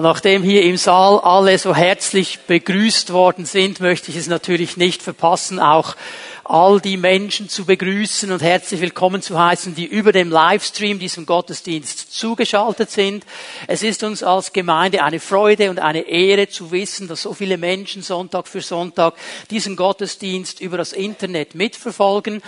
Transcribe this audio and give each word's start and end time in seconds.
Und 0.00 0.04
nachdem 0.04 0.42
hier 0.42 0.62
im 0.62 0.78
Saal 0.78 1.20
alle 1.20 1.58
so 1.58 1.74
herzlich 1.74 2.38
begrüßt 2.46 3.12
worden 3.12 3.44
sind, 3.44 3.80
möchte 3.80 4.10
ich 4.10 4.16
es 4.16 4.28
natürlich 4.28 4.78
nicht 4.78 5.02
verpassen, 5.02 5.60
auch 5.60 5.94
all 6.42 6.80
die 6.80 6.96
Menschen 6.96 7.50
zu 7.50 7.66
begrüßen 7.66 8.32
und 8.32 8.40
herzlich 8.40 8.80
willkommen 8.80 9.20
zu 9.20 9.38
heißen, 9.38 9.74
die 9.74 9.84
über 9.84 10.12
dem 10.12 10.30
Livestream 10.30 10.98
diesem 10.98 11.26
Gottesdienst 11.26 12.14
zugeschaltet 12.14 12.90
sind. 12.90 13.26
Es 13.66 13.82
ist 13.82 14.02
uns 14.02 14.22
als 14.22 14.54
Gemeinde 14.54 15.04
eine 15.04 15.20
Freude 15.20 15.68
und 15.68 15.80
eine 15.80 16.08
Ehre 16.08 16.48
zu 16.48 16.70
wissen, 16.70 17.06
dass 17.06 17.20
so 17.20 17.34
viele 17.34 17.58
Menschen 17.58 18.00
Sonntag 18.00 18.48
für 18.48 18.62
Sonntag 18.62 19.12
diesen 19.50 19.76
Gottesdienst 19.76 20.62
über 20.62 20.78
das 20.78 20.94
Internet 20.94 21.54
mitverfolgen. 21.54 22.40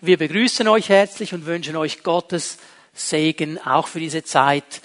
Wir 0.00 0.16
begrüßen 0.16 0.68
euch 0.68 0.88
herzlich 0.88 1.34
und 1.34 1.44
wünschen 1.44 1.74
euch 1.74 2.04
Gottes 2.04 2.58
Segen 2.94 3.58
auch 3.58 3.88
für 3.88 3.98
diese 3.98 4.22
Zeit 4.22 4.80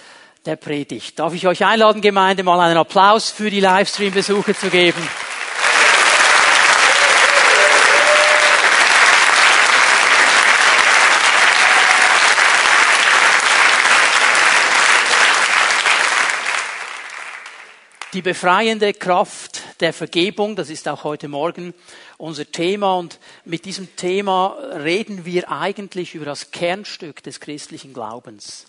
der 0.46 0.55
Predigt. 0.55 1.18
Darf 1.20 1.34
ich 1.34 1.48
euch 1.48 1.66
einladen, 1.66 2.02
Gemeinde, 2.02 2.43
mal 2.43 2.59
einen 2.59 2.78
Applaus 2.78 3.30
für 3.30 3.50
die 3.50 3.59
Livestream-Besucher 3.59 4.56
zu 4.56 4.70
geben? 4.70 5.01
Die 18.14 18.21
befreiende 18.21 18.93
Kraft 18.93 19.82
der 19.82 19.92
Vergebung, 19.92 20.56
das 20.56 20.70
ist 20.70 20.87
auch 20.87 21.04
heute 21.04 21.28
Morgen 21.28 21.73
unser 22.18 22.50
Thema 22.50 22.96
und 22.96 23.20
mit 23.43 23.65
diesem 23.65 23.93
Thema 23.98 24.56
reden 24.73 25.25
wir 25.25 25.51
eigentlich 25.51 26.15
über 26.15 26.23
das 26.23 26.51
Kernstück 26.51 27.21
des 27.23 27.42
christlichen 27.42 27.93
Glaubens. 27.93 28.68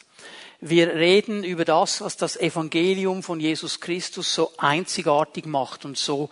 Wir 0.61 0.95
reden 0.95 1.45
über 1.45 1.65
das, 1.65 2.01
was 2.01 2.17
das 2.17 2.37
Evangelium 2.37 3.23
von 3.23 3.41
Jesus 3.41 3.81
Christus 3.81 4.35
so 4.35 4.53
einzigartig 4.57 5.47
macht 5.47 5.85
und 5.85 5.99
so 5.99 6.31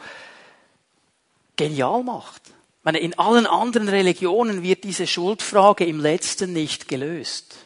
genial 1.56 2.02
macht. 2.02 2.42
Ich 2.48 2.84
meine, 2.84 2.98
in 2.98 3.18
allen 3.18 3.46
anderen 3.46 3.88
Religionen 3.88 4.62
wird 4.62 4.84
diese 4.84 5.06
Schuldfrage 5.06 5.84
im 5.84 6.00
letzten 6.00 6.52
nicht 6.52 6.88
gelöst. 6.88 7.56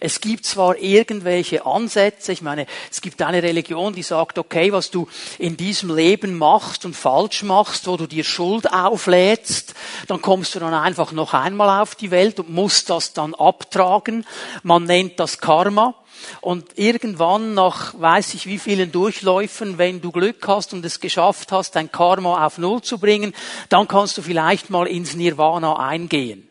Es 0.00 0.20
gibt 0.20 0.46
zwar 0.46 0.78
irgendwelche 0.78 1.66
Ansätze, 1.66 2.32
ich 2.32 2.42
meine, 2.42 2.66
es 2.90 3.00
gibt 3.00 3.20
eine 3.22 3.42
Religion, 3.42 3.92
die 3.92 4.02
sagt, 4.02 4.38
okay, 4.38 4.72
was 4.72 4.90
du 4.90 5.08
in 5.38 5.56
diesem 5.56 5.94
Leben 5.94 6.36
machst 6.36 6.84
und 6.84 6.94
falsch 6.94 7.42
machst, 7.42 7.86
wo 7.86 7.96
du 7.96 8.06
dir 8.06 8.24
Schuld 8.24 8.72
auflädst, 8.72 9.74
dann 10.06 10.22
kommst 10.22 10.54
du 10.54 10.60
dann 10.60 10.74
einfach 10.74 11.12
noch 11.12 11.34
einmal 11.34 11.80
auf 11.80 11.94
die 11.94 12.10
Welt 12.10 12.38
und 12.40 12.50
musst 12.50 12.90
das 12.90 13.12
dann 13.12 13.34
abtragen. 13.34 14.24
Man 14.62 14.84
nennt 14.84 15.18
das 15.20 15.38
Karma. 15.38 15.94
Und 16.40 16.76
irgendwann 16.76 17.54
nach 17.54 17.94
weiß 17.98 18.34
ich 18.34 18.46
wie 18.46 18.58
vielen 18.58 18.92
Durchläufen, 18.92 19.78
wenn 19.78 20.00
du 20.00 20.10
Glück 20.10 20.46
hast 20.46 20.72
und 20.72 20.84
es 20.84 21.00
geschafft 21.00 21.52
hast, 21.52 21.76
dein 21.76 21.92
Karma 21.92 22.44
auf 22.44 22.58
Null 22.58 22.82
zu 22.82 22.98
bringen, 22.98 23.34
dann 23.68 23.88
kannst 23.88 24.18
du 24.18 24.22
vielleicht 24.22 24.70
mal 24.70 24.86
ins 24.86 25.14
Nirvana 25.14 25.78
eingehen. 25.78 26.48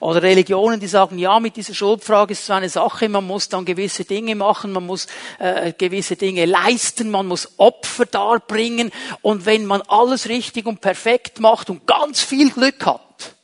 Oder 0.00 0.22
Religionen, 0.22 0.80
die 0.80 0.86
sagen, 0.86 1.18
ja, 1.18 1.40
mit 1.40 1.56
dieser 1.56 1.74
Schuldfrage 1.74 2.32
ist 2.32 2.46
so 2.46 2.52
eine 2.52 2.68
Sache, 2.68 3.08
man 3.08 3.26
muss 3.26 3.48
dann 3.48 3.64
gewisse 3.64 4.04
Dinge 4.04 4.34
machen, 4.34 4.72
man 4.72 4.86
muss 4.86 5.06
äh, 5.38 5.72
gewisse 5.72 6.16
Dinge 6.16 6.44
leisten, 6.44 7.10
man 7.10 7.26
muss 7.26 7.58
Opfer 7.58 8.06
darbringen 8.06 8.90
und 9.22 9.46
wenn 9.46 9.66
man 9.66 9.82
alles 9.82 10.28
richtig 10.28 10.66
und 10.66 10.80
perfekt 10.80 11.40
macht 11.40 11.70
und 11.70 11.86
ganz 11.86 12.22
viel 12.22 12.50
Glück 12.50 12.84
hat, 12.86 13.34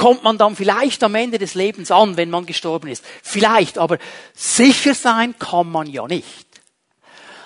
kommt 0.00 0.24
man 0.24 0.38
dann 0.38 0.56
vielleicht 0.56 1.04
am 1.04 1.14
Ende 1.14 1.38
des 1.38 1.54
Lebens 1.54 1.90
an, 1.90 2.16
wenn 2.16 2.30
man 2.30 2.46
gestorben 2.46 2.88
ist. 2.88 3.04
Vielleicht, 3.22 3.76
aber 3.76 3.98
sicher 4.34 4.94
sein 4.94 5.38
kann 5.38 5.70
man 5.70 5.86
ja 5.86 6.06
nicht. 6.06 6.46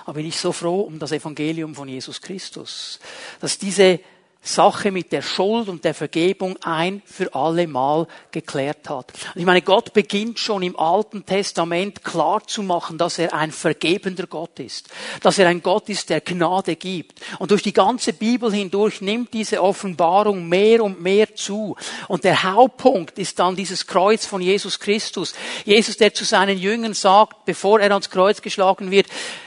Aber 0.04 0.14
bin 0.14 0.26
ich 0.26 0.38
so 0.38 0.52
froh 0.52 0.82
um 0.82 0.98
das 0.98 1.12
Evangelium 1.12 1.74
von 1.74 1.88
Jesus 1.88 2.20
Christus, 2.20 3.00
dass 3.40 3.58
diese 3.58 4.00
Sache 4.44 4.92
mit 4.92 5.10
der 5.10 5.22
Schuld 5.22 5.68
und 5.68 5.84
der 5.84 5.94
Vergebung 5.94 6.56
ein 6.62 7.02
für 7.06 7.34
alle 7.34 7.66
Mal 7.66 8.06
geklärt 8.30 8.90
hat. 8.90 9.12
Ich 9.34 9.44
meine, 9.44 9.62
Gott 9.62 9.94
beginnt 9.94 10.38
schon 10.38 10.62
im 10.62 10.78
Alten 10.78 11.24
Testament 11.24 12.04
klar 12.04 12.46
zu 12.46 12.62
machen, 12.62 12.98
dass 12.98 13.18
er 13.18 13.32
ein 13.32 13.50
vergebender 13.50 14.26
Gott 14.26 14.60
ist, 14.60 14.90
dass 15.22 15.38
er 15.38 15.48
ein 15.48 15.62
Gott 15.62 15.88
ist, 15.88 16.10
der 16.10 16.20
Gnade 16.20 16.76
gibt. 16.76 17.22
Und 17.38 17.50
durch 17.50 17.62
die 17.62 17.72
ganze 17.72 18.12
Bibel 18.12 18.52
hindurch 18.52 19.00
nimmt 19.00 19.32
diese 19.32 19.62
Offenbarung 19.62 20.46
mehr 20.46 20.84
und 20.84 21.00
mehr 21.00 21.34
zu. 21.34 21.76
Und 22.08 22.24
der 22.24 22.42
Hauptpunkt 22.42 23.18
ist 23.18 23.38
dann 23.38 23.56
dieses 23.56 23.86
Kreuz 23.86 24.26
von 24.26 24.42
Jesus 24.42 24.78
Christus. 24.78 25.34
Jesus, 25.64 25.96
der 25.96 26.12
zu 26.12 26.24
seinen 26.24 26.58
Jüngern 26.58 26.92
sagt, 26.92 27.46
bevor 27.46 27.80
er 27.80 27.92
ans 27.92 28.10
Kreuz 28.10 28.42
geschlagen 28.42 28.90
wird, 28.90 29.06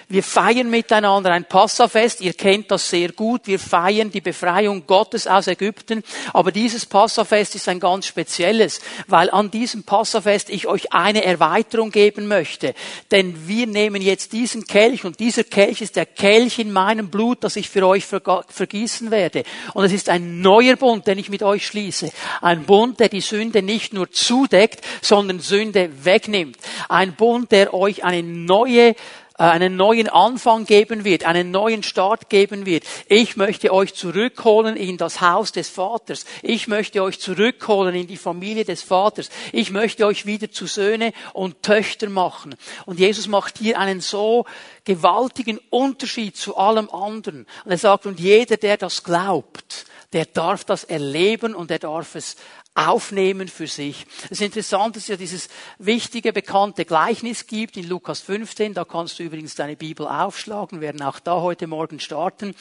wir 0.10 0.24
feiern 0.24 0.70
miteinander 0.70 1.32
ein 1.32 1.44
Passafest. 1.44 2.22
Ihr 2.22 2.34
kennt 2.34 2.72
das 2.72 2.90
sehr 2.90 3.12
gut. 3.12 3.42
Wir 3.46 3.60
feiern 3.60 4.10
die 4.10 4.22
Befreiung 4.22 4.88
Gottes 4.88 5.28
aus 5.28 5.48
Ägypten. 5.48 6.02
Aber 6.32 6.54
dieses 6.54 6.86
Passafest 6.86 7.56
ist 7.56 7.68
ein 7.68 7.82
ganz 7.82 8.06
spezielles, 8.06 8.80
weil 9.08 9.30
an 9.30 9.52
diesem 9.52 9.84
Passafest 9.84 10.50
ich 10.50 10.66
euch 10.66 10.94
eine 10.94 11.26
Erweiterung 11.26 11.92
geben 11.92 12.28
möchte. 12.28 12.74
Denn 13.12 13.50
wir 13.50 13.68
nehmen 13.68 14.02
jetzt 14.02 14.32
diesen 14.32 14.66
Kelch 14.66 15.04
und 15.04 15.20
dieser 15.20 15.44
Kelch 15.44 15.82
ist 15.82 15.98
der 15.98 16.06
Kelch 16.06 16.58
in 16.60 16.72
meinem 16.72 17.10
Blut, 17.10 17.44
das 17.44 17.58
ich 17.58 17.70
für 17.70 17.86
euch 17.86 18.06
vergießen 18.06 19.12
werde. 19.12 19.44
Und 19.74 19.84
es 19.84 19.92
ist 19.92 20.08
ein 20.08 20.40
neuer 20.40 20.78
Bund, 20.78 21.06
den 21.06 21.18
ich 21.20 21.28
mit 21.28 21.44
euch 21.44 21.68
schließe. 21.68 22.12
Ein 22.42 22.64
Bund, 22.64 23.02
der 23.02 23.10
die 23.10 23.20
Sünde 23.20 23.62
nicht 23.62 23.92
nur 23.92 24.10
zudeckt, 24.10 24.86
sondern 25.02 25.42
Sünde 25.42 25.90
wegnimmt. 26.06 26.56
Ein 26.88 27.14
Bund, 27.14 27.52
der 27.52 27.74
euch 27.74 28.06
eine 28.06 28.24
neue 28.24 28.96
einen 29.38 29.76
neuen 29.76 30.10
Anfang 30.10 30.66
geben 30.66 31.06
wird, 31.06 31.26
einen 31.26 31.52
neuen 31.52 31.84
Start 31.84 32.30
geben 32.30 32.66
wird. 32.66 32.84
Ich 33.08 33.38
möchte 33.38 33.72
euch 33.72 33.94
zurückholen 33.94 34.76
in 34.76 34.98
das 34.98 35.22
Haus 35.22 35.52
des 35.52 35.70
Vaters. 35.70 36.26
Ich 36.42 36.68
möchte 36.68 37.04
euch 37.04 37.20
zurückholen 37.20 37.96
in 37.96 38.08
die 38.08 38.18
Familie 38.18 38.66
des 38.66 38.82
Vaters. 38.82 39.30
Ich 39.52 39.72
möchte 39.72 40.06
euch 40.06 40.26
wieder 40.26 40.52
zu 40.52 40.66
Söhne 40.66 41.14
und 41.34 41.62
Töchter 41.62 42.10
machen. 42.10 42.56
Und 42.86 43.00
Jesus 43.00 43.28
macht 43.28 43.60
hier 43.60 43.80
einen 43.80 44.02
so 44.02 44.46
gewaltigen 44.86 45.60
Unterschied 45.70 46.36
zu 46.36 46.58
allem 46.58 46.90
anderen. 46.90 47.46
Und 47.64 47.72
er 47.72 47.78
sagt, 47.78 48.06
und 48.08 48.20
jeder, 48.20 48.58
der 48.58 48.78
das 48.78 49.04
glaubt, 49.04 49.86
der 50.14 50.26
darf 50.26 50.64
das 50.64 50.84
erleben 50.84 51.54
und 51.54 51.70
er 51.70 51.80
darf 51.80 52.16
es 52.16 52.38
aufnehmen 52.78 53.48
für 53.48 53.66
sich. 53.66 54.06
Es 54.26 54.34
ist 54.34 54.42
interessant, 54.42 54.96
dass 54.96 55.04
es 55.04 55.10
ja 55.10 55.16
dieses 55.16 55.50
wichtige, 55.80 56.32
bekannte 56.32 56.86
Gleichnis 56.86 57.48
gibt 57.48 57.76
in 57.76 57.90
Lukas 57.90 58.22
15. 58.22 58.76
Da 58.76 58.86
kannst 58.86 59.18
du 59.18 59.24
übrigens 59.24 59.56
deine 59.56 59.76
Bibel 59.76 60.08
aufschlagen, 60.08 60.80
wir 60.80 60.88
werden 60.88 61.02
auch 61.02 61.20
da 61.20 61.42
heute 61.42 61.66
Morgen 61.66 62.00
starten. 62.00 62.54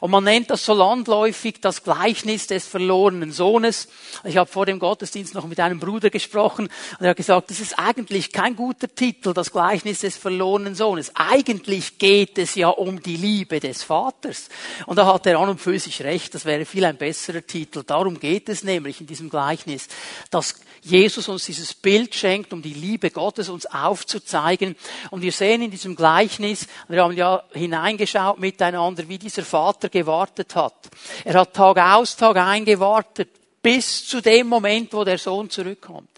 Und 0.00 0.12
man 0.12 0.22
nennt 0.22 0.50
das 0.50 0.64
so 0.64 0.72
landläufig 0.72 1.60
das 1.60 1.82
Gleichnis 1.82 2.46
des 2.46 2.68
verlorenen 2.68 3.32
Sohnes. 3.32 3.88
Ich 4.22 4.36
habe 4.36 4.48
vor 4.48 4.66
dem 4.66 4.78
Gottesdienst 4.78 5.34
noch 5.34 5.48
mit 5.48 5.58
einem 5.58 5.80
Bruder 5.80 6.10
gesprochen 6.10 6.68
und 7.00 7.04
er 7.04 7.10
hat 7.10 7.16
gesagt, 7.16 7.50
das 7.50 7.58
ist 7.58 7.76
eigentlich 7.76 8.30
kein 8.30 8.54
guter 8.54 8.94
Titel, 8.94 9.34
das 9.34 9.50
Gleichnis 9.50 10.00
des 10.00 10.16
verlorenen 10.16 10.76
Sohnes. 10.76 11.10
Eigentlich 11.16 11.98
geht 11.98 12.38
es 12.38 12.54
ja 12.54 12.68
um 12.68 13.02
die 13.02 13.16
Liebe 13.16 13.58
des 13.58 13.82
Vaters. 13.82 14.48
Und 14.86 14.96
da 14.96 15.12
hat 15.12 15.26
er 15.26 15.40
an 15.40 15.48
und 15.48 15.60
für 15.60 15.76
sich 15.80 16.02
recht, 16.04 16.34
das 16.36 16.44
wäre 16.44 16.64
viel 16.64 16.84
ein 16.84 16.96
besserer 16.96 17.44
Titel. 17.44 17.82
Darum 17.84 18.20
geht 18.20 18.48
es 18.48 18.62
nämlich 18.62 19.00
in 19.00 19.08
diesem 19.08 19.28
Gleichnis 19.28 19.55
Gleichnis, 19.56 19.88
dass 20.30 20.54
Jesus 20.82 21.28
uns 21.28 21.46
dieses 21.46 21.74
Bild 21.74 22.14
schenkt, 22.14 22.52
um 22.52 22.62
die 22.62 22.74
Liebe 22.74 23.10
Gottes 23.10 23.48
uns 23.48 23.66
aufzuzeigen. 23.66 24.76
Und 25.10 25.22
wir 25.22 25.32
sehen 25.32 25.62
in 25.62 25.70
diesem 25.70 25.96
Gleichnis, 25.96 26.66
wir 26.88 27.02
haben 27.02 27.16
ja 27.16 27.42
hineingeschaut 27.52 28.38
miteinander, 28.38 29.08
wie 29.08 29.18
dieser 29.18 29.44
Vater 29.44 29.88
gewartet 29.88 30.54
hat. 30.54 30.74
Er 31.24 31.40
hat 31.40 31.54
Tag 31.54 31.78
aus, 31.78 32.16
Tag 32.16 32.36
ein 32.36 32.64
gewartet, 32.64 33.30
bis 33.62 34.06
zu 34.06 34.20
dem 34.20 34.46
Moment, 34.46 34.92
wo 34.92 35.02
der 35.02 35.18
Sohn 35.18 35.50
zurückkommt 35.50 36.10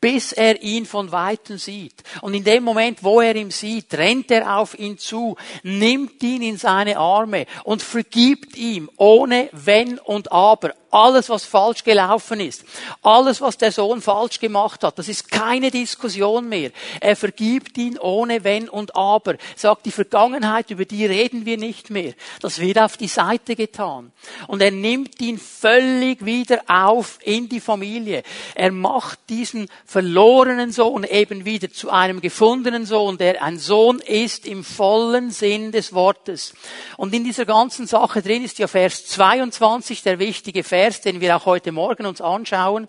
bis 0.00 0.32
er 0.32 0.62
ihn 0.62 0.86
von 0.86 1.12
Weitem 1.12 1.58
sieht. 1.58 2.02
Und 2.22 2.34
in 2.34 2.44
dem 2.44 2.64
Moment, 2.64 3.04
wo 3.04 3.20
er 3.20 3.36
ihn 3.36 3.50
sieht, 3.50 3.92
rennt 3.94 4.30
er 4.30 4.56
auf 4.56 4.78
ihn 4.78 4.96
zu, 4.96 5.36
nimmt 5.62 6.22
ihn 6.22 6.42
in 6.42 6.56
seine 6.56 6.96
Arme 6.96 7.46
und 7.64 7.82
vergibt 7.82 8.56
ihm 8.56 8.90
ohne 8.96 9.50
Wenn 9.52 9.98
und 9.98 10.32
Aber 10.32 10.74
alles, 10.90 11.28
was 11.28 11.44
falsch 11.44 11.84
gelaufen 11.84 12.40
ist, 12.40 12.64
alles, 13.02 13.40
was 13.40 13.56
der 13.56 13.72
Sohn 13.72 14.02
falsch 14.02 14.40
gemacht 14.40 14.82
hat, 14.82 14.98
das 14.98 15.08
ist 15.08 15.30
keine 15.30 15.70
Diskussion 15.70 16.48
mehr. 16.48 16.70
Er 17.00 17.16
vergibt 17.16 17.78
ihn 17.78 17.98
ohne 17.98 18.44
Wenn 18.44 18.68
und 18.68 18.96
Aber. 18.96 19.36
Sagt, 19.56 19.86
die 19.86 19.90
Vergangenheit, 19.90 20.70
über 20.70 20.84
die 20.84 21.06
reden 21.06 21.46
wir 21.46 21.58
nicht 21.58 21.90
mehr. 21.90 22.14
Das 22.40 22.60
wird 22.60 22.78
auf 22.78 22.96
die 22.96 23.08
Seite 23.08 23.56
getan. 23.56 24.12
Und 24.46 24.62
er 24.62 24.70
nimmt 24.70 25.20
ihn 25.20 25.38
völlig 25.38 26.24
wieder 26.24 26.62
auf 26.66 27.18
in 27.22 27.48
die 27.48 27.60
Familie. 27.60 28.22
Er 28.54 28.72
macht 28.72 29.18
diesen 29.28 29.68
verlorenen 29.84 30.72
Sohn 30.72 31.04
eben 31.04 31.44
wieder 31.44 31.70
zu 31.70 31.90
einem 31.90 32.20
gefundenen 32.20 32.86
Sohn, 32.86 33.18
der 33.18 33.42
ein 33.42 33.58
Sohn 33.58 34.00
ist 34.00 34.46
im 34.46 34.64
vollen 34.64 35.30
Sinn 35.30 35.72
des 35.72 35.92
Wortes. 35.92 36.54
Und 36.96 37.14
in 37.14 37.24
dieser 37.24 37.46
ganzen 37.46 37.86
Sache 37.86 38.22
drin 38.22 38.44
ist 38.44 38.58
ja 38.58 38.66
Vers 38.66 39.06
22, 39.06 40.02
der 40.02 40.18
wichtige 40.18 40.64
Vers, 40.64 40.79
Vers, 40.80 41.02
den 41.02 41.20
wir 41.20 41.36
auch 41.36 41.44
heute 41.44 41.72
Morgen 41.72 42.06
uns 42.06 42.22
anschauen. 42.22 42.88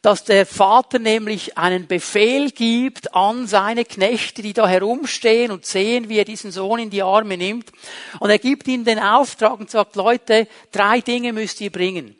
dass 0.00 0.22
der 0.22 0.46
Vater 0.46 1.00
nämlich 1.00 1.58
einen 1.58 1.88
Befehl 1.88 2.52
gibt 2.52 3.12
an 3.16 3.48
seine 3.48 3.84
Knechte, 3.84 4.42
die 4.42 4.52
da 4.52 4.68
herumstehen 4.68 5.50
und 5.50 5.66
sehen, 5.66 6.08
wie 6.08 6.18
er 6.18 6.24
diesen 6.24 6.52
Sohn 6.52 6.78
in 6.78 6.90
die 6.90 7.02
Arme 7.02 7.36
nimmt. 7.36 7.72
Und 8.20 8.30
er 8.30 8.38
gibt 8.38 8.68
ihnen 8.68 8.84
den 8.84 9.00
Auftrag 9.00 9.58
und 9.58 9.68
sagt, 9.68 9.96
Leute, 9.96 10.46
drei 10.70 11.00
Dinge 11.00 11.32
müsst 11.32 11.60
ihr 11.60 11.72
bringen. 11.72 12.14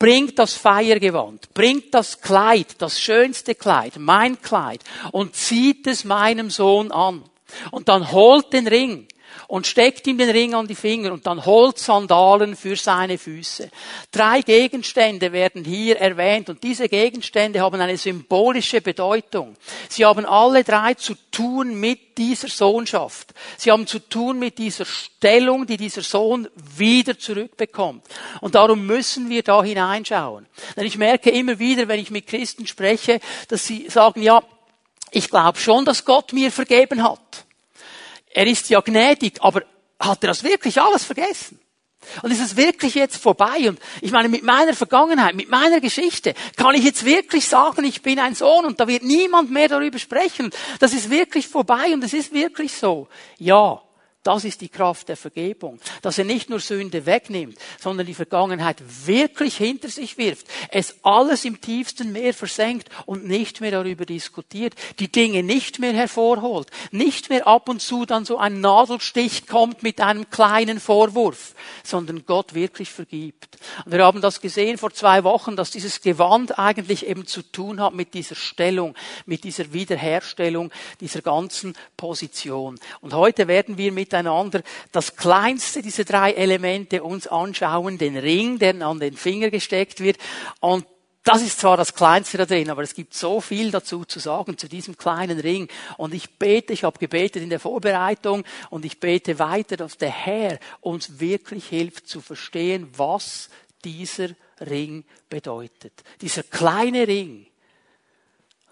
Bringt 0.00 0.40
das 0.40 0.54
Feiergewand, 0.54 1.54
bringt 1.54 1.94
das 1.94 2.20
Kleid, 2.20 2.74
das 2.78 3.00
schönste 3.00 3.54
Kleid, 3.54 3.92
mein 3.98 4.42
Kleid, 4.42 4.82
und 5.12 5.36
zieht 5.36 5.86
es 5.86 6.02
meinem 6.02 6.50
Sohn 6.50 6.90
an. 6.90 7.22
Und 7.70 7.88
dann 7.88 8.10
holt 8.10 8.52
den 8.52 8.66
Ring 8.66 9.06
und 9.48 9.66
steckt 9.66 10.06
ihm 10.06 10.18
den 10.18 10.30
Ring 10.30 10.54
an 10.54 10.66
die 10.66 10.74
Finger 10.74 11.12
und 11.12 11.26
dann 11.26 11.44
holt 11.44 11.78
Sandalen 11.78 12.56
für 12.56 12.76
seine 12.76 13.18
Füße. 13.18 13.70
Drei 14.12 14.42
Gegenstände 14.42 15.32
werden 15.32 15.64
hier 15.64 15.98
erwähnt 15.98 16.48
und 16.50 16.62
diese 16.62 16.88
Gegenstände 16.88 17.60
haben 17.60 17.80
eine 17.80 17.96
symbolische 17.96 18.80
Bedeutung. 18.80 19.56
Sie 19.88 20.04
haben 20.04 20.26
alle 20.26 20.64
drei 20.64 20.94
zu 20.94 21.14
tun 21.30 21.78
mit 21.78 22.18
dieser 22.18 22.48
Sohnschaft. 22.48 23.32
Sie 23.56 23.70
haben 23.72 23.86
zu 23.86 23.98
tun 23.98 24.38
mit 24.38 24.58
dieser 24.58 24.84
Stellung, 24.84 25.66
die 25.66 25.76
dieser 25.76 26.02
Sohn 26.02 26.48
wieder 26.76 27.18
zurückbekommt. 27.18 28.04
Und 28.40 28.54
darum 28.54 28.86
müssen 28.86 29.28
wir 29.30 29.42
da 29.42 29.62
hineinschauen. 29.62 30.46
Denn 30.76 30.86
ich 30.86 30.98
merke 30.98 31.30
immer 31.30 31.58
wieder, 31.58 31.88
wenn 31.88 32.00
ich 32.00 32.10
mit 32.10 32.26
Christen 32.26 32.66
spreche, 32.66 33.20
dass 33.48 33.66
sie 33.66 33.88
sagen, 33.88 34.22
ja, 34.22 34.42
ich 35.10 35.28
glaube 35.28 35.58
schon, 35.58 35.84
dass 35.84 36.04
Gott 36.04 36.32
mir 36.32 36.52
vergeben 36.52 37.02
hat 37.02 37.46
er 38.32 38.46
ist 38.46 38.70
ja 38.70 38.80
gnädig, 38.80 39.38
aber 39.40 39.62
hat 39.98 40.24
er 40.24 40.28
das 40.28 40.44
wirklich 40.44 40.80
alles 40.80 41.04
vergessen? 41.04 41.60
Und 42.22 42.30
ist 42.30 42.40
es 42.40 42.56
wirklich 42.56 42.94
jetzt 42.94 43.16
vorbei? 43.16 43.68
Und 43.68 43.78
ich 44.00 44.10
meine, 44.10 44.28
mit 44.28 44.42
meiner 44.42 44.72
Vergangenheit, 44.72 45.34
mit 45.34 45.50
meiner 45.50 45.80
Geschichte, 45.80 46.34
kann 46.56 46.74
ich 46.74 46.84
jetzt 46.84 47.04
wirklich 47.04 47.46
sagen, 47.46 47.84
ich 47.84 48.02
bin 48.02 48.18
ein 48.18 48.34
Sohn 48.34 48.64
und 48.64 48.80
da 48.80 48.88
wird 48.88 49.02
niemand 49.02 49.50
mehr 49.50 49.68
darüber 49.68 49.98
sprechen. 49.98 50.50
Das 50.78 50.94
ist 50.94 51.10
wirklich 51.10 51.46
vorbei 51.46 51.92
und 51.92 52.02
es 52.02 52.14
ist 52.14 52.32
wirklich 52.32 52.72
so. 52.72 53.08
Ja. 53.38 53.82
Das 54.22 54.44
ist 54.44 54.60
die 54.60 54.68
Kraft 54.68 55.08
der 55.08 55.16
Vergebung. 55.16 55.80
Dass 56.02 56.18
er 56.18 56.26
nicht 56.26 56.50
nur 56.50 56.60
Sünde 56.60 57.06
wegnimmt, 57.06 57.56
sondern 57.78 58.06
die 58.06 58.14
Vergangenheit 58.14 58.82
wirklich 59.06 59.56
hinter 59.56 59.88
sich 59.88 60.18
wirft. 60.18 60.46
Es 60.70 60.96
alles 61.02 61.46
im 61.46 61.62
tiefsten 61.62 62.12
Meer 62.12 62.34
versenkt 62.34 62.90
und 63.06 63.26
nicht 63.26 63.62
mehr 63.62 63.70
darüber 63.70 64.04
diskutiert. 64.04 64.74
Die 64.98 65.10
Dinge 65.10 65.42
nicht 65.42 65.78
mehr 65.78 65.94
hervorholt. 65.94 66.68
Nicht 66.90 67.30
mehr 67.30 67.46
ab 67.46 67.70
und 67.70 67.80
zu 67.80 68.04
dann 68.04 68.26
so 68.26 68.36
ein 68.36 68.60
Nadelstich 68.60 69.46
kommt 69.46 69.82
mit 69.82 70.02
einem 70.02 70.28
kleinen 70.28 70.80
Vorwurf, 70.80 71.54
sondern 71.82 72.26
Gott 72.26 72.52
wirklich 72.52 72.90
vergibt. 72.90 73.56
Und 73.86 73.92
wir 73.92 74.04
haben 74.04 74.20
das 74.20 74.42
gesehen 74.42 74.76
vor 74.76 74.92
zwei 74.92 75.24
Wochen, 75.24 75.56
dass 75.56 75.70
dieses 75.70 76.02
Gewand 76.02 76.58
eigentlich 76.58 77.06
eben 77.06 77.26
zu 77.26 77.40
tun 77.40 77.80
hat 77.80 77.94
mit 77.94 78.12
dieser 78.12 78.34
Stellung, 78.34 78.94
mit 79.24 79.44
dieser 79.44 79.72
Wiederherstellung 79.72 80.70
dieser 81.00 81.22
ganzen 81.22 81.74
Position. 81.96 82.78
Und 83.00 83.14
heute 83.14 83.48
werden 83.48 83.78
wir 83.78 83.92
mit 83.92 84.09
miteinander 84.10 84.62
das 84.92 85.14
kleinste 85.14 85.82
dieser 85.82 86.04
drei 86.04 86.32
Elemente 86.32 87.02
uns 87.02 87.26
anschauen, 87.26 87.96
den 87.96 88.16
Ring, 88.16 88.58
der 88.58 88.74
an 88.86 88.98
den 88.98 89.16
Finger 89.16 89.50
gesteckt 89.50 90.00
wird. 90.00 90.18
Und 90.58 90.84
das 91.22 91.42
ist 91.42 91.60
zwar 91.60 91.76
das 91.76 91.94
Kleinste 91.94 92.38
da 92.38 92.46
drin, 92.46 92.70
aber 92.70 92.82
es 92.82 92.94
gibt 92.94 93.14
so 93.14 93.40
viel 93.40 93.70
dazu 93.70 94.04
zu 94.04 94.18
sagen, 94.18 94.56
zu 94.56 94.68
diesem 94.68 94.96
kleinen 94.96 95.38
Ring. 95.38 95.68
Und 95.96 96.14
ich 96.14 96.38
bete, 96.38 96.72
ich 96.72 96.82
habe 96.82 96.98
gebetet 96.98 97.42
in 97.42 97.50
der 97.50 97.60
Vorbereitung 97.60 98.44
und 98.70 98.84
ich 98.84 98.98
bete 98.98 99.38
weiter, 99.38 99.76
dass 99.76 99.98
der 99.98 100.10
Herr 100.10 100.58
uns 100.80 101.20
wirklich 101.20 101.68
hilft 101.68 102.08
zu 102.08 102.20
verstehen, 102.20 102.88
was 102.96 103.50
dieser 103.84 104.30
Ring 104.60 105.04
bedeutet. 105.28 105.92
Dieser 106.20 106.42
kleine 106.42 107.06
Ring, 107.06 107.46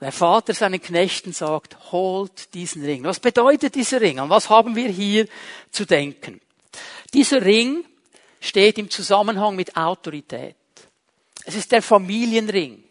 der 0.00 0.12
Vater 0.12 0.54
seinen 0.54 0.80
Knechten 0.80 1.32
sagt, 1.32 1.92
holt 1.92 2.54
diesen 2.54 2.84
Ring. 2.84 3.04
Was 3.04 3.20
bedeutet 3.20 3.74
dieser 3.74 4.00
Ring? 4.00 4.18
An 4.20 4.30
was 4.30 4.48
haben 4.48 4.76
wir 4.76 4.88
hier 4.88 5.26
zu 5.70 5.84
denken? 5.84 6.40
Dieser 7.12 7.44
Ring 7.44 7.84
steht 8.40 8.78
im 8.78 8.90
Zusammenhang 8.90 9.56
mit 9.56 9.76
Autorität. 9.76 10.56
Es 11.44 11.56
ist 11.56 11.72
der 11.72 11.82
Familienring. 11.82 12.84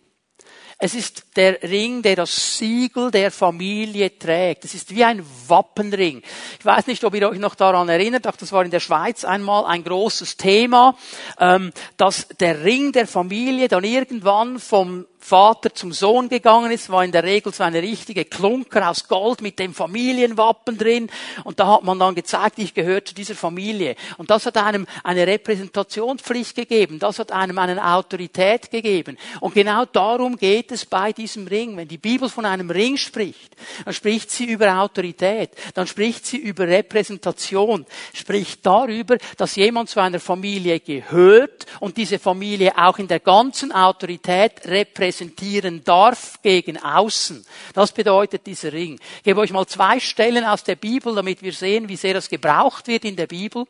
Es 0.79 0.93
ist 0.93 1.35
der 1.35 1.63
Ring, 1.63 2.03
der 2.03 2.15
das 2.15 2.57
Siegel 2.57 3.09
der 3.09 3.31
Familie 3.31 4.15
trägt. 4.17 4.63
Es 4.63 4.75
ist 4.75 4.93
wie 4.93 5.03
ein 5.03 5.25
Wappenring. 5.47 6.21
Ich 6.59 6.65
weiß 6.65 6.85
nicht, 6.85 7.03
ob 7.03 7.15
ihr 7.15 7.27
euch 7.27 7.39
noch 7.39 7.55
daran 7.55 7.89
erinnert, 7.89 8.27
auch 8.27 8.35
das 8.35 8.51
war 8.51 8.63
in 8.63 8.69
der 8.69 8.79
Schweiz 8.79 9.25
einmal 9.25 9.65
ein 9.65 9.83
großes 9.83 10.37
Thema, 10.37 10.95
ähm, 11.39 11.71
dass 11.97 12.27
der 12.39 12.63
Ring 12.63 12.91
der 12.91 13.07
Familie 13.07 13.69
dann 13.69 13.83
irgendwann 13.83 14.59
vom 14.59 15.07
Vater 15.27 15.75
zum 15.75 15.91
Sohn 15.91 16.29
gegangen 16.29 16.71
ist, 16.71 16.89
war 16.89 17.03
in 17.03 17.11
der 17.11 17.25
Regel 17.25 17.53
so 17.53 17.61
eine 17.61 17.81
richtige 17.81 18.23
Klunker 18.23 18.89
aus 18.89 19.09
Gold 19.09 19.41
mit 19.41 19.59
dem 19.59 19.73
Familienwappen 19.73 20.77
drin. 20.77 21.09
Und 21.43 21.59
da 21.59 21.67
hat 21.67 21.83
man 21.83 21.99
dann 21.99 22.15
gezeigt, 22.15 22.59
ich 22.59 22.73
gehöre 22.73 23.03
zu 23.03 23.13
dieser 23.13 23.35
Familie. 23.35 23.97
Und 24.17 24.29
das 24.29 24.45
hat 24.45 24.55
einem 24.55 24.87
eine 25.03 25.27
Repräsentationspflicht 25.27 26.55
gegeben. 26.55 26.99
Das 26.99 27.19
hat 27.19 27.33
einem 27.33 27.57
eine 27.57 27.85
Autorität 27.85 28.71
gegeben. 28.71 29.17
Und 29.41 29.53
genau 29.53 29.83
darum 29.83 30.37
geht 30.37 30.71
es 30.71 30.85
bei 30.85 31.11
diesem 31.11 31.45
Ring. 31.45 31.75
Wenn 31.75 31.89
die 31.89 31.97
Bibel 31.97 32.29
von 32.29 32.45
einem 32.45 32.69
Ring 32.69 32.95
spricht, 32.95 33.53
dann 33.83 33.93
spricht 33.93 34.31
sie 34.31 34.45
über 34.45 34.79
Autorität. 34.79 35.49
Dann 35.73 35.87
spricht 35.87 36.25
sie 36.25 36.37
über 36.37 36.65
Repräsentation. 36.69 37.85
Spricht 38.13 38.65
darüber, 38.65 39.17
dass 39.35 39.57
jemand 39.57 39.89
zu 39.89 39.99
einer 39.99 40.21
Familie 40.21 40.79
gehört 40.79 41.65
und 41.81 41.97
diese 41.97 42.17
Familie 42.17 42.77
auch 42.77 42.97
in 42.97 43.09
der 43.09 43.19
ganzen 43.19 43.73
Autorität 43.73 44.65
repräsentiert 44.65 45.16
repräsentieren 45.17 45.83
darf 45.83 46.39
gegen 46.41 46.77
außen. 46.77 47.45
Das 47.73 47.91
bedeutet 47.91 48.45
dieser 48.45 48.73
Ring. 48.73 48.99
Ich 49.17 49.23
gebe 49.23 49.39
euch 49.39 49.51
mal 49.51 49.65
zwei 49.65 49.99
Stellen 49.99 50.45
aus 50.45 50.63
der 50.63 50.75
Bibel, 50.75 51.15
damit 51.15 51.41
wir 51.41 51.53
sehen, 51.53 51.89
wie 51.89 51.95
sehr 51.95 52.13
das 52.13 52.29
gebraucht 52.29 52.87
wird 52.87 53.05
in 53.05 53.15
der 53.15 53.27
Bibel. 53.27 53.65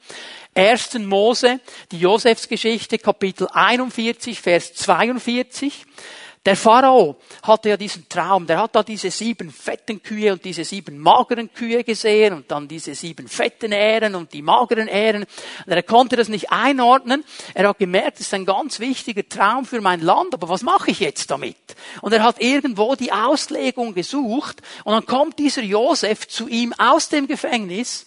1. 0.56 1.00
Mose, 1.00 1.60
die 1.92 2.00
Josefsgeschichte, 2.00 2.98
Kapitel 2.98 3.48
41, 3.52 4.42
Vers 4.42 4.74
42. 4.74 5.86
Der 6.46 6.56
Pharao 6.56 7.18
hatte 7.44 7.70
ja 7.70 7.78
diesen 7.78 8.08
Traum, 8.08 8.48
der 8.48 8.60
hat 8.60 8.74
da 8.74 8.82
diese 8.82 9.12
sieben 9.12 9.52
fetten 9.52 10.02
Kühe 10.02 10.32
und 10.32 10.46
diese 10.46 10.64
sieben 10.64 10.98
mageren 10.98 11.54
Kühe 11.54 11.84
gesehen 11.84 12.34
und 12.34 12.50
dann 12.50 12.70
diese 12.70 12.96
sieben 12.96 13.28
fetten 13.28 13.74
Ähren 13.74 14.16
und 14.16 14.32
die 14.32 14.42
mageren 14.42 14.88
Ähren. 14.88 15.26
Und 15.66 15.72
er 15.72 15.84
konnte 15.84 16.16
das 16.16 16.30
nicht 16.30 16.50
einordnen. 16.50 17.26
Er 17.54 17.68
hat 17.68 17.80
gemerkt, 17.80 18.20
das 18.20 18.28
ist 18.28 18.34
ein 18.34 18.46
ganz 18.46 18.80
wichtiger 18.80 19.28
Traum 19.28 19.66
für 19.66 19.82
mein 19.82 20.00
Land, 20.00 20.34
aber 20.34 20.48
was 20.48 20.62
mache 20.62 20.92
ich 20.92 21.02
jetzt 21.02 21.32
damit? 21.32 21.58
Und 22.02 22.14
er 22.14 22.24
hat 22.24 22.42
irgendwo 22.42 22.96
die 22.96 23.12
Auslegung 23.12 23.94
gesucht 23.94 24.62
und 24.86 24.94
dann 24.94 25.06
kommt 25.06 25.40
dieser 25.40 25.64
Josef 25.64 26.28
zu 26.30 26.48
ihm 26.48 26.74
aus 26.78 27.10
dem 27.10 27.28
Gefängnis 27.28 28.06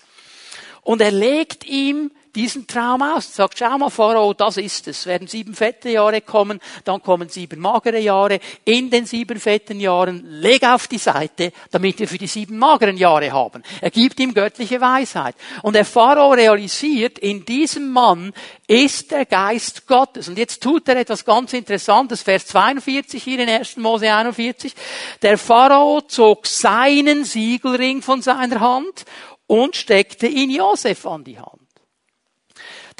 und 0.83 1.03
er 1.03 1.11
legt 1.11 1.67
ihm 1.67 2.11
diesen 2.35 2.67
Traum 2.67 3.03
aus. 3.03 3.35
Sagt, 3.35 3.59
schau 3.59 3.79
mal, 3.79 3.91
Pharao, 3.91 4.35
das 4.35 4.57
ist 4.57 4.89
es. 4.89 5.01
Es 5.01 5.07
werden 5.07 5.29
sieben 5.29 5.55
fette 5.55 5.91
Jahre 5.91 6.21
kommen, 6.21 6.61
dann 6.85 7.03
kommen 7.03 7.29
sieben 7.29 7.61
magere 7.61 8.01
Jahre. 8.01 8.41
In 8.65 8.91
den 8.91 9.07
sieben 9.07 9.41
fetten 9.41 9.81
Jahren 9.81 10.25
leg 10.25 10.63
auf 10.65 10.89
die 10.89 10.99
Seite, 10.99 11.53
damit 11.71 11.99
wir 11.99 12.09
für 12.09 12.19
die 12.19 12.27
sieben 12.27 12.59
mageren 12.59 12.97
Jahre 12.97 13.33
haben. 13.33 13.63
Er 13.81 13.91
gibt 13.91 14.21
ihm 14.21 14.35
göttliche 14.35 14.81
Weisheit. 14.81 15.35
Und 15.63 15.75
der 15.75 15.85
Pharao 15.85 16.33
realisiert, 16.33 17.19
in 17.19 17.45
diesem 17.45 17.91
Mann 17.91 18.33
ist 18.67 19.11
der 19.11 19.27
Geist 19.27 19.87
Gottes. 19.87 20.29
Und 20.29 20.39
jetzt 20.39 20.63
tut 20.63 20.89
er 20.89 20.97
etwas 20.97 21.25
ganz 21.25 21.53
Interessantes. 21.53 22.23
Vers 22.23 22.47
42 22.47 23.23
hier 23.23 23.41
in 23.41 23.49
1. 23.49 23.77
Mose 23.79 24.13
41. 24.13 24.75
Der 25.23 25.39
Pharao 25.39 26.01
zog 26.03 26.47
seinen 26.47 27.25
Siegelring 27.25 28.03
von 28.03 28.23
seiner 28.23 28.61
Hand 28.61 29.05
und 29.47 29.75
steckte 29.75 30.29
ihn 30.29 30.51
Josef 30.51 31.05
an 31.07 31.25
die 31.25 31.39
Hand. 31.39 31.70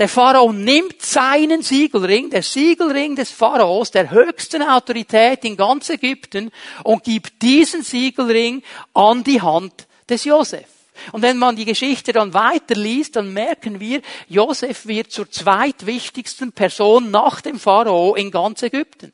Der 0.01 0.09
Pharao 0.09 0.51
nimmt 0.51 1.03
seinen 1.03 1.61
Siegelring, 1.61 2.31
der 2.31 2.43
Siegelring 2.43 3.17
des 3.17 3.31
Pharaos, 3.31 3.91
der 3.91 4.11
höchsten 4.11 4.63
Autorität 4.63 5.45
in 5.45 5.59
ganz 5.59 5.91
Ägypten, 5.91 6.51
und 6.85 7.05
gibt 7.05 7.43
diesen 7.43 7.83
Siegelring 7.83 8.63
an 8.95 9.23
die 9.23 9.43
Hand 9.43 9.87
des 10.09 10.25
Josef. 10.25 10.80
Und 11.13 11.23
wenn 11.23 11.39
man 11.39 11.57
die 11.57 11.65
Geschichte 11.65 12.13
dann 12.13 12.35
weiterliest, 12.35 13.17
dann 13.17 13.33
merken 13.33 13.81
wir, 13.81 14.03
Josef 14.29 14.87
wird 14.87 15.11
zur 15.13 15.31
zweitwichtigsten 15.31 16.53
Person 16.53 17.11
nach 17.11 17.41
dem 17.41 17.59
Pharao 17.59 18.15
in 18.15 18.31
ganz 18.31 18.63
Ägypten. 18.63 19.13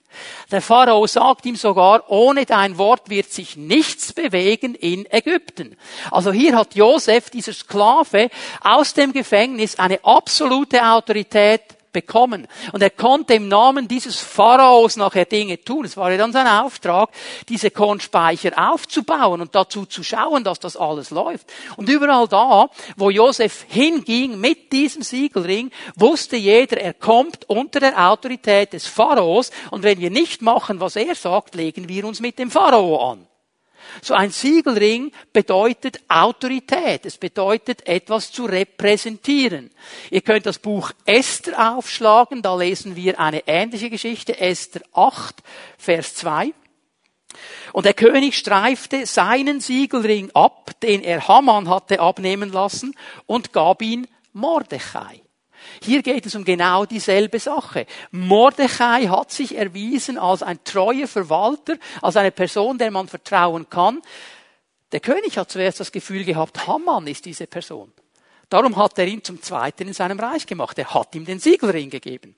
Der 0.50 0.62
Pharao 0.62 1.06
sagt 1.06 1.46
ihm 1.46 1.56
sogar, 1.56 2.10
ohne 2.10 2.46
dein 2.46 2.78
Wort 2.78 3.10
wird 3.10 3.30
sich 3.32 3.56
nichts 3.56 4.12
bewegen 4.12 4.74
in 4.74 5.06
Ägypten. 5.10 5.76
Also 6.10 6.32
hier 6.32 6.56
hat 6.56 6.74
Josef, 6.74 7.30
dieser 7.30 7.52
Sklave, 7.52 8.30
aus 8.60 8.94
dem 8.94 9.12
Gefängnis 9.12 9.78
eine 9.78 10.04
absolute 10.04 10.84
Autorität 10.84 11.75
bekommen. 11.96 12.46
Und 12.72 12.82
er 12.82 12.90
konnte 12.90 13.32
im 13.32 13.48
Namen 13.48 13.88
dieses 13.88 14.20
Pharaos 14.20 14.96
nachher 14.96 15.24
Dinge 15.24 15.64
tun. 15.64 15.86
Es 15.86 15.96
war 15.96 16.10
ja 16.10 16.18
dann 16.18 16.30
sein 16.30 16.46
Auftrag, 16.46 17.08
diese 17.48 17.70
Kornspeicher 17.70 18.52
aufzubauen 18.70 19.40
und 19.40 19.54
dazu 19.54 19.86
zu 19.86 20.04
schauen, 20.04 20.44
dass 20.44 20.60
das 20.60 20.76
alles 20.76 21.08
läuft. 21.08 21.50
Und 21.76 21.88
überall 21.88 22.28
da, 22.28 22.68
wo 22.98 23.08
Josef 23.08 23.64
hinging 23.68 24.38
mit 24.38 24.72
diesem 24.72 25.00
Siegelring, 25.00 25.70
wusste 25.94 26.36
jeder, 26.36 26.76
er 26.76 26.92
kommt 26.92 27.48
unter 27.48 27.80
der 27.80 28.10
Autorität 28.10 28.74
des 28.74 28.86
Pharaos. 28.86 29.50
Und 29.70 29.82
wenn 29.82 29.98
wir 29.98 30.10
nicht 30.10 30.42
machen, 30.42 30.80
was 30.80 30.96
er 30.96 31.14
sagt, 31.14 31.54
legen 31.54 31.88
wir 31.88 32.04
uns 32.04 32.20
mit 32.20 32.38
dem 32.38 32.50
Pharao 32.50 33.12
an. 33.12 33.26
So 34.02 34.14
ein 34.14 34.30
Siegelring 34.30 35.12
bedeutet 35.32 36.00
Autorität. 36.08 37.06
Es 37.06 37.18
bedeutet 37.18 37.86
etwas 37.86 38.32
zu 38.32 38.44
repräsentieren. 38.44 39.70
Ihr 40.10 40.20
könnt 40.20 40.46
das 40.46 40.58
Buch 40.58 40.92
Esther 41.04 41.76
aufschlagen. 41.76 42.42
Da 42.42 42.56
lesen 42.56 42.96
wir 42.96 43.18
eine 43.20 43.46
ähnliche 43.46 43.90
Geschichte. 43.90 44.38
Esther 44.38 44.82
8, 44.92 45.42
Vers 45.78 46.14
2. 46.16 46.52
Und 47.72 47.84
der 47.84 47.94
König 47.94 48.36
streifte 48.36 49.06
seinen 49.06 49.60
Siegelring 49.60 50.30
ab, 50.32 50.70
den 50.82 51.02
er 51.02 51.28
Haman 51.28 51.68
hatte 51.68 52.00
abnehmen 52.00 52.50
lassen, 52.50 52.94
und 53.26 53.52
gab 53.52 53.82
ihn 53.82 54.06
Mordechai. 54.32 55.25
Hier 55.82 56.02
geht 56.02 56.26
es 56.26 56.34
um 56.34 56.44
genau 56.44 56.84
dieselbe 56.84 57.38
Sache. 57.38 57.86
Mordechai 58.10 59.06
hat 59.06 59.30
sich 59.30 59.56
erwiesen 59.56 60.18
als 60.18 60.42
ein 60.42 60.62
treuer 60.64 61.06
Verwalter, 61.06 61.76
als 62.02 62.16
eine 62.16 62.30
Person, 62.30 62.78
der 62.78 62.90
man 62.90 63.08
vertrauen 63.08 63.68
kann. 63.68 64.00
Der 64.92 65.00
König 65.00 65.36
hat 65.38 65.50
zuerst 65.50 65.80
das 65.80 65.92
Gefühl 65.92 66.24
gehabt, 66.24 66.66
Haman 66.66 67.06
ist 67.06 67.24
diese 67.24 67.46
Person. 67.46 67.92
Darum 68.48 68.76
hat 68.76 68.98
er 68.98 69.06
ihn 69.06 69.24
zum 69.24 69.42
Zweiten 69.42 69.88
in 69.88 69.92
seinem 69.92 70.20
Reich 70.20 70.46
gemacht. 70.46 70.78
Er 70.78 70.94
hat 70.94 71.14
ihm 71.14 71.24
den 71.24 71.40
Siegelring 71.40 71.90
gegeben 71.90 72.36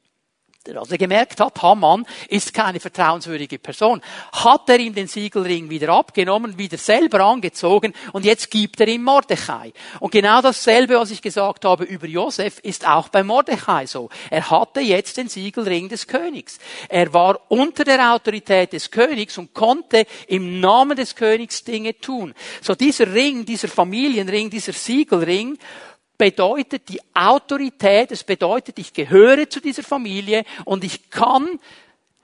als 0.77 0.91
er 0.91 0.99
gemerkt 0.99 1.41
hat, 1.41 1.63
Haman 1.63 2.05
ist 2.29 2.53
keine 2.53 2.81
vertrauenswürdige 2.81 3.59
Person, 3.59 4.01
hat 4.33 4.69
er 4.69 4.79
ihm 4.79 4.95
den 4.95 5.07
Siegelring 5.07 5.71
wieder 5.71 5.91
abgenommen, 5.91 6.59
wieder 6.59 6.79
selber 6.79 7.21
angezogen 7.21 7.93
und 8.13 8.25
jetzt 8.25 8.51
gibt 8.51 8.81
er 8.81 8.89
ihm 8.89 9.05
Mordechai. 9.05 9.73
Und 10.01 10.11
genau 10.11 10.43
dasselbe, 10.43 10.97
was 10.97 11.11
ich 11.11 11.23
gesagt 11.23 11.65
habe 11.65 11.85
über 11.85 12.07
Josef, 12.07 12.59
ist 12.61 12.87
auch 12.87 13.09
bei 13.09 13.23
Mordechai 13.23 13.87
so. 13.87 14.09
Er 14.31 14.51
hatte 14.51 14.81
jetzt 14.81 15.17
den 15.17 15.29
Siegelring 15.29 15.89
des 15.89 16.07
Königs. 16.07 16.59
Er 16.89 17.13
war 17.13 17.41
unter 17.49 17.85
der 17.85 18.13
Autorität 18.13 18.73
des 18.73 18.91
Königs 18.91 19.39
und 19.39 19.55
konnte 19.55 20.07
im 20.27 20.61
Namen 20.61 20.97
des 20.97 21.15
Königs 21.15 21.65
Dinge 21.65 21.99
tun. 21.99 22.35
So 22.61 22.75
dieser 22.75 23.13
Ring, 23.13 23.45
dieser 23.45 23.69
Familienring, 23.69 24.51
dieser 24.51 24.73
Siegelring 24.73 25.59
bedeutet 26.19 26.89
die 26.89 27.01
Autorität, 27.15 28.11
es 28.11 28.25
bedeutet, 28.25 28.79
ich 28.79 28.93
gehöre 28.93 29.49
zu 29.49 29.61
dieser 29.61 29.85
Familie 29.85 30.45
und 30.65 30.83
ich 30.83 31.09
kann 31.11 31.61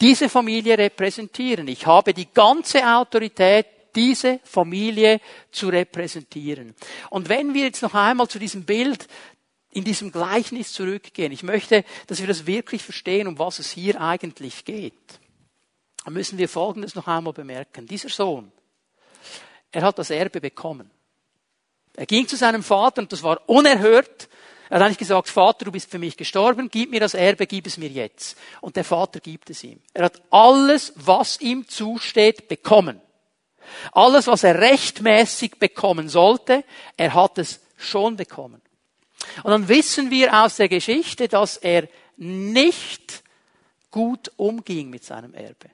diese 0.00 0.28
Familie 0.28 0.76
repräsentieren. 0.76 1.68
Ich 1.68 1.86
habe 1.86 2.12
die 2.12 2.28
ganze 2.34 2.84
Autorität, 2.84 3.66
diese 3.94 4.40
Familie 4.42 5.20
zu 5.52 5.68
repräsentieren. 5.68 6.74
Und 7.10 7.28
wenn 7.28 7.54
wir 7.54 7.64
jetzt 7.64 7.82
noch 7.82 7.94
einmal 7.94 8.28
zu 8.28 8.40
diesem 8.40 8.64
Bild 8.64 9.06
in 9.70 9.84
diesem 9.84 10.10
Gleichnis 10.10 10.72
zurückgehen, 10.72 11.32
ich 11.32 11.44
möchte, 11.44 11.84
dass 12.08 12.20
wir 12.20 12.26
das 12.26 12.46
wirklich 12.46 12.82
verstehen, 12.82 13.28
um 13.28 13.38
was 13.38 13.60
es 13.60 13.70
hier 13.70 14.00
eigentlich 14.00 14.64
geht, 14.64 15.20
dann 16.04 16.12
müssen 16.12 16.38
wir 16.38 16.48
Folgendes 16.48 16.96
noch 16.96 17.06
einmal 17.06 17.32
bemerken. 17.32 17.86
Dieser 17.86 18.08
Sohn, 18.08 18.52
er 19.70 19.82
hat 19.82 19.98
das 19.98 20.10
Erbe 20.10 20.40
bekommen. 20.40 20.90
Er 21.96 22.06
ging 22.06 22.26
zu 22.26 22.36
seinem 22.36 22.62
Vater 22.62 23.02
und 23.02 23.12
das 23.12 23.22
war 23.22 23.40
unerhört. 23.48 24.28
Er 24.68 24.76
hat 24.76 24.86
eigentlich 24.86 24.98
gesagt, 24.98 25.28
Vater, 25.28 25.66
du 25.66 25.72
bist 25.72 25.90
für 25.90 25.98
mich 25.98 26.16
gestorben, 26.16 26.68
gib 26.70 26.90
mir 26.90 27.00
das 27.00 27.14
Erbe, 27.14 27.46
gib 27.46 27.66
es 27.66 27.76
mir 27.76 27.88
jetzt. 27.88 28.36
Und 28.60 28.76
der 28.76 28.84
Vater 28.84 29.20
gibt 29.20 29.50
es 29.50 29.62
ihm. 29.62 29.80
Er 29.92 30.06
hat 30.06 30.22
alles, 30.30 30.92
was 30.96 31.40
ihm 31.40 31.68
zusteht, 31.68 32.48
bekommen. 32.48 33.00
Alles, 33.92 34.26
was 34.26 34.44
er 34.44 34.60
rechtmäßig 34.60 35.58
bekommen 35.58 36.08
sollte, 36.08 36.64
er 36.96 37.14
hat 37.14 37.38
es 37.38 37.60
schon 37.76 38.16
bekommen. 38.16 38.60
Und 39.42 39.50
dann 39.50 39.68
wissen 39.68 40.10
wir 40.10 40.44
aus 40.44 40.56
der 40.56 40.68
Geschichte, 40.68 41.28
dass 41.28 41.56
er 41.56 41.88
nicht 42.16 43.22
gut 43.90 44.32
umging 44.36 44.90
mit 44.90 45.04
seinem 45.04 45.34
Erbe. 45.34 45.70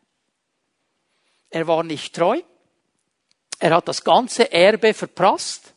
Er 1.51 1.67
war 1.67 1.83
nicht 1.83 2.15
treu. 2.15 2.41
Er 3.59 3.75
hat 3.75 3.89
das 3.89 4.05
ganze 4.05 4.53
Erbe 4.53 4.95
verprasst. 4.95 5.75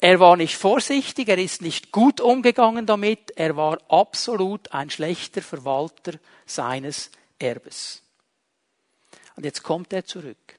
Er 0.00 0.20
war 0.20 0.36
nicht 0.36 0.56
vorsichtig, 0.56 1.28
er 1.28 1.38
ist 1.38 1.62
nicht 1.62 1.90
gut 1.90 2.20
umgegangen 2.20 2.84
damit, 2.84 3.32
er 3.36 3.56
war 3.56 3.78
absolut 3.88 4.72
ein 4.72 4.90
schlechter 4.90 5.40
Verwalter 5.40 6.12
seines 6.44 7.10
Erbes. 7.38 8.02
Und 9.36 9.44
jetzt 9.44 9.62
kommt 9.62 9.92
er 9.92 10.04
zurück. 10.04 10.58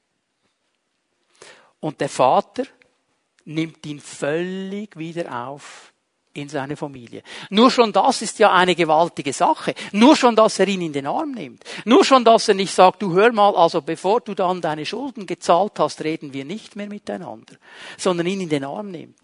Und 1.80 2.00
der 2.00 2.08
Vater 2.08 2.64
nimmt 3.44 3.86
ihn 3.86 4.00
völlig 4.00 4.96
wieder 4.96 5.46
auf 5.46 5.92
in 6.34 6.48
seine 6.48 6.76
Familie. 6.76 7.22
Nur 7.50 7.70
schon 7.70 7.92
das 7.92 8.22
ist 8.22 8.38
ja 8.38 8.52
eine 8.52 8.74
gewaltige 8.74 9.32
Sache. 9.32 9.74
Nur 9.92 10.14
schon, 10.16 10.36
dass 10.36 10.58
er 10.58 10.68
ihn 10.68 10.82
in 10.82 10.92
den 10.92 11.06
Arm 11.06 11.32
nimmt. 11.32 11.64
Nur 11.84 12.04
schon, 12.04 12.24
dass 12.24 12.48
er 12.48 12.54
nicht 12.54 12.72
sagt, 12.72 13.02
du 13.02 13.12
hör 13.12 13.32
mal, 13.32 13.56
also 13.56 13.82
bevor 13.82 14.20
du 14.20 14.34
dann 14.34 14.60
deine 14.60 14.86
Schulden 14.86 15.26
gezahlt 15.26 15.78
hast, 15.78 16.02
reden 16.04 16.32
wir 16.32 16.44
nicht 16.44 16.76
mehr 16.76 16.88
miteinander, 16.88 17.56
sondern 17.96 18.26
ihn 18.26 18.40
in 18.42 18.48
den 18.48 18.64
Arm 18.64 18.90
nimmt. 18.90 19.16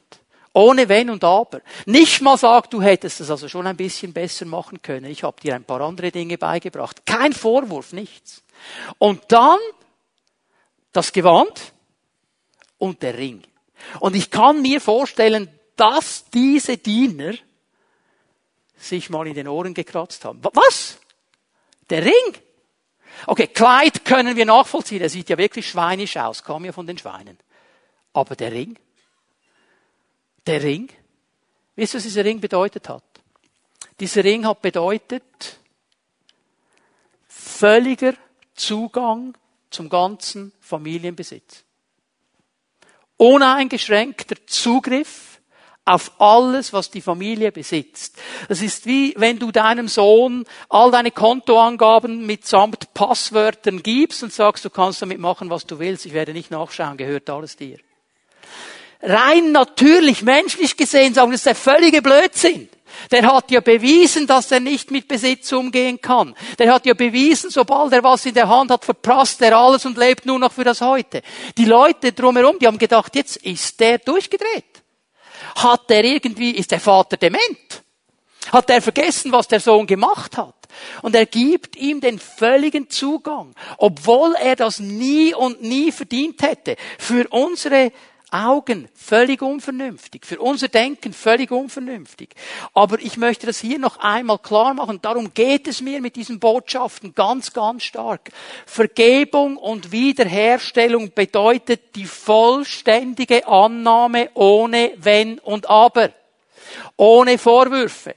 Ohne 0.55 0.89
Wenn 0.89 1.11
und 1.11 1.25
Aber. 1.25 1.61
Nicht 1.85 2.23
mal 2.23 2.39
sagt, 2.39 2.73
du 2.73 2.81
hättest 2.81 3.21
es 3.21 3.31
also 3.31 3.49
schon 3.49 3.67
ein 3.67 3.77
bisschen 3.77 4.13
besser 4.13 4.47
machen 4.47 4.81
können. 4.81 5.07
Ich 5.07 5.25
habe 5.25 5.41
dir 5.41 5.55
ein 5.55 5.65
paar 5.65 5.81
andere 5.81 6.13
Dinge 6.13 6.39
beigebracht. 6.39 7.05
Kein 7.05 7.33
Vorwurf, 7.33 7.93
nichts. 7.93 8.43
Und 8.99 9.21
dann 9.29 9.59
das 10.93 11.13
Gewand 11.13 11.73
und 12.79 13.03
der 13.03 13.19
Ring. 13.19 13.43
Und 13.99 14.15
ich 14.15 14.31
kann 14.31 14.63
mir 14.63 14.81
vorstellen, 14.81 15.49
dass 15.77 16.25
diese 16.31 16.77
Diener 16.79 17.35
sich 18.77 19.11
mal 19.11 19.27
in 19.27 19.35
den 19.35 19.49
Ohren 19.49 19.75
gekratzt 19.75 20.25
haben. 20.25 20.41
Was? 20.53 20.99
Der 21.91 22.05
Ring? 22.05 22.35
Okay, 23.27 23.49
Kleid 23.49 24.05
können 24.05 24.37
wir 24.37 24.47
nachvollziehen. 24.47 25.03
Er 25.03 25.09
sieht 25.09 25.29
ja 25.31 25.37
wirklich 25.37 25.69
schweinisch 25.69 26.17
aus, 26.17 26.45
kam 26.45 26.65
ja 26.65 26.73
von 26.73 26.87
den 26.87 26.97
Schweinen. 26.97 27.39
Aber 28.13 28.37
der 28.37 28.53
Ring? 28.53 28.79
Der 30.47 30.63
Ring? 30.63 30.89
Wisst 31.77 31.95
ihr, 31.95 31.99
was 31.99 32.05
dieser 32.05 32.25
Ring 32.25 32.41
bedeutet 32.41 32.89
hat? 32.89 33.05
Dieser 33.99 34.25
Ring 34.25 34.47
hat 34.47 34.61
bedeutet 34.61 35.59
völliger 37.29 38.15
Zugang 38.55 39.35
zum 39.71 39.89
ganzen 39.89 40.53
Familienbesitz. 40.61 41.65
Uneingeschränkter 43.17 44.37
Zugriff 44.47 45.41
auf 45.85 46.21
alles, 46.21 46.73
was 46.73 46.91
die 46.91 47.03
Familie 47.03 47.53
besitzt. 47.53 48.19
Das 48.49 48.63
ist 48.63 48.87
wie 48.87 49.15
wenn 49.17 49.39
du 49.39 49.53
deinem 49.53 49.87
Sohn 49.89 50.45
all 50.69 50.91
deine 50.91 51.11
Kontoangaben 51.11 52.25
mitsamt 52.27 52.93
Passwörtern 52.95 53.83
gibst 53.83 54.23
und 54.23 54.33
sagst, 54.33 54.65
du 54.65 54.71
kannst 54.71 55.03
damit 55.03 55.19
machen, 55.19 55.51
was 55.51 55.67
du 55.67 55.79
willst. 55.79 56.07
Ich 56.07 56.15
werde 56.15 56.33
nicht 56.33 56.51
nachschauen, 56.51 56.97
gehört 56.97 57.29
alles 57.29 57.57
dir 57.57 57.79
rein 59.05 59.53
natürlich, 59.53 60.23
menschlich 60.23 60.77
gesehen 60.77 61.15
sagen, 61.15 61.31
das 61.31 61.41
ist 61.41 61.47
der 61.47 61.55
völlige 61.55 62.03
Blödsinn. 62.03 62.69
Der 63.11 63.27
hat 63.27 63.51
ja 63.51 63.61
bewiesen, 63.61 64.27
dass 64.27 64.51
er 64.51 64.61
nicht 64.61 64.91
mit 64.91 65.09
Besitz 65.09 65.53
umgehen 65.53 66.01
kann. 66.01 66.35
Der 66.59 66.73
hat 66.73 66.87
ja 66.87 66.95
bewiesen, 66.95 67.51
sobald 67.51 67.93
er 67.93 68.03
was 68.03 68.25
in 68.25 68.35
der 68.35 68.49
Hand 68.49 68.71
hat, 68.71 68.85
verprasst 68.85 69.43
er 69.43 69.57
alles 69.57 69.85
und 69.85 69.99
lebt 69.99 70.27
nur 70.27 70.39
noch 70.39 70.53
für 70.53 70.65
das 70.65 70.81
Heute. 70.81 71.23
Die 71.59 71.65
Leute 71.65 72.13
drumherum, 72.13 72.59
die 72.59 72.67
haben 72.67 72.79
gedacht, 72.79 73.15
jetzt 73.17 73.37
ist 73.39 73.79
der 73.81 73.99
durchgedreht. 73.99 74.65
Hat 75.57 75.91
er 75.91 76.05
irgendwie, 76.05 76.53
ist 76.53 76.71
der 76.71 76.81
Vater 76.81 77.17
dement? 77.17 77.83
Hat 78.53 78.71
er 78.71 78.83
vergessen, 78.83 79.33
was 79.33 79.49
der 79.49 79.61
Sohn 79.61 79.87
gemacht 79.87 80.37
hat? 80.37 80.55
Und 81.03 81.15
er 81.15 81.27
gibt 81.27 81.77
ihm 81.77 82.01
den 82.01 82.19
völligen 82.19 82.91
Zugang, 82.91 83.55
obwohl 83.79 84.35
er 84.35 84.57
das 84.57 84.81
nie 84.81 85.35
und 85.35 85.63
nie 85.63 85.93
verdient 85.93 86.43
hätte, 86.43 86.77
für 86.99 87.27
unsere 87.29 87.93
Augen 88.35 88.89
völlig 88.95 89.43
unvernünftig, 89.43 90.27
für 90.27 90.41
unser 90.41 90.67
Denken 90.67 91.13
völlig 91.13 91.53
unvernünftig. 91.53 92.31
Aber 92.73 92.99
ich 93.01 93.17
möchte 93.17 93.47
das 93.47 93.61
hier 93.61 93.79
noch 93.79 93.99
einmal 93.99 94.39
klar 94.39 94.75
machen. 94.75 95.01
Darum 95.01 95.33
geht 95.33 95.69
es 95.69 95.81
mir 95.81 96.01
mit 96.01 96.17
diesen 96.17 96.41
Botschaften 96.41 97.15
ganz, 97.15 97.53
ganz 97.53 97.85
stark. 97.85 98.33
Vergebung 98.67 99.57
und 99.57 99.93
Wiederherstellung 99.93 101.13
bedeutet 101.15 101.95
die 101.95 102.07
vollständige 102.07 103.47
Annahme 103.47 104.31
ohne 104.35 104.91
Wenn 104.97 105.39
und 105.39 105.71
Aber. 105.71 106.11
Ohne 106.97 107.39
Vorwürfe 107.39 108.17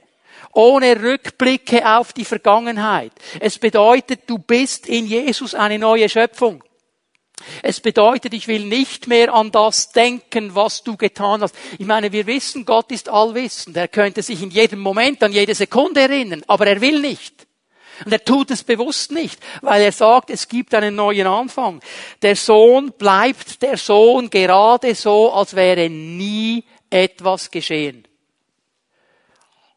ohne 0.52 1.00
Rückblicke 1.00 1.86
auf 1.88 2.12
die 2.12 2.24
Vergangenheit. 2.24 3.12
Es 3.38 3.58
bedeutet, 3.58 4.22
du 4.26 4.38
bist 4.38 4.88
in 4.88 5.06
Jesus 5.06 5.54
eine 5.54 5.78
neue 5.78 6.08
Schöpfung. 6.08 6.64
Es 7.62 7.80
bedeutet, 7.80 8.34
ich 8.34 8.48
will 8.48 8.64
nicht 8.64 9.06
mehr 9.06 9.32
an 9.32 9.50
das 9.50 9.90
denken, 9.90 10.54
was 10.54 10.82
du 10.82 10.96
getan 10.96 11.42
hast. 11.42 11.54
Ich 11.78 11.86
meine, 11.86 12.12
wir 12.12 12.26
wissen, 12.26 12.64
Gott 12.64 12.90
ist 12.90 13.08
allwissend. 13.08 13.76
Er 13.76 13.88
könnte 13.88 14.22
sich 14.22 14.42
in 14.42 14.50
jedem 14.50 14.80
Moment, 14.80 15.22
an 15.22 15.32
jede 15.32 15.54
Sekunde 15.54 16.00
erinnern, 16.00 16.42
aber 16.46 16.66
er 16.66 16.80
will 16.80 17.00
nicht. 17.00 17.46
Und 18.04 18.12
er 18.12 18.24
tut 18.24 18.50
es 18.50 18.62
bewusst 18.62 19.10
nicht, 19.10 19.40
weil 19.60 19.82
er 19.82 19.92
sagt, 19.92 20.30
es 20.30 20.48
gibt 20.48 20.74
einen 20.74 20.94
neuen 20.94 21.26
Anfang. 21.26 21.80
Der 22.22 22.36
Sohn 22.36 22.92
bleibt 22.92 23.60
der 23.62 23.76
Sohn 23.76 24.30
gerade 24.30 24.94
so, 24.94 25.32
als 25.32 25.56
wäre 25.56 25.90
nie 25.90 26.64
etwas 26.90 27.50
geschehen. 27.50 28.06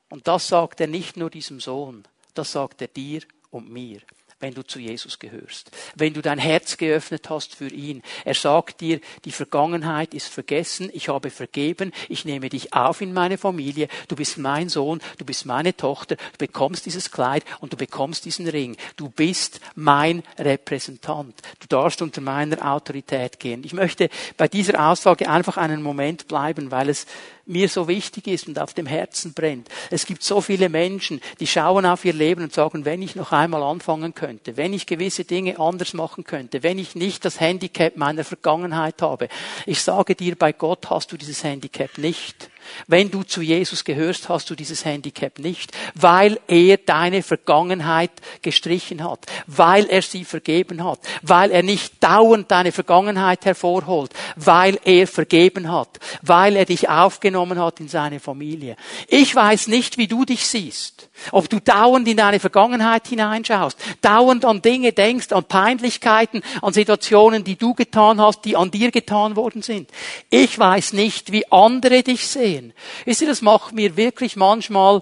Und 0.09 0.27
das 0.27 0.49
sagt 0.49 0.81
er 0.81 0.87
nicht 0.87 1.17
nur 1.17 1.29
diesem 1.29 1.59
Sohn, 1.59 2.03
das 2.33 2.51
sagt 2.51 2.81
er 2.81 2.89
dir 2.89 3.21
und 3.49 3.71
mir 3.71 4.01
wenn 4.41 4.53
du 4.53 4.63
zu 4.63 4.79
Jesus 4.79 5.19
gehörst. 5.19 5.71
Wenn 5.95 6.13
du 6.13 6.21
dein 6.21 6.39
Herz 6.39 6.77
geöffnet 6.77 7.29
hast 7.29 7.55
für 7.55 7.67
ihn. 7.67 8.01
Er 8.25 8.33
sagt 8.33 8.81
dir, 8.81 8.99
die 9.25 9.31
Vergangenheit 9.31 10.13
ist 10.13 10.27
vergessen, 10.27 10.89
ich 10.93 11.09
habe 11.09 11.29
vergeben, 11.29 11.91
ich 12.09 12.25
nehme 12.25 12.49
dich 12.49 12.73
auf 12.73 13.01
in 13.01 13.13
meine 13.13 13.37
Familie, 13.37 13.87
du 14.07 14.15
bist 14.15 14.37
mein 14.37 14.69
Sohn, 14.69 14.99
du 15.17 15.25
bist 15.25 15.45
meine 15.45 15.75
Tochter, 15.75 16.15
du 16.15 16.37
bekommst 16.37 16.85
dieses 16.85 17.11
Kleid 17.11 17.43
und 17.59 17.73
du 17.73 17.77
bekommst 17.77 18.25
diesen 18.25 18.47
Ring. 18.47 18.75
Du 18.95 19.09
bist 19.09 19.61
mein 19.75 20.23
Repräsentant. 20.37 21.35
Du 21.59 21.67
darfst 21.67 22.01
unter 22.01 22.21
meiner 22.21 22.71
Autorität 22.71 23.39
gehen. 23.39 23.63
Ich 23.63 23.73
möchte 23.73 24.09
bei 24.37 24.47
dieser 24.47 24.89
Aussage 24.89 25.29
einfach 25.29 25.57
einen 25.57 25.81
Moment 25.81 26.27
bleiben, 26.27 26.71
weil 26.71 26.89
es 26.89 27.05
mir 27.45 27.69
so 27.69 27.87
wichtig 27.87 28.27
ist 28.27 28.47
und 28.47 28.59
auf 28.59 28.73
dem 28.73 28.85
Herzen 28.85 29.33
brennt. 29.33 29.69
Es 29.89 30.05
gibt 30.05 30.23
so 30.23 30.41
viele 30.41 30.69
Menschen, 30.69 31.21
die 31.39 31.47
schauen 31.47 31.85
auf 31.85 32.05
ihr 32.05 32.13
Leben 32.13 32.43
und 32.43 32.53
sagen, 32.53 32.85
wenn 32.85 33.01
ich 33.01 33.15
noch 33.15 33.31
einmal 33.31 33.63
anfangen 33.63 34.13
könnte, 34.13 34.57
wenn 34.57 34.73
ich 34.73 34.85
gewisse 34.85 35.25
Dinge 35.25 35.59
anders 35.59 35.93
machen 35.93 36.23
könnte, 36.23 36.63
wenn 36.63 36.77
ich 36.77 36.95
nicht 36.95 37.25
das 37.25 37.39
Handicap 37.39 37.97
meiner 37.97 38.23
Vergangenheit 38.23 39.01
habe. 39.01 39.27
Ich 39.65 39.81
sage 39.81 40.15
dir, 40.15 40.35
bei 40.35 40.53
Gott 40.53 40.89
hast 40.89 41.11
du 41.11 41.17
dieses 41.17 41.43
Handicap 41.43 41.97
nicht. 41.97 42.50
Wenn 42.87 43.11
du 43.11 43.23
zu 43.23 43.41
Jesus 43.41 43.83
gehörst, 43.83 44.29
hast 44.29 44.49
du 44.49 44.55
dieses 44.55 44.85
Handicap 44.85 45.39
nicht, 45.39 45.71
weil 45.95 46.39
er 46.47 46.77
deine 46.77 47.23
Vergangenheit 47.23 48.11
gestrichen 48.41 49.03
hat, 49.03 49.25
weil 49.47 49.85
er 49.85 50.01
sie 50.01 50.25
vergeben 50.25 50.83
hat, 50.83 50.99
weil 51.21 51.51
er 51.51 51.63
nicht 51.63 52.03
dauernd 52.03 52.49
deine 52.51 52.71
Vergangenheit 52.71 53.45
hervorholt, 53.45 54.11
weil 54.35 54.79
er 54.83 55.07
vergeben 55.07 55.71
hat, 55.71 55.99
weil 56.21 56.55
er 56.55 56.65
dich 56.65 56.89
aufgenommen 56.89 57.59
hat 57.59 57.79
in 57.79 57.87
seine 57.87 58.19
Familie. 58.19 58.75
Ich 59.07 59.35
weiß 59.35 59.67
nicht, 59.67 59.97
wie 59.97 60.07
du 60.07 60.25
dich 60.25 60.45
siehst. 60.47 61.09
Ob 61.31 61.49
du 61.49 61.59
dauernd 61.59 62.07
in 62.07 62.17
deine 62.17 62.39
Vergangenheit 62.39 63.07
hineinschaust, 63.07 63.77
dauernd 64.01 64.45
an 64.45 64.61
Dinge 64.61 64.91
denkst, 64.93 65.31
an 65.31 65.43
Peinlichkeiten, 65.43 66.41
an 66.61 66.73
Situationen, 66.73 67.43
die 67.43 67.55
du 67.55 67.73
getan 67.73 68.19
hast, 68.19 68.45
die 68.45 68.55
an 68.55 68.71
dir 68.71 68.91
getan 68.91 69.35
worden 69.35 69.61
sind. 69.61 69.89
Ich 70.29 70.57
weiß 70.57 70.93
nicht, 70.93 71.31
wie 71.31 71.49
andere 71.51 72.03
dich 72.03 72.27
sehen. 72.27 72.73
Wisst 73.05 73.21
ihr, 73.21 73.27
das 73.27 73.41
macht 73.41 73.73
mir 73.73 73.97
wirklich 73.97 74.35
manchmal, 74.35 75.01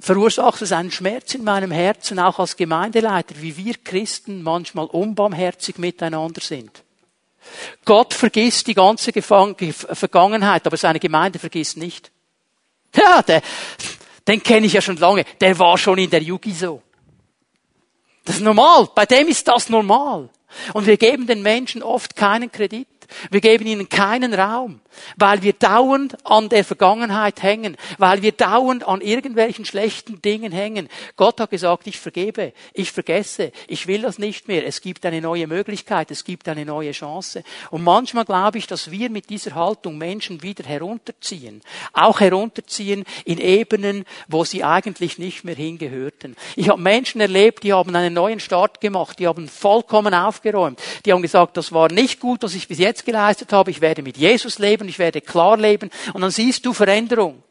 verursacht 0.00 0.62
es 0.62 0.72
einen 0.72 0.90
Schmerz 0.90 1.34
in 1.34 1.44
meinem 1.44 1.70
Herzen, 1.70 2.18
auch 2.18 2.38
als 2.38 2.56
Gemeindeleiter, 2.56 3.34
wie 3.40 3.56
wir 3.56 3.74
Christen 3.82 4.42
manchmal 4.42 4.86
unbarmherzig 4.86 5.78
miteinander 5.78 6.40
sind. 6.40 6.82
Gott 7.84 8.14
vergisst 8.14 8.66
die 8.66 8.74
ganze 8.74 9.12
Vergangenheit, 9.12 10.66
aber 10.66 10.76
seine 10.76 10.98
Gemeinde 10.98 11.38
vergisst 11.38 11.76
nicht. 11.76 12.10
Ja, 12.94 13.22
der, 13.22 13.42
den 14.26 14.42
kenne 14.42 14.66
ich 14.66 14.72
ja 14.72 14.80
schon 14.80 14.96
lange, 14.96 15.24
der 15.40 15.58
war 15.58 15.78
schon 15.78 15.98
in 15.98 16.10
der 16.10 16.22
Yugi 16.22 16.52
so. 16.52 16.82
Das 18.24 18.36
ist 18.36 18.42
normal, 18.42 18.88
bei 18.94 19.06
dem 19.06 19.28
ist 19.28 19.46
das 19.46 19.68
normal. 19.68 20.28
Und 20.72 20.86
wir 20.86 20.96
geben 20.96 21.26
den 21.26 21.42
Menschen 21.42 21.82
oft 21.82 22.16
keinen 22.16 22.50
Kredit. 22.50 22.88
Wir 23.30 23.40
geben 23.40 23.66
ihnen 23.66 23.88
keinen 23.88 24.34
Raum, 24.34 24.80
weil 25.16 25.42
wir 25.42 25.52
dauernd 25.52 26.16
an 26.24 26.48
der 26.48 26.64
Vergangenheit 26.64 27.42
hängen, 27.42 27.76
weil 27.98 28.22
wir 28.22 28.32
dauernd 28.32 28.86
an 28.86 29.00
irgendwelchen 29.00 29.64
schlechten 29.64 30.22
Dingen 30.22 30.52
hängen. 30.52 30.88
Gott 31.16 31.40
hat 31.40 31.50
gesagt, 31.50 31.86
ich 31.86 31.98
vergebe, 31.98 32.52
ich 32.72 32.92
vergesse, 32.92 33.52
ich 33.68 33.86
will 33.86 34.02
das 34.02 34.18
nicht 34.18 34.48
mehr. 34.48 34.66
Es 34.66 34.80
gibt 34.80 35.04
eine 35.06 35.20
neue 35.20 35.46
Möglichkeit, 35.46 36.10
es 36.10 36.24
gibt 36.24 36.48
eine 36.48 36.64
neue 36.64 36.92
Chance. 36.92 37.42
Und 37.70 37.84
manchmal 37.84 38.24
glaube 38.24 38.58
ich, 38.58 38.66
dass 38.66 38.90
wir 38.90 39.10
mit 39.10 39.30
dieser 39.30 39.54
Haltung 39.54 39.98
Menschen 39.98 40.42
wieder 40.42 40.64
herunterziehen, 40.64 41.62
auch 41.92 42.20
herunterziehen 42.20 43.04
in 43.24 43.38
Ebenen, 43.38 44.04
wo 44.28 44.44
sie 44.44 44.64
eigentlich 44.64 45.18
nicht 45.18 45.44
mehr 45.44 45.54
hingehörten. 45.54 46.36
Ich 46.56 46.68
habe 46.68 46.80
Menschen 46.80 47.20
erlebt, 47.20 47.62
die 47.62 47.72
haben 47.72 47.94
einen 47.94 48.14
neuen 48.14 48.40
Start 48.40 48.80
gemacht, 48.80 49.18
die 49.18 49.26
haben 49.26 49.48
vollkommen 49.48 50.14
aufgeräumt, 50.14 50.80
die 51.04 51.12
haben 51.12 51.22
gesagt, 51.22 51.56
das 51.56 51.72
war 51.72 51.90
nicht 51.92 52.20
gut, 52.20 52.42
was 52.42 52.54
ich 52.54 52.68
bis 52.68 52.78
jetzt 52.78 52.95
geleistet 53.04 53.52
habe, 53.52 53.70
ich 53.70 53.80
werde 53.80 54.02
mit 54.02 54.16
Jesus 54.16 54.58
leben, 54.58 54.88
ich 54.88 54.98
werde 54.98 55.20
klar 55.20 55.56
leben 55.56 55.90
und 56.12 56.22
dann 56.22 56.30
siehst 56.30 56.64
du 56.64 56.72
Veränderung. 56.72 57.42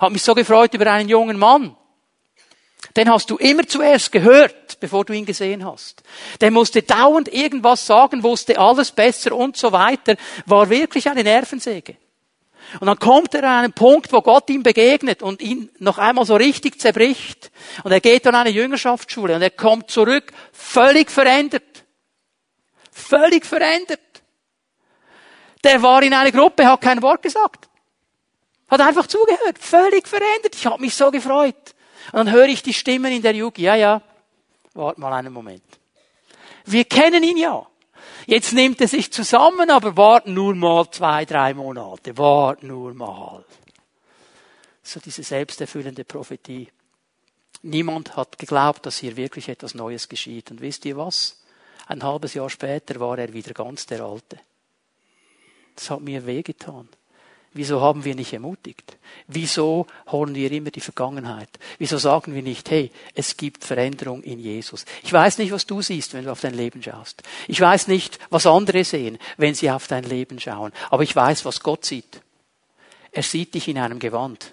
Hat 0.00 0.12
mich 0.12 0.22
so 0.22 0.34
gefreut 0.34 0.72
über 0.74 0.90
einen 0.90 1.08
jungen 1.08 1.38
Mann. 1.38 1.76
Den 2.96 3.10
hast 3.10 3.30
du 3.30 3.36
immer 3.36 3.66
zuerst 3.66 4.12
gehört, 4.12 4.78
bevor 4.78 5.04
du 5.04 5.12
ihn 5.12 5.26
gesehen 5.26 5.64
hast. 5.64 6.02
Der 6.40 6.50
musste 6.50 6.82
dauernd 6.82 7.32
irgendwas 7.32 7.86
sagen, 7.86 8.22
wusste 8.22 8.58
alles 8.58 8.92
besser 8.92 9.32
und 9.32 9.56
so 9.56 9.72
weiter, 9.72 10.16
war 10.46 10.70
wirklich 10.70 11.08
eine 11.08 11.24
Nervensäge. 11.24 11.96
Und 12.80 12.86
dann 12.86 12.98
kommt 12.98 13.34
er 13.34 13.44
an 13.44 13.64
einen 13.64 13.72
Punkt, 13.72 14.12
wo 14.12 14.20
Gott 14.20 14.48
ihm 14.50 14.62
begegnet 14.62 15.22
und 15.22 15.42
ihn 15.42 15.70
noch 15.78 15.98
einmal 15.98 16.24
so 16.24 16.34
richtig 16.36 16.80
zerbricht. 16.80 17.50
Und 17.82 17.92
er 17.92 18.00
geht 18.00 18.26
an 18.26 18.34
eine 18.34 18.50
Jüngerschaftsschule 18.50 19.34
und 19.36 19.42
er 19.42 19.50
kommt 19.50 19.90
zurück, 19.90 20.32
völlig 20.52 21.10
verändert. 21.10 21.62
Völlig 22.90 23.44
verändert. 23.44 24.00
Der 25.64 25.82
war 25.82 26.02
in 26.02 26.12
einer 26.12 26.30
Gruppe, 26.30 26.66
hat 26.66 26.82
kein 26.82 27.00
Wort 27.02 27.22
gesagt. 27.22 27.68
Hat 28.68 28.80
einfach 28.80 29.06
zugehört. 29.06 29.58
Völlig 29.58 30.06
verändert. 30.06 30.54
Ich 30.54 30.66
habe 30.66 30.80
mich 30.80 30.94
so 30.94 31.10
gefreut. 31.10 31.74
Und 32.12 32.18
dann 32.18 32.30
höre 32.32 32.46
ich 32.46 32.62
die 32.62 32.74
Stimmen 32.74 33.12
in 33.12 33.22
der 33.22 33.34
Jugend. 33.34 33.58
Ja, 33.58 33.74
ja. 33.74 34.02
Wart 34.74 34.98
mal 34.98 35.12
einen 35.12 35.32
Moment. 35.32 35.64
Wir 36.66 36.84
kennen 36.84 37.22
ihn 37.22 37.38
ja. 37.38 37.66
Jetzt 38.26 38.52
nimmt 38.52 38.80
er 38.80 38.88
sich 38.88 39.12
zusammen, 39.12 39.70
aber 39.70 39.96
wart 39.96 40.26
nur 40.26 40.54
mal 40.54 40.90
zwei, 40.90 41.24
drei 41.24 41.54
Monate. 41.54 42.16
Wart 42.16 42.62
nur 42.62 42.94
mal. 42.94 43.44
So 44.82 45.00
diese 45.00 45.22
selbsterfüllende 45.22 46.04
Prophetie. 46.04 46.68
Niemand 47.62 48.16
hat 48.16 48.38
geglaubt, 48.38 48.84
dass 48.84 48.98
hier 48.98 49.16
wirklich 49.16 49.48
etwas 49.48 49.74
Neues 49.74 50.08
geschieht. 50.08 50.50
Und 50.50 50.60
wisst 50.60 50.84
ihr 50.84 50.96
was? 50.96 51.42
Ein 51.86 52.02
halbes 52.02 52.34
Jahr 52.34 52.50
später 52.50 53.00
war 53.00 53.18
er 53.18 53.32
wieder 53.32 53.54
ganz 53.54 53.86
der 53.86 54.02
Alte. 54.02 54.38
Das 55.74 55.90
hat 55.90 56.00
mir 56.00 56.26
wehgetan. 56.26 56.88
Wieso 57.56 57.80
haben 57.80 58.04
wir 58.04 58.16
nicht 58.16 58.32
ermutigt? 58.32 58.96
Wieso 59.28 59.86
holen 60.08 60.34
wir 60.34 60.50
immer 60.50 60.72
die 60.72 60.80
Vergangenheit? 60.80 61.48
Wieso 61.78 61.98
sagen 61.98 62.34
wir 62.34 62.42
nicht, 62.42 62.68
hey, 62.68 62.90
es 63.14 63.36
gibt 63.36 63.64
Veränderung 63.64 64.24
in 64.24 64.40
Jesus? 64.40 64.84
Ich 65.04 65.12
weiß 65.12 65.38
nicht, 65.38 65.52
was 65.52 65.64
du 65.64 65.80
siehst, 65.80 66.14
wenn 66.14 66.24
du 66.24 66.32
auf 66.32 66.40
dein 66.40 66.54
Leben 66.54 66.82
schaust. 66.82 67.22
Ich 67.46 67.60
weiß 67.60 67.86
nicht, 67.86 68.18
was 68.28 68.46
andere 68.46 68.82
sehen, 68.82 69.18
wenn 69.36 69.54
sie 69.54 69.70
auf 69.70 69.86
dein 69.86 70.02
Leben 70.02 70.40
schauen. 70.40 70.72
Aber 70.90 71.04
ich 71.04 71.14
weiß, 71.14 71.44
was 71.44 71.60
Gott 71.60 71.84
sieht. 71.84 72.20
Er 73.12 73.22
sieht 73.22 73.54
dich 73.54 73.68
in 73.68 73.78
einem 73.78 74.00
Gewand. 74.00 74.52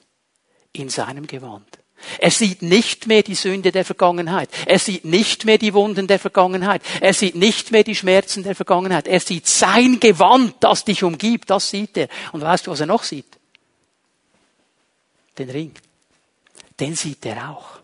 In 0.72 0.90
seinem 0.90 1.26
Gewand. 1.26 1.81
Er 2.20 2.32
sieht 2.32 2.62
nicht 2.62 3.08
mehr 3.08 3.24
die 3.24 3.36
Sünde 3.36 3.72
der 3.72 3.86
Vergangenheit. 3.86 4.50
Er 4.66 4.80
sieht 4.80 5.06
nicht 5.06 5.46
mehr 5.46 5.58
die 5.58 5.74
Wunden 5.74 6.08
der 6.08 6.20
Vergangenheit. 6.20 6.82
Er 7.00 7.14
sieht 7.14 7.36
nicht 7.36 7.72
mehr 7.72 7.84
die 7.84 7.96
Schmerzen 7.96 8.44
der 8.44 8.56
Vergangenheit. 8.56 9.08
Er 9.08 9.20
sieht 9.20 9.48
sein 9.48 10.00
Gewand, 10.00 10.56
das 10.60 10.86
dich 10.86 11.04
umgibt. 11.04 11.50
Das 11.50 11.70
sieht 11.70 11.98
er. 11.98 12.08
Und 12.32 12.42
weißt 12.42 12.68
du, 12.68 12.72
was 12.72 12.80
er 12.80 12.88
noch 12.88 13.04
sieht? 13.04 13.26
Den 15.38 15.50
Ring. 15.50 15.74
Den 16.80 16.96
sieht 16.96 17.26
er 17.26 17.50
auch. 17.50 17.82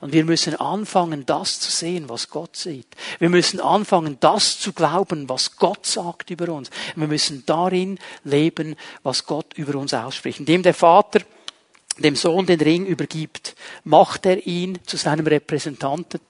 Und 0.00 0.12
wir 0.12 0.24
müssen 0.24 0.54
anfangen, 0.56 1.26
das 1.26 1.60
zu 1.60 1.70
sehen, 1.70 2.08
was 2.08 2.28
Gott 2.28 2.56
sieht. 2.56 2.88
Wir 3.18 3.28
müssen 3.28 3.60
anfangen, 3.60 4.16
das 4.20 4.58
zu 4.58 4.72
glauben, 4.72 5.28
was 5.28 5.56
Gott 5.56 5.86
sagt 5.86 6.30
über 6.30 6.52
uns. 6.52 6.70
Wir 6.96 7.06
müssen 7.06 7.44
darin 7.46 7.98
leben, 8.24 8.76
was 9.02 9.26
Gott 9.26 9.54
über 9.54 9.78
uns 9.78 9.94
ausspricht. 9.94 10.40
Indem 10.40 10.62
der 10.62 10.74
Vater 10.74 11.20
dem 12.02 12.16
Sohn 12.16 12.46
den 12.46 12.60
Ring 12.60 12.86
übergibt, 12.86 13.54
macht 13.84 14.26
er 14.26 14.46
ihn 14.46 14.78
zu 14.86 14.96
seinem 14.96 15.26
Repräsentanten. 15.26 16.20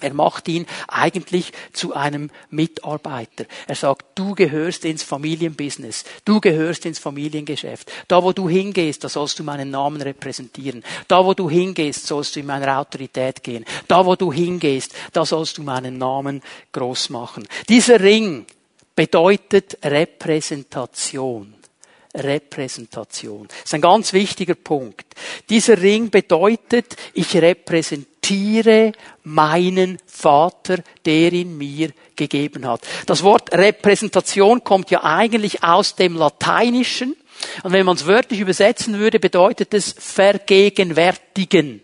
Er 0.00 0.14
macht 0.14 0.48
ihn 0.48 0.66
eigentlich 0.88 1.52
zu 1.72 1.94
einem 1.94 2.30
Mitarbeiter. 2.50 3.44
Er 3.66 3.74
sagt, 3.74 4.18
du 4.18 4.34
gehörst 4.34 4.84
ins 4.84 5.02
Familienbusiness, 5.02 6.04
du 6.24 6.40
gehörst 6.40 6.86
ins 6.86 6.98
Familiengeschäft. 6.98 7.92
Da, 8.08 8.22
wo 8.22 8.32
du 8.32 8.48
hingehst, 8.48 9.04
da 9.04 9.08
sollst 9.08 9.38
du 9.38 9.44
meinen 9.44 9.70
Namen 9.70 10.00
repräsentieren. 10.00 10.82
Da, 11.06 11.24
wo 11.24 11.34
du 11.34 11.50
hingehst, 11.50 12.06
sollst 12.06 12.34
du 12.36 12.40
in 12.40 12.46
meiner 12.46 12.78
Autorität 12.78 13.42
gehen. 13.42 13.64
Da, 13.88 14.06
wo 14.06 14.16
du 14.16 14.32
hingehst, 14.32 14.94
da 15.12 15.24
sollst 15.24 15.58
du 15.58 15.62
meinen 15.62 15.98
Namen 15.98 16.42
groß 16.72 17.10
machen. 17.10 17.46
Dieser 17.68 18.00
Ring 18.00 18.46
bedeutet 18.96 19.78
Repräsentation. 19.84 21.59
Repräsentation. 22.14 23.46
Das 23.48 23.64
ist 23.66 23.74
ein 23.74 23.80
ganz 23.80 24.12
wichtiger 24.12 24.54
Punkt. 24.54 25.06
Dieser 25.48 25.80
Ring 25.80 26.10
bedeutet, 26.10 26.96
ich 27.14 27.36
repräsentiere 27.36 28.92
meinen 29.22 29.98
Vater, 30.06 30.78
der 31.04 31.32
in 31.32 31.56
mir 31.56 31.90
gegeben 32.16 32.66
hat. 32.66 32.82
Das 33.06 33.22
Wort 33.22 33.52
Repräsentation 33.52 34.64
kommt 34.64 34.90
ja 34.90 35.04
eigentlich 35.04 35.62
aus 35.62 35.94
dem 35.94 36.16
Lateinischen. 36.16 37.16
Und 37.62 37.72
wenn 37.72 37.86
man 37.86 37.96
es 37.96 38.06
wörtlich 38.06 38.40
übersetzen 38.40 38.98
würde, 38.98 39.18
bedeutet 39.18 39.72
es 39.72 39.94
vergegenwärtigen. 39.98 41.80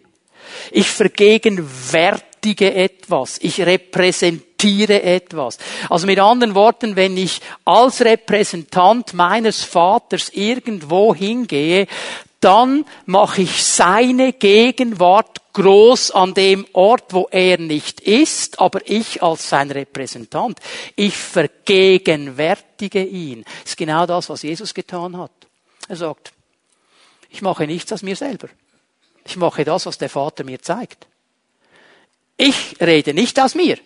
Ich 0.70 0.88
vergegenwärtige 0.88 2.35
etwas. 2.54 3.38
Ich 3.40 3.60
repräsentiere 3.60 5.02
etwas. 5.02 5.58
Also 5.90 6.06
mit 6.06 6.18
anderen 6.18 6.54
Worten, 6.54 6.96
wenn 6.96 7.16
ich 7.16 7.40
als 7.64 8.00
Repräsentant 8.02 9.14
meines 9.14 9.64
Vaters 9.64 10.30
irgendwo 10.30 11.14
hingehe, 11.14 11.86
dann 12.40 12.84
mache 13.06 13.42
ich 13.42 13.64
seine 13.64 14.32
Gegenwart 14.32 15.40
groß 15.54 16.10
an 16.10 16.34
dem 16.34 16.66
Ort, 16.74 17.14
wo 17.14 17.28
er 17.30 17.58
nicht 17.58 18.00
ist, 18.00 18.60
aber 18.60 18.80
ich 18.84 19.22
als 19.22 19.48
sein 19.48 19.70
Repräsentant, 19.70 20.60
ich 20.96 21.16
vergegenwärtige 21.16 23.02
ihn. 23.02 23.42
Das 23.62 23.70
ist 23.70 23.76
genau 23.78 24.04
das, 24.06 24.28
was 24.28 24.42
Jesus 24.42 24.74
getan 24.74 25.16
hat. 25.16 25.32
Er 25.88 25.96
sagt, 25.96 26.32
ich 27.30 27.42
mache 27.42 27.66
nichts 27.66 27.92
aus 27.92 28.02
mir 28.02 28.16
selber. 28.16 28.48
Ich 29.24 29.36
mache 29.36 29.64
das, 29.64 29.86
was 29.86 29.98
der 29.98 30.10
Vater 30.10 30.44
mir 30.44 30.60
zeigt. 30.60 31.06
Ich 32.36 32.76
rede 32.80 33.14
nicht 33.14 33.40
aus 33.40 33.54
mir. 33.54 33.78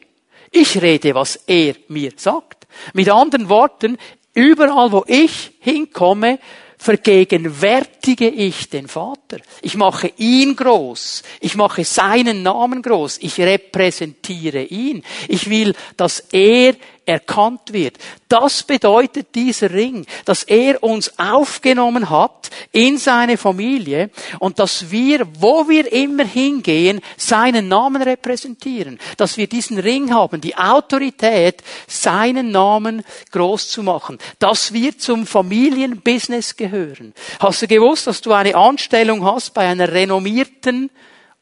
Ich 0.51 0.81
rede, 0.81 1.15
was 1.15 1.37
er 1.47 1.75
mir 1.89 2.13
sagt. 2.17 2.67
Mit 2.93 3.09
anderen 3.09 3.49
Worten, 3.49 3.97
überall 4.35 4.91
wo 4.91 5.05
ich 5.07 5.53
hinkomme, 5.61 6.39
vergegenwärtige 6.81 8.29
ich 8.29 8.71
den 8.71 8.89
Vater. 8.89 9.39
Ich 9.61 9.77
mache 9.77 10.13
ihn 10.17 10.57
groß. 10.57 11.23
Ich 11.41 11.55
mache 11.55 11.85
seinen 11.85 12.43
Namen 12.43 12.81
groß. 12.81 13.19
Ich 13.21 13.39
repräsentiere 13.39 14.63
ihn. 14.63 15.05
Ich 15.29 15.51
will, 15.51 15.75
dass 15.97 16.21
er 16.33 16.75
erkannt 17.11 17.73
wird. 17.73 17.99
Das 18.29 18.63
bedeutet 18.63 19.35
dieser 19.35 19.71
Ring, 19.73 20.07
dass 20.25 20.45
er 20.45 20.83
uns 20.83 21.19
aufgenommen 21.19 22.09
hat 22.09 22.51
in 22.71 22.99
seine 22.99 23.37
Familie 23.37 24.11
und 24.39 24.61
dass 24.61 24.91
wir, 24.91 25.27
wo 25.39 25.69
wir 25.69 25.93
immer 25.93 26.25
hingehen, 26.25 27.01
seinen 27.17 27.67
Namen 27.67 28.03
repräsentieren. 28.03 28.99
Dass 29.17 29.37
wir 29.37 29.49
diesen 29.49 29.79
Ring 29.79 30.15
haben, 30.15 30.41
die 30.41 30.57
Autorität, 30.57 31.63
seinen 31.89 32.53
Namen 32.53 33.03
groß 33.33 33.69
zu 33.69 33.83
machen. 33.83 34.19
Dass 34.39 34.73
wir 34.73 34.97
zum 34.97 35.27
Familienbusiness 35.27 36.57
gehören. 36.57 37.13
Hast 37.41 37.63
du 37.63 37.67
gewusst, 37.67 38.07
dass 38.07 38.21
du 38.21 38.33
eine 38.33 38.55
Anstellung 38.55 39.25
hast 39.25 39.53
bei 39.55 39.67
einer 39.67 39.91
renommierten, 39.91 40.91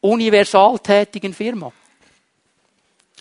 universal 0.01 0.79
tätigen 0.79 1.33
Firma? 1.33 1.71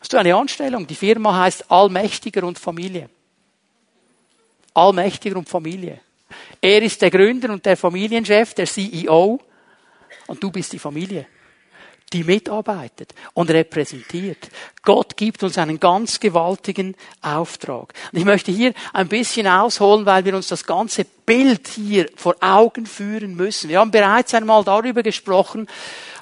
Hast 0.00 0.12
du 0.12 0.16
eine 0.16 0.34
Anstellung? 0.34 0.86
Die 0.86 0.94
Firma 0.94 1.38
heißt 1.38 1.70
Allmächtiger 1.70 2.44
und 2.44 2.58
Familie. 2.58 3.08
Allmächtiger 4.74 5.36
und 5.36 5.48
Familie. 5.48 6.00
Er 6.60 6.82
ist 6.82 7.02
der 7.02 7.10
Gründer 7.10 7.50
und 7.50 7.64
der 7.64 7.76
Familienchef, 7.76 8.54
der 8.54 8.66
CEO. 8.66 9.40
Und 10.26 10.42
du 10.42 10.50
bist 10.50 10.72
die 10.72 10.78
Familie, 10.78 11.26
die 12.12 12.22
mitarbeitet 12.22 13.14
und 13.34 13.50
repräsentiert. 13.50 14.50
Gott 14.82 15.16
gibt 15.16 15.42
uns 15.42 15.58
einen 15.58 15.80
ganz 15.80 16.20
gewaltigen 16.20 16.94
Auftrag. 17.22 17.94
Und 18.12 18.18
ich 18.18 18.24
möchte 18.24 18.52
hier 18.52 18.74
ein 18.92 19.08
bisschen 19.08 19.46
ausholen, 19.46 20.06
weil 20.06 20.24
wir 20.24 20.36
uns 20.36 20.48
das 20.48 20.64
ganze 20.64 21.04
Bild 21.04 21.68
hier 21.68 22.08
vor 22.14 22.36
Augen 22.40 22.86
führen 22.86 23.34
müssen. 23.34 23.68
Wir 23.68 23.80
haben 23.80 23.90
bereits 23.90 24.34
einmal 24.34 24.64
darüber 24.64 25.02
gesprochen, 25.02 25.66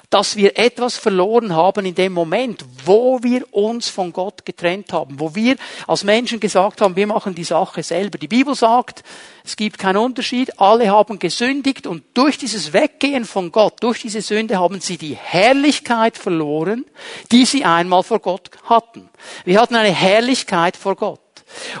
dass 0.09 0.37
wir 0.37 0.57
etwas 0.57 0.97
verloren 0.97 1.53
haben 1.53 1.85
in 1.85 1.93
dem 1.93 2.13
Moment, 2.13 2.63
wo 2.85 3.21
wir 3.23 3.53
uns 3.53 3.89
von 3.89 4.13
Gott 4.13 4.45
getrennt 4.45 4.93
haben, 4.93 5.19
wo 5.19 5.35
wir 5.35 5.57
als 5.85 6.05
Menschen 6.05 6.39
gesagt 6.39 6.79
haben, 6.79 6.95
wir 6.95 7.07
machen 7.07 7.35
die 7.35 7.43
Sache 7.43 7.83
selber. 7.83 8.17
Die 8.17 8.29
Bibel 8.29 8.55
sagt, 8.55 9.03
es 9.43 9.57
gibt 9.57 9.77
keinen 9.77 9.97
Unterschied, 9.97 10.61
alle 10.61 10.89
haben 10.89 11.19
gesündigt 11.19 11.87
und 11.87 12.03
durch 12.13 12.37
dieses 12.37 12.71
Weggehen 12.71 13.25
von 13.25 13.51
Gott, 13.51 13.75
durch 13.81 14.01
diese 14.01 14.21
Sünde 14.21 14.59
haben 14.59 14.79
sie 14.79 14.97
die 14.97 15.15
Herrlichkeit 15.15 16.17
verloren, 16.17 16.85
die 17.33 17.45
sie 17.45 17.65
einmal 17.65 18.03
vor 18.03 18.19
Gott 18.19 18.49
hatten. 18.63 19.09
Wir 19.43 19.59
hatten 19.59 19.75
eine 19.75 19.93
Herrlichkeit 19.93 20.77
vor 20.77 20.95
Gott. 20.95 21.19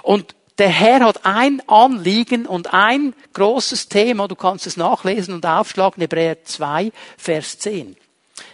Und 0.01 0.35
der 0.57 0.69
Herr 0.69 1.01
hat 1.01 1.23
ein 1.23 1.61
Anliegen 1.67 2.45
und 2.45 2.73
ein 2.73 3.13
großes 3.33 3.89
Thema, 3.89 4.27
du 4.27 4.35
kannst 4.35 4.65
es 4.65 4.75
nachlesen 4.75 5.33
und 5.35 5.45
aufschlagen, 5.45 6.01
Hebräer 6.01 6.43
2, 6.43 6.91
Vers 7.15 7.59
10. 7.59 7.95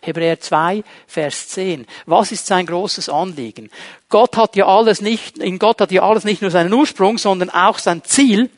Hebräer 0.01 0.39
2, 0.39 0.83
Vers 1.07 1.49
10. 1.49 1.85
Was 2.05 2.31
ist 2.31 2.47
sein 2.47 2.65
großes 2.65 3.09
Anliegen? 3.09 3.69
Gott 4.09 4.37
hat 4.37 4.55
ja 4.55 4.67
alles 4.67 5.01
nicht, 5.01 5.37
in 5.37 5.59
Gott 5.59 5.81
hat 5.81 5.91
ja 5.91 6.03
alles 6.03 6.23
nicht 6.23 6.41
nur 6.41 6.51
seinen 6.51 6.73
Ursprung, 6.73 7.17
sondern 7.17 7.49
auch 7.49 7.79
sein 7.79 8.03
Ziel. 8.03 8.49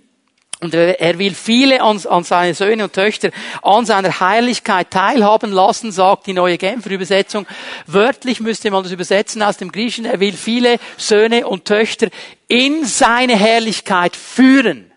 Und 0.62 0.74
er 0.74 1.20
will 1.20 1.36
viele 1.36 1.82
an, 1.82 2.02
an 2.08 2.24
seine 2.24 2.54
Söhne 2.54 2.86
und 2.86 2.94
Töchter 2.94 3.30
an 3.62 3.86
seiner 3.86 4.20
Heiligkeit 4.22 4.90
teilhaben 4.90 5.52
lassen, 5.52 5.92
sagt 5.92 6.28
die 6.28 6.34
neue 6.34 6.58
Genfer 6.58 6.92
Übersetzung. 6.92 7.46
Wörtlich 7.88 8.40
müsste 8.40 8.72
man 8.72 8.82
das 8.84 8.94
übersetzen 8.94 9.44
aus 9.44 9.58
dem 9.58 9.72
Griechischen. 9.72 10.06
Er 10.06 10.20
will 10.22 10.34
viele 10.34 10.80
Söhne 10.98 11.46
und 11.46 11.66
Töchter 11.66 12.08
in 12.48 12.86
seine 12.86 13.36
Herrlichkeit 13.36 14.16
führen. 14.16 14.92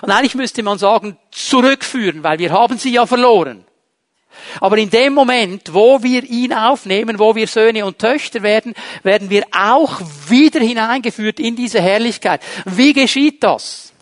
Und 0.00 0.10
eigentlich 0.10 0.36
müsste 0.36 0.62
man 0.62 0.78
sagen, 0.78 1.18
zurückführen, 1.32 2.22
weil 2.22 2.38
wir 2.38 2.52
haben 2.52 2.78
sie 2.78 2.92
ja 2.92 3.04
verloren. 3.04 3.64
Aber 4.60 4.78
in 4.78 4.90
dem 4.90 5.14
Moment, 5.14 5.72
wo 5.72 6.02
wir 6.02 6.22
ihn 6.24 6.52
aufnehmen, 6.52 7.18
wo 7.18 7.34
wir 7.34 7.46
Söhne 7.46 7.84
und 7.84 7.98
Töchter 7.98 8.42
werden, 8.42 8.74
werden 9.02 9.30
wir 9.30 9.44
auch 9.52 10.00
wieder 10.28 10.60
hineingeführt 10.60 11.40
in 11.40 11.56
diese 11.56 11.80
Herrlichkeit. 11.80 12.42
Wie 12.64 12.92
geschieht 12.92 13.42
das? 13.42 13.92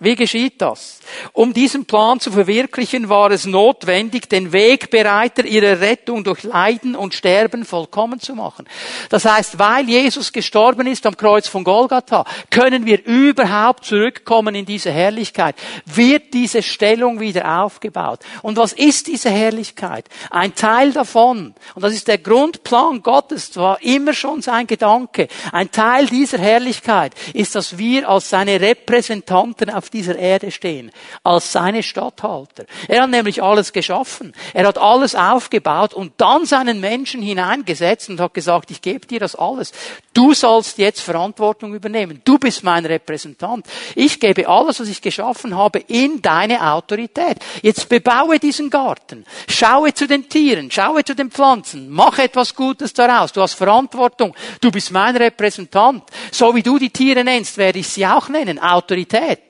Wie 0.00 0.16
geschieht 0.16 0.60
das? 0.62 1.00
Um 1.32 1.52
diesen 1.52 1.84
Plan 1.84 2.20
zu 2.20 2.30
verwirklichen, 2.32 3.08
war 3.08 3.30
es 3.30 3.46
notwendig, 3.46 4.28
den 4.28 4.52
Wegbereiter 4.52 5.44
ihrer 5.44 5.80
Rettung 5.80 6.24
durch 6.24 6.42
Leiden 6.42 6.94
und 6.94 7.14
Sterben 7.14 7.64
vollkommen 7.64 8.20
zu 8.20 8.34
machen. 8.34 8.66
Das 9.08 9.24
heißt, 9.24 9.58
weil 9.58 9.88
Jesus 9.88 10.32
gestorben 10.32 10.86
ist 10.86 11.06
am 11.06 11.16
Kreuz 11.16 11.48
von 11.48 11.64
Golgatha, 11.64 12.24
können 12.50 12.86
wir 12.86 13.04
überhaupt 13.04 13.84
zurückkommen 13.84 14.54
in 14.54 14.66
diese 14.66 14.90
Herrlichkeit. 14.90 15.56
Wird 15.86 16.34
diese 16.34 16.62
Stellung 16.62 17.20
wieder 17.20 17.62
aufgebaut. 17.62 18.20
Und 18.42 18.56
was 18.56 18.72
ist 18.72 19.06
diese 19.06 19.30
Herrlichkeit? 19.30 20.06
Ein 20.30 20.54
Teil 20.54 20.92
davon, 20.92 21.54
und 21.74 21.82
das 21.82 21.92
ist 21.92 22.08
der 22.08 22.18
Grundplan 22.18 23.02
Gottes, 23.02 23.56
war 23.56 23.82
immer 23.82 24.12
schon 24.12 24.42
sein 24.42 24.66
Gedanke, 24.66 25.28
ein 25.52 25.70
Teil 25.70 26.06
dieser 26.06 26.38
Herrlichkeit 26.38 27.14
ist, 27.34 27.54
dass 27.54 27.78
wir 27.78 28.08
als 28.08 28.30
seine 28.30 28.60
Repräsentanten 28.60 29.70
auf 29.70 29.90
dieser 29.90 30.16
Erde 30.16 30.50
stehen, 30.50 30.90
als 31.22 31.52
seine 31.52 31.82
Statthalter. 31.82 32.64
Er 32.88 33.02
hat 33.02 33.10
nämlich 33.10 33.42
alles 33.42 33.72
geschaffen. 33.72 34.32
Er 34.54 34.66
hat 34.66 34.78
alles 34.78 35.14
aufgebaut 35.14 35.94
und 35.94 36.12
dann 36.18 36.46
seinen 36.46 36.80
Menschen 36.80 37.22
hineingesetzt 37.22 38.08
und 38.08 38.20
hat 38.20 38.34
gesagt, 38.34 38.70
ich 38.70 38.82
gebe 38.82 39.06
dir 39.06 39.20
das 39.20 39.34
alles. 39.34 39.72
Du 40.12 40.34
sollst 40.34 40.78
jetzt 40.78 41.00
Verantwortung 41.00 41.74
übernehmen. 41.74 42.20
Du 42.24 42.38
bist 42.38 42.64
mein 42.64 42.84
Repräsentant. 42.84 43.66
Ich 43.94 44.18
gebe 44.18 44.48
alles, 44.48 44.80
was 44.80 44.88
ich 44.88 45.00
geschaffen 45.00 45.56
habe, 45.56 45.78
in 45.78 46.20
deine 46.20 46.72
Autorität. 46.72 47.38
Jetzt 47.62 47.88
bebaue 47.88 48.38
diesen 48.38 48.70
Garten. 48.70 49.24
Schaue 49.48 49.94
zu 49.94 50.06
den 50.06 50.28
Tieren. 50.28 50.70
Schaue 50.70 51.04
zu 51.04 51.14
den 51.14 51.30
Pflanzen. 51.30 51.88
Mach 51.90 52.18
etwas 52.18 52.54
Gutes 52.54 52.92
daraus. 52.92 53.32
Du 53.32 53.40
hast 53.40 53.54
Verantwortung. 53.54 54.34
Du 54.60 54.70
bist 54.70 54.90
mein 54.90 55.16
Repräsentant. 55.16 56.04
So 56.32 56.54
wie 56.54 56.62
du 56.62 56.78
die 56.78 56.90
Tiere 56.90 57.22
nennst, 57.22 57.56
werde 57.56 57.78
ich 57.78 57.88
sie 57.88 58.06
auch 58.06 58.28
nennen. 58.28 58.58
Autorität. 58.58 59.49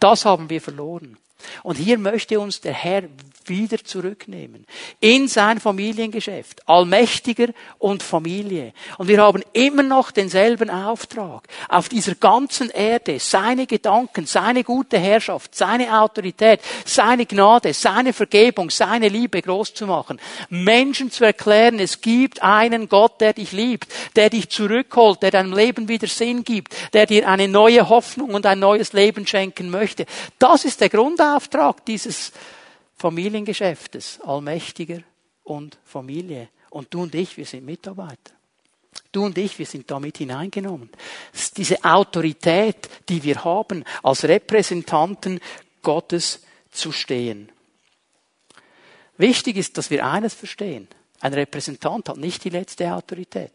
Das 0.00 0.24
haben 0.24 0.50
wir 0.50 0.60
verloren. 0.60 1.16
Und 1.62 1.76
hier 1.76 1.98
möchte 1.98 2.40
uns 2.40 2.60
der 2.60 2.72
Herr 2.72 3.02
wieder 3.48 3.78
zurücknehmen. 3.82 4.66
In 5.00 5.28
sein 5.28 5.60
Familiengeschäft. 5.60 6.68
Allmächtiger 6.68 7.48
und 7.78 8.02
Familie. 8.02 8.72
Und 8.98 9.08
wir 9.08 9.22
haben 9.22 9.42
immer 9.52 9.82
noch 9.82 10.10
denselben 10.10 10.70
Auftrag. 10.70 11.46
Auf 11.68 11.88
dieser 11.88 12.14
ganzen 12.14 12.70
Erde 12.70 13.18
seine 13.20 13.66
Gedanken, 13.66 14.26
seine 14.26 14.64
gute 14.64 14.98
Herrschaft, 14.98 15.54
seine 15.54 16.00
Autorität, 16.00 16.60
seine 16.84 17.26
Gnade, 17.26 17.72
seine 17.74 18.12
Vergebung, 18.12 18.70
seine 18.70 19.08
Liebe 19.08 19.42
groß 19.42 19.74
zu 19.74 19.86
machen. 19.86 20.20
Menschen 20.48 21.10
zu 21.10 21.24
erklären, 21.24 21.78
es 21.78 22.00
gibt 22.00 22.42
einen 22.42 22.88
Gott, 22.88 23.20
der 23.20 23.32
dich 23.32 23.52
liebt, 23.52 23.88
der 24.16 24.30
dich 24.30 24.48
zurückholt, 24.48 25.22
der 25.22 25.30
deinem 25.30 25.52
Leben 25.52 25.88
wieder 25.88 26.06
Sinn 26.06 26.44
gibt, 26.44 26.74
der 26.92 27.06
dir 27.06 27.28
eine 27.28 27.48
neue 27.48 27.88
Hoffnung 27.88 28.30
und 28.30 28.46
ein 28.46 28.58
neues 28.58 28.92
Leben 28.92 29.26
schenken 29.26 29.70
möchte. 29.70 30.06
Das 30.38 30.64
ist 30.64 30.80
der 30.80 30.88
Grundauftrag 30.88 31.84
dieses 31.86 32.32
Familiengeschäftes, 32.98 34.20
Allmächtiger 34.22 35.00
und 35.44 35.78
Familie. 35.84 36.48
Und 36.70 36.92
du 36.92 37.02
und 37.02 37.14
ich, 37.14 37.36
wir 37.36 37.46
sind 37.46 37.64
Mitarbeiter. 37.64 38.34
Du 39.12 39.24
und 39.24 39.38
ich, 39.38 39.58
wir 39.58 39.66
sind 39.66 39.90
damit 39.90 40.18
hineingenommen. 40.18 40.90
Diese 41.56 41.82
Autorität, 41.84 42.88
die 43.08 43.22
wir 43.22 43.44
haben, 43.44 43.84
als 44.02 44.24
Repräsentanten 44.24 45.40
Gottes 45.82 46.42
zu 46.70 46.92
stehen. 46.92 47.50
Wichtig 49.16 49.56
ist, 49.56 49.78
dass 49.78 49.90
wir 49.90 50.04
eines 50.06 50.34
verstehen. 50.34 50.88
Ein 51.20 51.34
Repräsentant 51.34 52.08
hat 52.08 52.16
nicht 52.16 52.44
die 52.44 52.50
letzte 52.50 52.92
Autorität. 52.92 53.52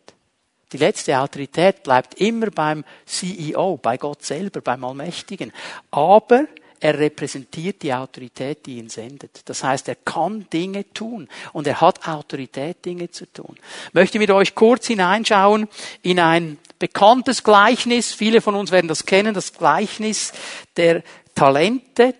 Die 0.71 0.77
letzte 0.77 1.19
Autorität 1.19 1.83
bleibt 1.83 2.15
immer 2.15 2.49
beim 2.49 2.83
CEO, 3.05 3.77
bei 3.77 3.97
Gott 3.97 4.23
selber, 4.23 4.61
beim 4.61 4.83
Allmächtigen. 4.83 5.53
Aber 5.91 6.47
er 6.83 6.99
repräsentiert 6.99 7.81
die 7.81 7.93
Autorität, 7.93 8.65
die 8.65 8.77
ihn 8.77 8.89
sendet. 8.89 9.43
Das 9.45 9.63
heißt, 9.63 9.87
er 9.87 9.95
kann 9.95 10.47
Dinge 10.51 10.91
tun 10.93 11.29
und 11.53 11.65
er 11.65 11.79
hat 11.79 12.05
Autorität, 12.05 12.83
Dinge 12.83 13.09
zu 13.09 13.25
tun. 13.25 13.55
Ich 13.87 13.93
möchte 13.93 14.19
mit 14.19 14.29
euch 14.29 14.53
kurz 14.53 14.87
hineinschauen 14.87 15.69
in 16.01 16.19
ein 16.19 16.57
bekanntes 16.79 17.45
Gleichnis. 17.45 18.11
Viele 18.11 18.41
von 18.41 18.55
uns 18.55 18.71
werden 18.71 18.89
das 18.89 19.05
kennen, 19.05 19.33
das 19.33 19.53
Gleichnis 19.53 20.33
der 20.75 21.03
Talente. 21.35 22.15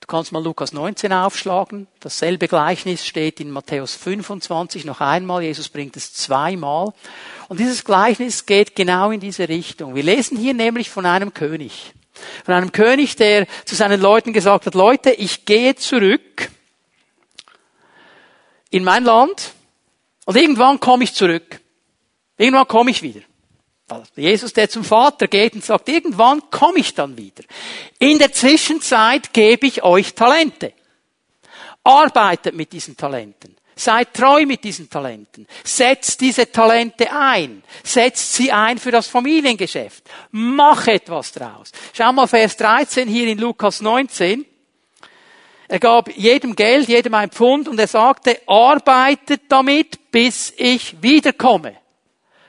Du 0.00 0.06
kannst 0.06 0.32
mal 0.32 0.42
Lukas 0.42 0.72
19 0.72 1.12
aufschlagen. 1.12 1.88
Dasselbe 2.00 2.48
Gleichnis 2.48 3.04
steht 3.04 3.40
in 3.40 3.50
Matthäus 3.50 3.96
25 3.96 4.86
noch 4.86 5.02
einmal. 5.02 5.42
Jesus 5.42 5.68
bringt 5.68 5.94
es 5.98 6.14
zweimal. 6.14 6.94
Und 7.48 7.60
dieses 7.60 7.84
Gleichnis 7.84 8.46
geht 8.46 8.74
genau 8.74 9.10
in 9.10 9.20
diese 9.20 9.46
Richtung. 9.46 9.94
Wir 9.94 10.04
lesen 10.04 10.38
hier 10.38 10.54
nämlich 10.54 10.88
von 10.88 11.04
einem 11.04 11.34
König. 11.34 11.92
Von 12.44 12.54
einem 12.54 12.72
König, 12.72 13.16
der 13.16 13.46
zu 13.64 13.74
seinen 13.74 14.00
Leuten 14.00 14.32
gesagt 14.32 14.66
hat, 14.66 14.74
Leute, 14.74 15.10
ich 15.10 15.44
gehe 15.44 15.74
zurück 15.74 16.50
in 18.70 18.84
mein 18.84 19.04
Land 19.04 19.52
und 20.24 20.36
irgendwann 20.36 20.80
komme 20.80 21.04
ich 21.04 21.14
zurück. 21.14 21.60
Irgendwann 22.36 22.68
komme 22.68 22.90
ich 22.90 23.02
wieder. 23.02 23.20
Jesus, 24.14 24.52
der 24.52 24.68
zum 24.68 24.84
Vater 24.84 25.26
geht 25.26 25.54
und 25.54 25.64
sagt, 25.64 25.88
irgendwann 25.88 26.48
komme 26.50 26.78
ich 26.78 26.94
dann 26.94 27.16
wieder. 27.16 27.42
In 27.98 28.18
der 28.18 28.32
Zwischenzeit 28.32 29.32
gebe 29.32 29.66
ich 29.66 29.82
euch 29.82 30.14
Talente. 30.14 30.72
Arbeitet 31.82 32.54
mit 32.54 32.72
diesen 32.72 32.96
Talenten. 32.96 33.56
Seid 33.80 34.12
treu 34.12 34.44
mit 34.44 34.62
diesen 34.62 34.90
Talenten. 34.90 35.46
Setzt 35.64 36.20
diese 36.20 36.52
Talente 36.52 37.10
ein. 37.10 37.62
Setzt 37.82 38.34
sie 38.34 38.52
ein 38.52 38.76
für 38.76 38.90
das 38.90 39.06
Familiengeschäft. 39.06 40.04
Mach 40.32 40.86
etwas 40.86 41.32
draus. 41.32 41.72
Schau 41.94 42.12
mal 42.12 42.26
Vers 42.26 42.58
13 42.58 43.08
hier 43.08 43.26
in 43.28 43.38
Lukas 43.38 43.80
19. 43.80 44.44
Er 45.66 45.78
gab 45.78 46.14
jedem 46.14 46.54
Geld, 46.54 46.88
jedem 46.88 47.14
ein 47.14 47.30
Pfund 47.30 47.68
und 47.68 47.80
er 47.80 47.86
sagte, 47.86 48.42
arbeitet 48.46 49.44
damit, 49.48 50.10
bis 50.10 50.52
ich 50.58 51.00
wiederkomme. 51.00 51.76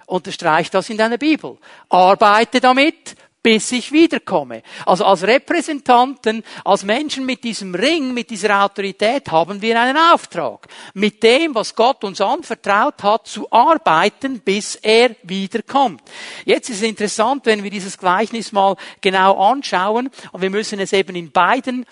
Unterstreicht 0.07 0.73
das 0.73 0.89
in 0.89 0.97
deiner 0.97 1.17
Bibel. 1.17 1.57
Arbeite 1.87 2.59
damit, 2.59 3.15
bis 3.43 3.71
ich 3.71 3.91
wiederkomme. 3.91 4.61
Also 4.85 5.05
als 5.05 5.23
Repräsentanten, 5.23 6.43
als 6.63 6.83
Menschen 6.83 7.25
mit 7.25 7.43
diesem 7.43 7.73
Ring, 7.73 8.13
mit 8.13 8.29
dieser 8.29 8.63
Autorität 8.63 9.31
haben 9.31 9.61
wir 9.61 9.79
einen 9.79 9.97
Auftrag. 9.97 10.67
Mit 10.93 11.23
dem, 11.23 11.55
was 11.55 11.75
Gott 11.75 12.03
uns 12.03 12.21
anvertraut 12.21 13.01
hat, 13.01 13.27
zu 13.27 13.51
arbeiten, 13.51 14.39
bis 14.41 14.75
er 14.75 15.15
wiederkommt. 15.23 16.01
Jetzt 16.45 16.69
ist 16.69 16.77
es 16.77 16.83
interessant, 16.83 17.45
wenn 17.45 17.63
wir 17.63 17.71
dieses 17.71 17.97
Gleichnis 17.97 18.51
mal 18.51 18.75
genau 19.01 19.37
anschauen, 19.39 20.09
und 20.31 20.41
wir 20.41 20.49
müssen 20.49 20.79
es 20.79 20.93
eben 20.93 21.15
in 21.15 21.31
beiden 21.31 21.85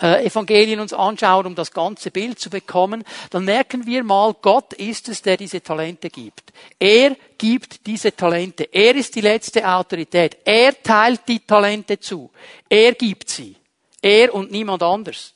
Evangelien 0.00 0.80
uns 0.80 0.92
anschauen, 0.92 1.46
um 1.46 1.54
das 1.54 1.72
ganze 1.72 2.10
Bild 2.10 2.38
zu 2.38 2.50
bekommen, 2.50 3.02
dann 3.30 3.44
merken 3.44 3.86
wir 3.86 4.04
mal, 4.04 4.34
Gott 4.34 4.74
ist 4.74 5.08
es, 5.08 5.22
der 5.22 5.36
diese 5.36 5.62
Talente 5.62 6.10
gibt. 6.10 6.52
Er 6.78 7.16
gibt 7.38 7.86
diese 7.86 8.14
Talente. 8.14 8.68
Er 8.72 8.94
ist 8.94 9.14
die 9.14 9.22
letzte 9.22 9.66
Autorität. 9.66 10.36
Er 10.44 10.82
teilt 10.82 11.22
die 11.28 11.40
Talente 11.40 11.98
zu. 11.98 12.30
Er 12.68 12.92
gibt 12.92 13.30
sie. 13.30 13.56
Er 14.02 14.34
und 14.34 14.50
niemand 14.50 14.82
anders. 14.82 15.32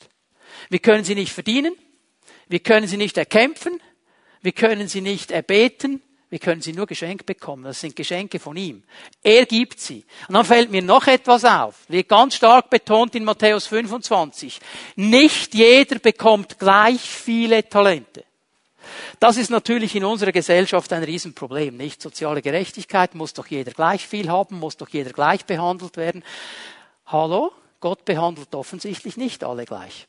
Wir 0.69 0.79
können 0.79 1.05
sie 1.05 1.15
nicht 1.15 1.33
verdienen. 1.33 1.75
Wir 2.49 2.61
können 2.61 2.87
sie 2.87 2.97
nicht 2.97 3.17
erkämpfen. 3.17 3.81
Wir 4.43 4.53
können 4.53 4.89
sie 4.89 5.01
nicht 5.01 5.31
erbeten. 5.31 6.03
Wir 6.31 6.39
können 6.39 6.63
sie 6.63 6.73
nur 6.73 6.87
geschenkt 6.87 7.27
bekommen. 7.27 7.65
Das 7.65 7.81
sind 7.81 7.97
Geschenke 7.97 8.39
von 8.39 8.57
ihm. 8.57 8.85
Er 9.23 9.47
gibt 9.47 9.81
sie. 9.81 10.05
Und 10.29 10.35
dann 10.35 10.45
fällt 10.45 10.71
mir 10.71 10.81
noch 10.81 11.09
etwas 11.09 11.45
auf. 11.45 11.75
Wird 11.89 12.09
ganz 12.09 12.37
stark 12.37 12.71
betont 12.71 13.17
in 13.17 13.25
Matthäus 13.25 13.67
25. 13.67 14.61
Nicht 14.95 15.55
jeder 15.55 15.99
bekommt 15.99 16.61
gleich 16.61 17.01
viele 17.01 17.69
Talente. 17.69 18.25
Das 19.19 19.37
ist 19.37 19.51
natürlich 19.51 19.95
in 19.97 20.05
unserer 20.05 20.33
Gesellschaft 20.33 20.93
ein 20.93 21.03
Riesenproblem, 21.03 21.77
nicht? 21.77 22.01
Soziale 22.01 22.43
Gerechtigkeit 22.43 23.15
muss 23.15 23.35
doch 23.35 23.49
jeder 23.49 23.73
gleich 23.73 24.07
viel 24.07 24.31
haben, 24.31 24.59
muss 24.59 24.77
doch 24.77 24.89
jeder 24.89 25.13
gleich 25.13 25.45
behandelt 25.45 25.97
werden. 25.97 26.25
Hallo? 27.07 27.53
Gott 27.81 28.05
behandelt 28.05 28.55
offensichtlich 28.55 29.17
nicht 29.17 29.43
alle 29.43 29.65
gleich. 29.65 30.07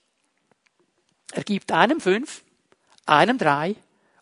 Er 1.31 1.43
gibt 1.43 1.71
einem 1.71 1.99
fünf, 1.99 2.43
einem 3.05 3.38
drei, 3.38 3.75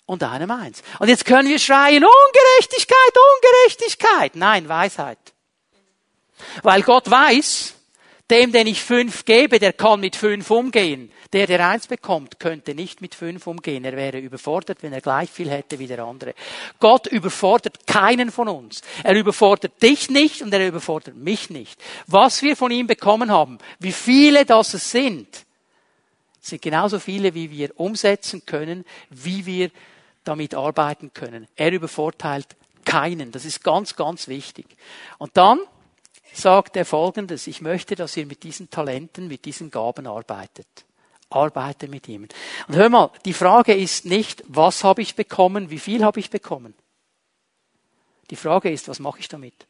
und 0.09 0.23
einem 0.23 0.49
eins. 0.49 0.81
Und 0.97 1.07
jetzt 1.07 1.23
können 1.23 1.47
wir 1.47 1.59
schreien, 1.59 2.03
Ungerechtigkeit, 2.03 3.13
Ungerechtigkeit. 3.35 4.35
Nein, 4.35 4.67
Weisheit. 4.67 5.19
Weil 6.63 6.81
Gott 6.81 7.11
weiß, 7.11 7.75
dem, 8.31 8.51
den 8.51 8.65
ich 8.65 8.81
fünf 8.81 9.25
gebe, 9.25 9.59
der 9.59 9.71
kann 9.71 9.99
mit 9.99 10.15
fünf 10.15 10.49
umgehen. 10.49 11.11
Der, 11.31 11.45
der 11.45 11.67
eins 11.67 11.85
bekommt, 11.85 12.39
könnte 12.39 12.73
nicht 12.73 13.01
mit 13.01 13.13
fünf 13.13 13.45
umgehen. 13.45 13.85
Er 13.85 13.95
wäre 13.95 14.17
überfordert, 14.17 14.81
wenn 14.81 14.93
er 14.93 15.01
gleich 15.01 15.29
viel 15.29 15.51
hätte 15.51 15.77
wie 15.77 15.85
der 15.85 16.03
andere. 16.03 16.33
Gott 16.79 17.05
überfordert 17.05 17.85
keinen 17.85 18.31
von 18.31 18.47
uns. 18.47 18.81
Er 19.03 19.13
überfordert 19.13 19.79
dich 19.79 20.09
nicht 20.09 20.41
und 20.41 20.51
er 20.51 20.67
überfordert 20.67 21.17
mich 21.17 21.51
nicht. 21.51 21.79
Was 22.07 22.41
wir 22.41 22.57
von 22.57 22.71
ihm 22.71 22.87
bekommen 22.87 23.29
haben, 23.29 23.59
wie 23.77 23.91
viele 23.91 24.43
das 24.43 24.73
es 24.73 24.89
sind, 24.89 25.27
sind 26.41 26.63
genauso 26.63 26.97
viele, 26.97 27.35
wie 27.35 27.51
wir 27.51 27.79
umsetzen 27.79 28.43
können, 28.47 28.85
wie 29.11 29.45
wir 29.45 29.69
damit 30.29 30.53
arbeiten 30.53 31.11
können. 31.13 31.47
Er 31.55 31.71
übervorteilt 31.71 32.55
keinen. 32.85 33.31
Das 33.31 33.45
ist 33.45 33.63
ganz, 33.63 33.95
ganz 33.95 34.27
wichtig. 34.27 34.65
Und 35.17 35.35
dann 35.35 35.59
sagt 36.33 36.77
er 36.77 36.85
Folgendes. 36.85 37.47
Ich 37.47 37.61
möchte, 37.61 37.95
dass 37.95 38.15
ihr 38.15 38.27
mit 38.27 38.43
diesen 38.43 38.69
Talenten, 38.69 39.27
mit 39.27 39.45
diesen 39.45 39.71
Gaben 39.71 40.05
arbeitet. 40.05 40.67
Arbeite 41.31 41.87
mit 41.87 42.07
ihm. 42.07 42.27
Und 42.67 42.75
hör 42.75 42.89
mal, 42.89 43.11
die 43.25 43.33
Frage 43.33 43.73
ist 43.73 44.05
nicht, 44.05 44.43
was 44.47 44.83
habe 44.83 45.01
ich 45.01 45.15
bekommen, 45.15 45.69
wie 45.69 45.79
viel 45.79 46.03
habe 46.03 46.19
ich 46.19 46.29
bekommen. 46.29 46.73
Die 48.29 48.35
Frage 48.35 48.71
ist, 48.71 48.87
was 48.87 48.99
mache 48.99 49.19
ich 49.19 49.27
damit? 49.27 49.67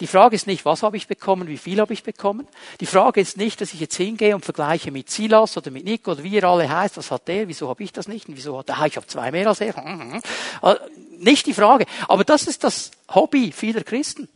Die 0.00 0.06
Frage 0.06 0.36
ist 0.36 0.46
nicht, 0.46 0.64
was 0.64 0.82
habe 0.82 0.96
ich 0.96 1.08
bekommen, 1.08 1.48
wie 1.48 1.56
viel 1.56 1.80
habe 1.80 1.92
ich 1.92 2.04
bekommen. 2.04 2.46
Die 2.80 2.86
Frage 2.86 3.20
ist 3.20 3.36
nicht, 3.36 3.60
dass 3.60 3.74
ich 3.74 3.80
jetzt 3.80 3.96
hingehe 3.96 4.34
und 4.34 4.44
vergleiche 4.44 4.92
mit 4.92 5.10
Silas 5.10 5.56
oder 5.56 5.72
mit 5.72 5.84
Nico 5.84 6.12
oder 6.12 6.22
wie 6.22 6.34
ihr 6.34 6.44
alle 6.44 6.68
heißt, 6.68 6.96
was 6.96 7.10
hat 7.10 7.26
der, 7.26 7.48
wieso 7.48 7.68
habe 7.68 7.82
ich 7.82 7.92
das 7.92 8.06
nicht 8.06 8.28
und 8.28 8.36
wieso 8.36 8.56
hat 8.58 8.68
er, 8.68 8.78
ah, 8.78 8.86
ich 8.86 8.96
habe 8.96 9.06
zwei 9.06 9.30
mehr 9.30 9.48
als 9.48 9.60
er. 9.60 9.74
Äh, 10.62 10.74
nicht 11.18 11.46
die 11.46 11.54
Frage. 11.54 11.86
Aber 12.08 12.24
das 12.24 12.44
ist 12.44 12.64
das 12.64 12.90
Hobby 13.12 13.52
vieler 13.52 13.82
Christen. 13.82 14.28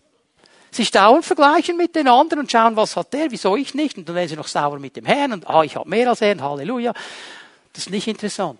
Sie 0.71 0.85
dauernd 0.85 1.25
vergleichen 1.25 1.77
mit 1.77 1.95
den 1.95 2.09
anderen 2.09 2.41
und 2.41 2.51
schauen, 2.51 2.77
was 2.77 2.97
hat 2.97 3.13
der, 3.13 3.31
wieso 3.31 3.57
ich 3.57 3.75
nicht. 3.75 3.99
Und 3.99 4.09
dann 4.09 4.17
werden 4.17 4.29
sie 4.29 4.37
noch 4.37 4.49
sauer 4.49 4.79
mit 4.79 4.97
dem 4.97 5.05
Herrn 5.05 5.33
und 5.33 5.49
ah, 5.49 5.63
ich 5.63 5.77
habe 5.77 5.89
mehr 5.89 6.09
als 6.09 6.23
er 6.23 6.33
und 6.33 6.43
Halleluja. 6.43 6.93
Das 7.73 7.85
ist 7.85 7.91
nicht 7.91 8.09
interessant. 8.09 8.59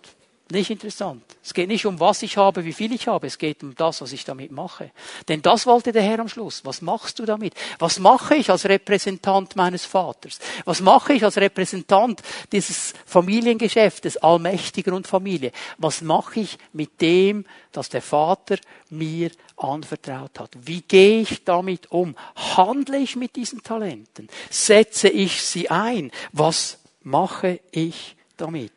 Nicht 0.53 0.69
interessant. 0.69 1.25
Es 1.43 1.55
geht 1.55 1.69
nicht 1.69 1.87
um 1.87 1.99
was 1.99 2.23
ich 2.23 2.37
habe, 2.37 2.67
wie 2.67 2.75
viel 2.75 2.93
ich 2.93 3.09
habe. 3.09 3.27
Es 3.27 3.39
geht 3.39 3.63
um 3.63 3.75
das, 3.75 4.03
was 4.03 4.13
ich 4.13 4.27
damit 4.27 4.53
mache. 4.53 4.91
Denn 5.27 5.41
das 5.41 5.65
wollte 5.65 5.93
der 5.93 6.03
Herr 6.03 6.19
am 6.19 6.29
Schluss. 6.29 6.63
Was 6.67 6.83
machst 6.83 7.19
du 7.19 7.25
damit? 7.25 7.55
Was 7.79 7.99
mache 7.99 8.35
ich 8.35 8.51
als 8.51 8.67
Repräsentant 8.67 9.57
meines 9.57 9.87
Vaters? 9.87 10.41
Was 10.67 10.83
mache 10.83 11.15
ich 11.15 11.25
als 11.25 11.39
Repräsentant 11.39 12.21
dieses 12.53 12.93
Familiengeschäftes, 13.07 14.19
Allmächtiger 14.19 14.93
und 14.93 15.07
Familie? 15.07 15.53
Was 15.79 16.03
mache 16.03 16.41
ich 16.41 16.59
mit 16.75 17.01
dem, 17.01 17.47
das 17.73 17.89
der 17.89 18.03
Vater 18.03 18.59
mir 18.91 19.31
anvertraut 19.57 20.39
hat? 20.39 20.51
Wie 20.61 20.83
gehe 20.83 21.23
ich 21.23 21.45
damit 21.45 21.91
um? 21.91 22.15
Handle 22.59 22.99
ich 22.99 23.17
mit 23.17 23.37
diesen 23.37 23.63
Talenten? 23.63 24.29
Setze 24.51 25.09
ich 25.09 25.41
sie 25.41 25.71
ein? 25.71 26.13
Was 26.33 26.79
mache 27.03 27.61
ich 27.71 28.17
damit? 28.37 28.71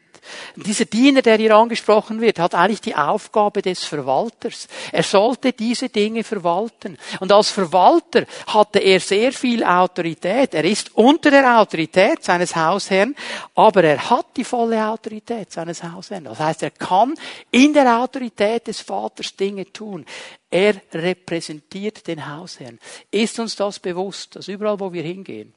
Dieser 0.55 0.85
Diener, 0.85 1.21
der 1.21 1.37
hier 1.37 1.55
angesprochen 1.55 2.21
wird, 2.21 2.39
hat 2.39 2.55
eigentlich 2.55 2.81
die 2.81 2.95
Aufgabe 2.95 3.61
des 3.61 3.83
Verwalters. 3.83 4.67
Er 4.91 5.03
sollte 5.03 5.53
diese 5.53 5.89
Dinge 5.89 6.23
verwalten. 6.23 6.97
Und 7.19 7.31
als 7.31 7.49
Verwalter 7.49 8.25
hatte 8.47 8.79
er 8.79 8.99
sehr 8.99 9.31
viel 9.31 9.63
Autorität. 9.63 10.53
Er 10.53 10.63
ist 10.63 10.95
unter 10.95 11.31
der 11.31 11.59
Autorität 11.59 12.23
seines 12.23 12.55
Hausherrn, 12.55 13.15
aber 13.55 13.83
er 13.83 14.09
hat 14.09 14.37
die 14.37 14.43
volle 14.43 14.83
Autorität 14.87 15.51
seines 15.51 15.83
Hausherrn. 15.83 16.25
Das 16.25 16.39
heißt, 16.39 16.63
er 16.63 16.71
kann 16.71 17.13
in 17.51 17.73
der 17.73 17.99
Autorität 17.99 18.67
des 18.67 18.81
Vaters 18.81 19.35
Dinge 19.35 19.71
tun. 19.71 20.05
Er 20.49 20.81
repräsentiert 20.93 22.07
den 22.07 22.25
Hausherrn. 22.25 22.79
Ist 23.11 23.39
uns 23.39 23.55
das 23.55 23.79
bewusst, 23.79 24.35
dass 24.35 24.47
überall, 24.47 24.79
wo 24.79 24.91
wir 24.93 25.03
hingehen, 25.03 25.53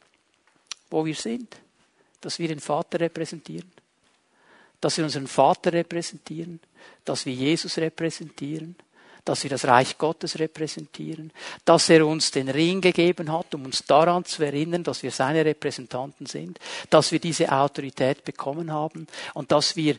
wo 0.90 1.04
wir 1.04 1.14
sind, 1.14 1.56
dass 2.20 2.38
wir 2.38 2.48
den 2.48 2.60
Vater 2.60 2.98
repräsentieren? 3.00 3.70
Dass 4.80 4.96
wir 4.96 5.04
unseren 5.04 5.26
Vater 5.26 5.72
repräsentieren, 5.72 6.60
dass 7.04 7.26
wir 7.26 7.32
Jesus 7.32 7.78
repräsentieren, 7.78 8.76
dass 9.24 9.42
wir 9.42 9.50
das 9.50 9.66
Reich 9.66 9.98
Gottes 9.98 10.38
repräsentieren, 10.38 11.32
dass 11.64 11.90
er 11.90 12.06
uns 12.06 12.30
den 12.30 12.48
Ring 12.48 12.80
gegeben 12.80 13.30
hat, 13.30 13.54
um 13.54 13.66
uns 13.66 13.84
daran 13.84 14.24
zu 14.24 14.42
erinnern, 14.42 14.84
dass 14.84 15.02
wir 15.02 15.10
seine 15.10 15.44
Repräsentanten 15.44 16.26
sind, 16.26 16.58
dass 16.88 17.12
wir 17.12 17.18
diese 17.18 17.52
Autorität 17.52 18.24
bekommen 18.24 18.72
haben 18.72 19.06
und 19.34 19.52
dass 19.52 19.76
wir 19.76 19.96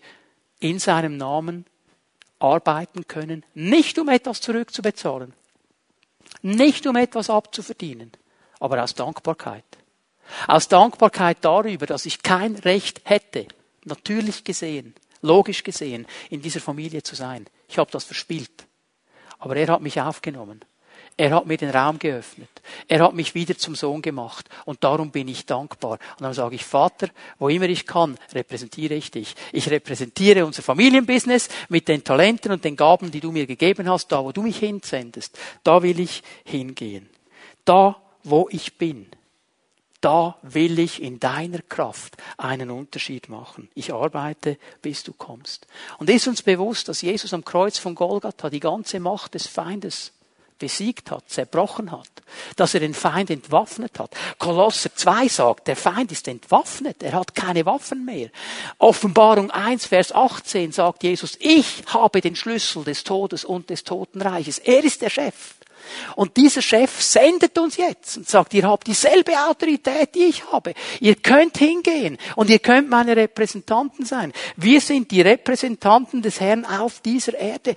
in 0.59 0.79
seinem 0.79 1.17
Namen 1.17 1.65
arbeiten 2.39 3.07
können, 3.07 3.45
nicht 3.53 3.99
um 3.99 4.09
etwas 4.09 4.41
zurückzubezahlen, 4.41 5.33
nicht 6.41 6.87
um 6.87 6.95
etwas 6.95 7.29
abzuverdienen, 7.29 8.11
aber 8.59 8.83
aus 8.83 8.95
Dankbarkeit. 8.95 9.65
Aus 10.47 10.67
Dankbarkeit 10.67 11.37
darüber, 11.41 11.85
dass 11.85 12.05
ich 12.05 12.23
kein 12.23 12.55
Recht 12.55 13.01
hätte, 13.03 13.47
natürlich 13.89 14.45
gesehen, 14.45 14.95
logisch 15.21 15.63
gesehen, 15.63 16.07
in 16.29 16.41
dieser 16.41 16.61
Familie 16.61 17.03
zu 17.03 17.15
sein. 17.15 17.45
Ich 17.67 17.77
habe 17.77 17.91
das 17.91 18.05
verspielt. 18.05 18.65
Aber 19.39 19.55
er 19.55 19.67
hat 19.67 19.81
mich 19.81 19.99
aufgenommen. 19.99 20.63
Er 21.19 21.31
hat 21.31 21.47
mir 21.47 21.57
den 21.57 21.71
Raum 21.71 21.99
geöffnet. 21.99 22.49
Er 22.87 23.03
hat 23.03 23.13
mich 23.13 23.35
wieder 23.35 23.57
zum 23.57 23.75
Sohn 23.75 24.01
gemacht. 24.01 24.47
Und 24.63 24.85
darum 24.85 25.11
bin 25.11 25.27
ich 25.27 25.45
dankbar. 25.45 25.99
Und 26.17 26.21
dann 26.21 26.33
sage 26.33 26.55
ich, 26.55 26.63
Vater, 26.63 27.09
wo 27.39 27.49
immer 27.49 27.67
ich 27.67 27.85
kann, 27.85 28.17
repräsentiere 28.33 28.93
ich 28.93 29.11
dich. 29.11 29.35
Ich 29.51 29.69
repräsentiere 29.69 30.45
unser 30.45 30.61
Familienbusiness 30.61 31.49
mit 31.67 31.89
den 31.89 32.05
Talenten 32.05 32.53
und 32.53 32.63
den 32.63 32.77
Gaben, 32.77 33.11
die 33.11 33.19
du 33.19 33.33
mir 33.33 33.47
gegeben 33.47 33.89
hast, 33.89 34.13
da 34.13 34.23
wo 34.23 34.31
du 34.31 34.41
mich 34.43 34.59
hinsendest. 34.59 35.37
Da 35.65 35.83
will 35.83 35.99
ich 35.99 36.23
hingehen. 36.45 37.09
Da, 37.65 37.97
wo 38.23 38.47
ich 38.49 38.77
bin. 38.77 39.07
Da 40.01 40.37
will 40.41 40.79
ich 40.79 41.01
in 41.01 41.19
deiner 41.19 41.61
Kraft 41.61 42.15
einen 42.37 42.71
Unterschied 42.71 43.27
machen. 43.27 43.69
Ich 43.75 43.93
arbeite, 43.93 44.57
bis 44.81 45.03
du 45.03 45.11
kommst. 45.11 45.67
Und 45.97 46.09
ist 46.09 46.27
uns 46.27 46.41
bewusst, 46.41 46.87
dass 46.87 47.01
Jesus 47.01 47.33
am 47.33 47.43
Kreuz 47.43 47.77
von 47.77 47.95
Golgatha 47.95 48.49
die 48.49 48.61
ganze 48.61 48.99
Macht 49.01 49.33
des 49.33 49.47
Feindes 49.47 50.13
besiegt 50.59 51.09
hat, 51.09 51.29
zerbrochen 51.29 51.91
hat, 51.91 52.09
dass 52.57 52.73
er 52.73 52.81
den 52.81 52.93
Feind 52.93 53.29
entwaffnet 53.29 53.97
hat. 53.97 54.11
Kolosser 54.37 54.93
2 54.93 55.27
sagt, 55.29 55.67
der 55.67 55.75
Feind 55.75 56.11
ist 56.11 56.27
entwaffnet, 56.27 57.01
er 57.01 57.13
hat 57.13 57.33
keine 57.33 57.65
Waffen 57.65 58.05
mehr. 58.05 58.29
Offenbarung 58.77 59.49
1, 59.49 59.85
Vers 59.85 60.11
18 60.11 60.73
sagt 60.73 61.03
Jesus, 61.03 61.37
ich 61.39 61.83
habe 61.87 62.21
den 62.21 62.35
Schlüssel 62.35 62.83
des 62.83 63.03
Todes 63.03 63.45
und 63.45 63.69
des 63.69 63.85
Totenreiches. 63.85 64.59
Er 64.59 64.83
ist 64.83 65.01
der 65.01 65.09
Chef. 65.09 65.55
Und 66.15 66.37
dieser 66.37 66.61
Chef 66.61 67.01
sendet 67.01 67.57
uns 67.57 67.77
jetzt 67.77 68.17
und 68.17 68.29
sagt, 68.29 68.53
ihr 68.53 68.67
habt 68.67 68.87
dieselbe 68.87 69.33
Autorität, 69.47 70.15
die 70.15 70.25
ich 70.25 70.51
habe. 70.51 70.73
Ihr 70.99 71.15
könnt 71.15 71.57
hingehen 71.57 72.17
und 72.35 72.49
ihr 72.49 72.59
könnt 72.59 72.89
meine 72.89 73.15
Repräsentanten 73.15 74.05
sein. 74.05 74.33
Wir 74.55 74.81
sind 74.81 75.11
die 75.11 75.21
Repräsentanten 75.21 76.21
des 76.21 76.39
Herrn 76.39 76.65
auf 76.65 77.01
dieser 77.01 77.37
Erde. 77.37 77.75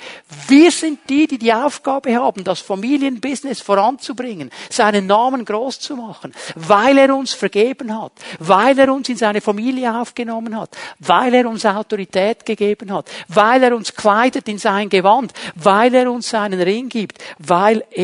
Wir 0.48 0.70
sind 0.70 1.00
die, 1.08 1.26
die 1.26 1.38
die 1.38 1.52
Aufgabe 1.52 2.14
haben, 2.16 2.44
das 2.44 2.60
Familienbusiness 2.60 3.60
voranzubringen, 3.60 4.50
seinen 4.70 5.06
Namen 5.06 5.44
groß 5.44 5.80
zu 5.80 5.96
machen, 5.96 6.32
weil 6.54 6.98
er 6.98 7.14
uns 7.14 7.32
vergeben 7.32 8.00
hat, 8.00 8.12
weil 8.38 8.78
er 8.78 8.92
uns 8.92 9.08
in 9.08 9.16
seine 9.16 9.40
Familie 9.40 9.94
aufgenommen 9.94 10.56
hat, 10.56 10.76
weil 10.98 11.34
er 11.34 11.48
uns 11.48 11.64
Autorität 11.64 12.44
gegeben 12.44 12.92
hat, 12.92 13.10
weil 13.28 13.62
er 13.62 13.74
uns 13.74 13.94
kleidet 13.94 14.48
in 14.48 14.58
sein 14.58 14.88
Gewand, 14.88 15.32
weil 15.54 15.94
er 15.94 16.10
uns 16.10 16.28
seinen 16.28 16.60
Ring 16.60 16.88
gibt, 16.88 17.18
weil 17.38 17.84
er 17.90 18.01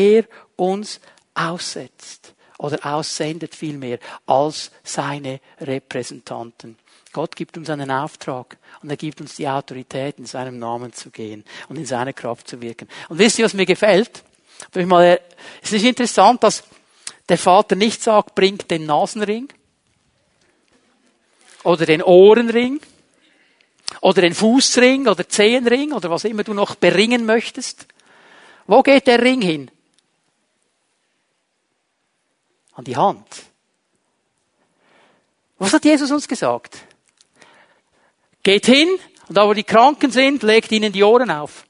uns 0.55 0.99
aussetzt 1.33 2.33
oder 2.57 2.85
aussendet 2.85 3.55
vielmehr 3.55 3.99
als 4.25 4.71
seine 4.83 5.39
Repräsentanten. 5.61 6.77
Gott 7.11 7.35
gibt 7.35 7.57
uns 7.57 7.69
einen 7.69 7.89
Auftrag 7.89 8.57
und 8.83 8.89
er 8.89 8.97
gibt 8.97 9.19
uns 9.21 9.35
die 9.35 9.47
Autorität, 9.47 10.19
in 10.19 10.25
seinem 10.25 10.59
Namen 10.59 10.93
zu 10.93 11.09
gehen 11.09 11.43
und 11.69 11.77
in 11.77 11.85
seiner 11.85 12.13
Kraft 12.13 12.47
zu 12.47 12.61
wirken. 12.61 12.87
Und 13.07 13.17
wisst 13.17 13.39
ihr, 13.39 13.45
was 13.45 13.53
mir 13.53 13.65
gefällt? 13.65 14.23
Es 14.73 15.71
ist 15.71 15.85
interessant, 15.85 16.43
dass 16.43 16.63
der 17.29 17.37
Vater 17.37 17.75
nicht 17.75 18.03
sagt, 18.03 18.35
bringt 18.35 18.69
den 18.69 18.85
Nasenring 18.85 19.47
oder 21.63 21.85
den 21.85 22.03
Ohrenring 22.03 22.79
oder 24.01 24.21
den 24.21 24.33
Fußring 24.33 25.07
oder 25.07 25.27
Zehenring 25.27 25.93
oder 25.93 26.09
was 26.09 26.25
immer 26.25 26.43
du 26.43 26.53
noch 26.53 26.75
beringen 26.75 27.25
möchtest. 27.25 27.87
Wo 28.67 28.83
geht 28.83 29.07
der 29.07 29.21
Ring 29.21 29.41
hin? 29.41 29.71
An 32.79 32.85
die 32.85 32.95
Hand. 32.95 33.27
Was 35.57 35.73
hat 35.73 35.83
Jesus 35.83 36.09
uns 36.11 36.27
gesagt? 36.27 36.77
Geht 38.41 38.65
hin 38.65 38.87
und 39.27 39.35
da 39.35 39.45
wo 39.45 39.53
die 39.53 39.65
Kranken 39.65 40.11
sind, 40.11 40.43
legt 40.43 40.71
ihnen 40.71 40.93
die 40.93 41.03
Ohren 41.03 41.29
auf. 41.29 41.65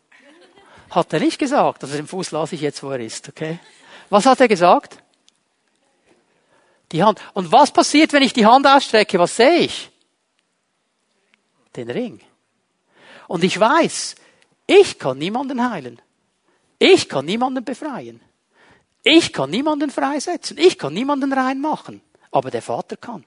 Hat 0.91 1.11
er 1.11 1.19
nicht 1.19 1.39
gesagt. 1.39 1.83
Also 1.83 1.95
den 1.95 2.05
Fuß 2.05 2.29
lasse 2.29 2.53
ich 2.53 2.61
jetzt, 2.61 2.83
wo 2.83 2.91
er 2.91 2.99
ist, 2.99 3.27
okay? 3.27 3.59
Was 4.11 4.27
hat 4.27 4.39
er 4.39 4.47
gesagt? 4.47 5.01
Die 6.91 7.03
Hand. 7.03 7.19
Und 7.33 7.51
was 7.51 7.71
passiert, 7.71 8.13
wenn 8.13 8.23
ich 8.23 8.33
die 8.33 8.45
Hand 8.45 8.67
ausstrecke? 8.67 9.17
Was 9.17 9.35
sehe 9.35 9.59
ich? 9.61 9.89
Den 11.75 11.89
Ring. 11.89 12.21
Und 13.27 13.43
ich 13.43 13.59
weiß, 13.59 14.15
ich 14.67 14.99
kann 14.99 15.17
niemanden 15.17 15.71
heilen. 15.71 15.99
Ich 16.77 17.09
kann 17.09 17.25
niemanden 17.25 17.65
befreien. 17.65 18.21
Ich 19.11 19.33
kann 19.33 19.49
niemanden 19.49 19.89
freisetzen. 19.89 20.57
Ich 20.59 20.77
kann 20.77 20.93
niemanden 20.93 21.33
reinmachen. 21.33 22.01
Aber 22.31 22.51
der 22.51 22.61
Vater 22.61 22.95
kann. 22.95 23.25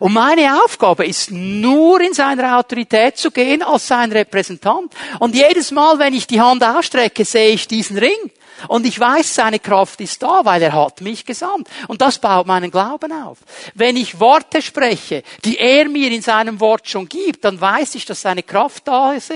Und 0.00 0.12
meine 0.14 0.64
Aufgabe 0.64 1.06
ist 1.06 1.30
nur 1.30 2.00
in 2.00 2.12
seiner 2.12 2.58
Autorität 2.58 3.16
zu 3.16 3.30
gehen 3.30 3.62
als 3.62 3.86
sein 3.86 4.10
Repräsentant. 4.10 4.92
Und 5.20 5.36
jedes 5.36 5.70
Mal, 5.70 6.00
wenn 6.00 6.12
ich 6.12 6.26
die 6.26 6.40
Hand 6.40 6.64
ausstrecke, 6.64 7.24
sehe 7.24 7.50
ich 7.50 7.68
diesen 7.68 7.98
Ring. 7.98 8.32
Und 8.66 8.84
ich 8.84 8.98
weiß, 8.98 9.34
seine 9.34 9.60
Kraft 9.60 10.00
ist 10.00 10.20
da, 10.22 10.44
weil 10.44 10.62
er 10.62 10.72
hat 10.72 11.02
mich 11.02 11.24
gesandt. 11.24 11.68
Und 11.86 12.02
das 12.02 12.18
baut 12.18 12.48
meinen 12.48 12.72
Glauben 12.72 13.12
auf. 13.12 13.38
Wenn 13.74 13.96
ich 13.96 14.18
Worte 14.18 14.60
spreche, 14.60 15.22
die 15.44 15.58
er 15.58 15.88
mir 15.88 16.10
in 16.10 16.22
seinem 16.22 16.58
Wort 16.58 16.88
schon 16.88 17.08
gibt, 17.08 17.44
dann 17.44 17.60
weiß 17.60 17.94
ich, 17.94 18.06
dass 18.06 18.22
seine 18.22 18.42
Kraft 18.42 18.88
da 18.88 19.12
ist. 19.12 19.30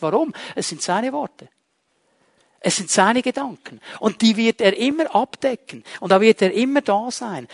Warum? 0.00 0.32
Es 0.54 0.68
sind 0.68 0.80
seine 0.80 1.12
Worte. 1.12 1.48
Es 2.60 2.76
sind 2.76 2.90
seine 2.90 3.22
Gedanken. 3.22 3.80
Und 4.00 4.20
die 4.22 4.36
wird 4.36 4.60
er 4.60 4.76
immer 4.76 5.14
abdecken. 5.14 5.84
Und 6.00 6.10
da 6.10 6.20
wird 6.20 6.42
er 6.42 6.52
immer 6.52 6.80
da 6.80 7.10
sein. 7.10 7.48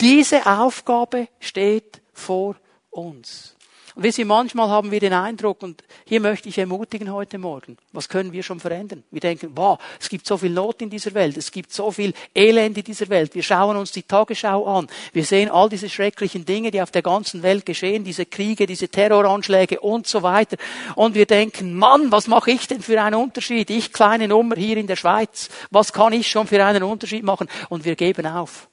Diese 0.00 0.46
Aufgabe 0.46 1.28
steht 1.40 2.00
vor 2.12 2.56
uns. 2.90 3.57
Wisst 4.00 4.18
ihr, 4.18 4.26
manchmal 4.26 4.68
haben 4.68 4.92
wir 4.92 5.00
den 5.00 5.12
Eindruck, 5.12 5.60
und 5.60 5.82
hier 6.06 6.20
möchte 6.20 6.48
ich 6.48 6.56
ermutigen 6.56 7.12
heute 7.12 7.36
Morgen, 7.36 7.76
was 7.90 8.08
können 8.08 8.32
wir 8.32 8.44
schon 8.44 8.60
verändern? 8.60 9.02
Wir 9.10 9.20
denken, 9.20 9.50
wow, 9.56 9.76
es 9.98 10.08
gibt 10.08 10.24
so 10.24 10.36
viel 10.36 10.50
Not 10.50 10.80
in 10.82 10.88
dieser 10.88 11.12
Welt, 11.14 11.36
es 11.36 11.50
gibt 11.50 11.72
so 11.72 11.90
viel 11.90 12.14
Elend 12.32 12.78
in 12.78 12.84
dieser 12.84 13.08
Welt. 13.08 13.34
Wir 13.34 13.42
schauen 13.42 13.76
uns 13.76 13.90
die 13.90 14.04
Tagesschau 14.04 14.66
an. 14.66 14.86
Wir 15.12 15.24
sehen 15.24 15.50
all 15.50 15.68
diese 15.68 15.88
schrecklichen 15.88 16.44
Dinge, 16.44 16.70
die 16.70 16.80
auf 16.80 16.92
der 16.92 17.02
ganzen 17.02 17.42
Welt 17.42 17.66
geschehen, 17.66 18.04
diese 18.04 18.24
Kriege, 18.24 18.66
diese 18.68 18.88
Terroranschläge 18.88 19.80
und 19.80 20.06
so 20.06 20.22
weiter. 20.22 20.58
Und 20.94 21.16
wir 21.16 21.26
denken, 21.26 21.74
Mann, 21.74 22.12
was 22.12 22.28
mache 22.28 22.52
ich 22.52 22.68
denn 22.68 22.82
für 22.82 23.02
einen 23.02 23.20
Unterschied? 23.20 23.68
Ich 23.68 23.92
kleine 23.92 24.28
Nummer 24.28 24.54
hier 24.54 24.76
in 24.76 24.86
der 24.86 24.94
Schweiz. 24.94 25.48
Was 25.72 25.92
kann 25.92 26.12
ich 26.12 26.30
schon 26.30 26.46
für 26.46 26.64
einen 26.64 26.84
Unterschied 26.84 27.24
machen? 27.24 27.48
Und 27.68 27.84
wir 27.84 27.96
geben 27.96 28.26
auf. 28.26 28.68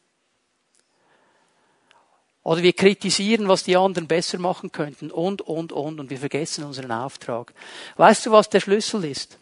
Oder 2.46 2.62
wir 2.62 2.74
kritisieren, 2.74 3.48
was 3.48 3.64
die 3.64 3.76
anderen 3.76 4.08
besser 4.08 4.38
machen 4.38 4.72
könnten 4.72 5.10
und, 5.10 5.42
und, 5.42 5.72
und, 5.72 6.00
und 6.00 6.10
wir 6.12 6.20
vergessen 6.20 6.64
unseren 6.64 6.92
Auftrag. 6.92 7.52
Weißt 7.98 8.28
du, 8.28 8.32
was 8.32 8.52
der 8.52 8.60
Schlüssel 8.60 9.04
ist? 9.04 9.40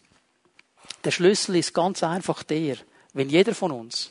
Der 1.04 1.10
Schlüssel 1.10 1.56
ist 1.56 1.74
ganz 1.74 2.02
einfach 2.02 2.42
der, 2.42 2.78
wenn 3.12 3.28
jeder 3.28 3.54
von 3.54 3.72
uns 3.72 4.10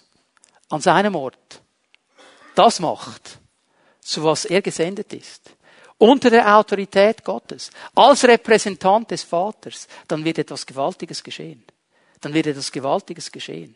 an 0.69 0.79
seinem 0.79 1.15
Ort 1.15 1.63
das 2.53 2.79
macht, 2.79 3.39
zu 3.99 4.23
was 4.23 4.45
er 4.45 4.61
gesendet 4.61 5.11
ist, 5.11 5.55
unter 5.97 6.29
der 6.29 6.55
Autorität 6.55 7.23
Gottes, 7.23 7.71
als 7.95 8.23
Repräsentant 8.25 9.09
des 9.09 9.23
Vaters, 9.23 9.87
dann 10.07 10.23
wird 10.23 10.37
etwas 10.37 10.67
Gewaltiges 10.67 11.23
geschehen. 11.23 11.63
Dann 12.21 12.35
wird 12.35 12.45
etwas 12.45 12.71
Gewaltiges 12.71 13.31
geschehen. 13.31 13.75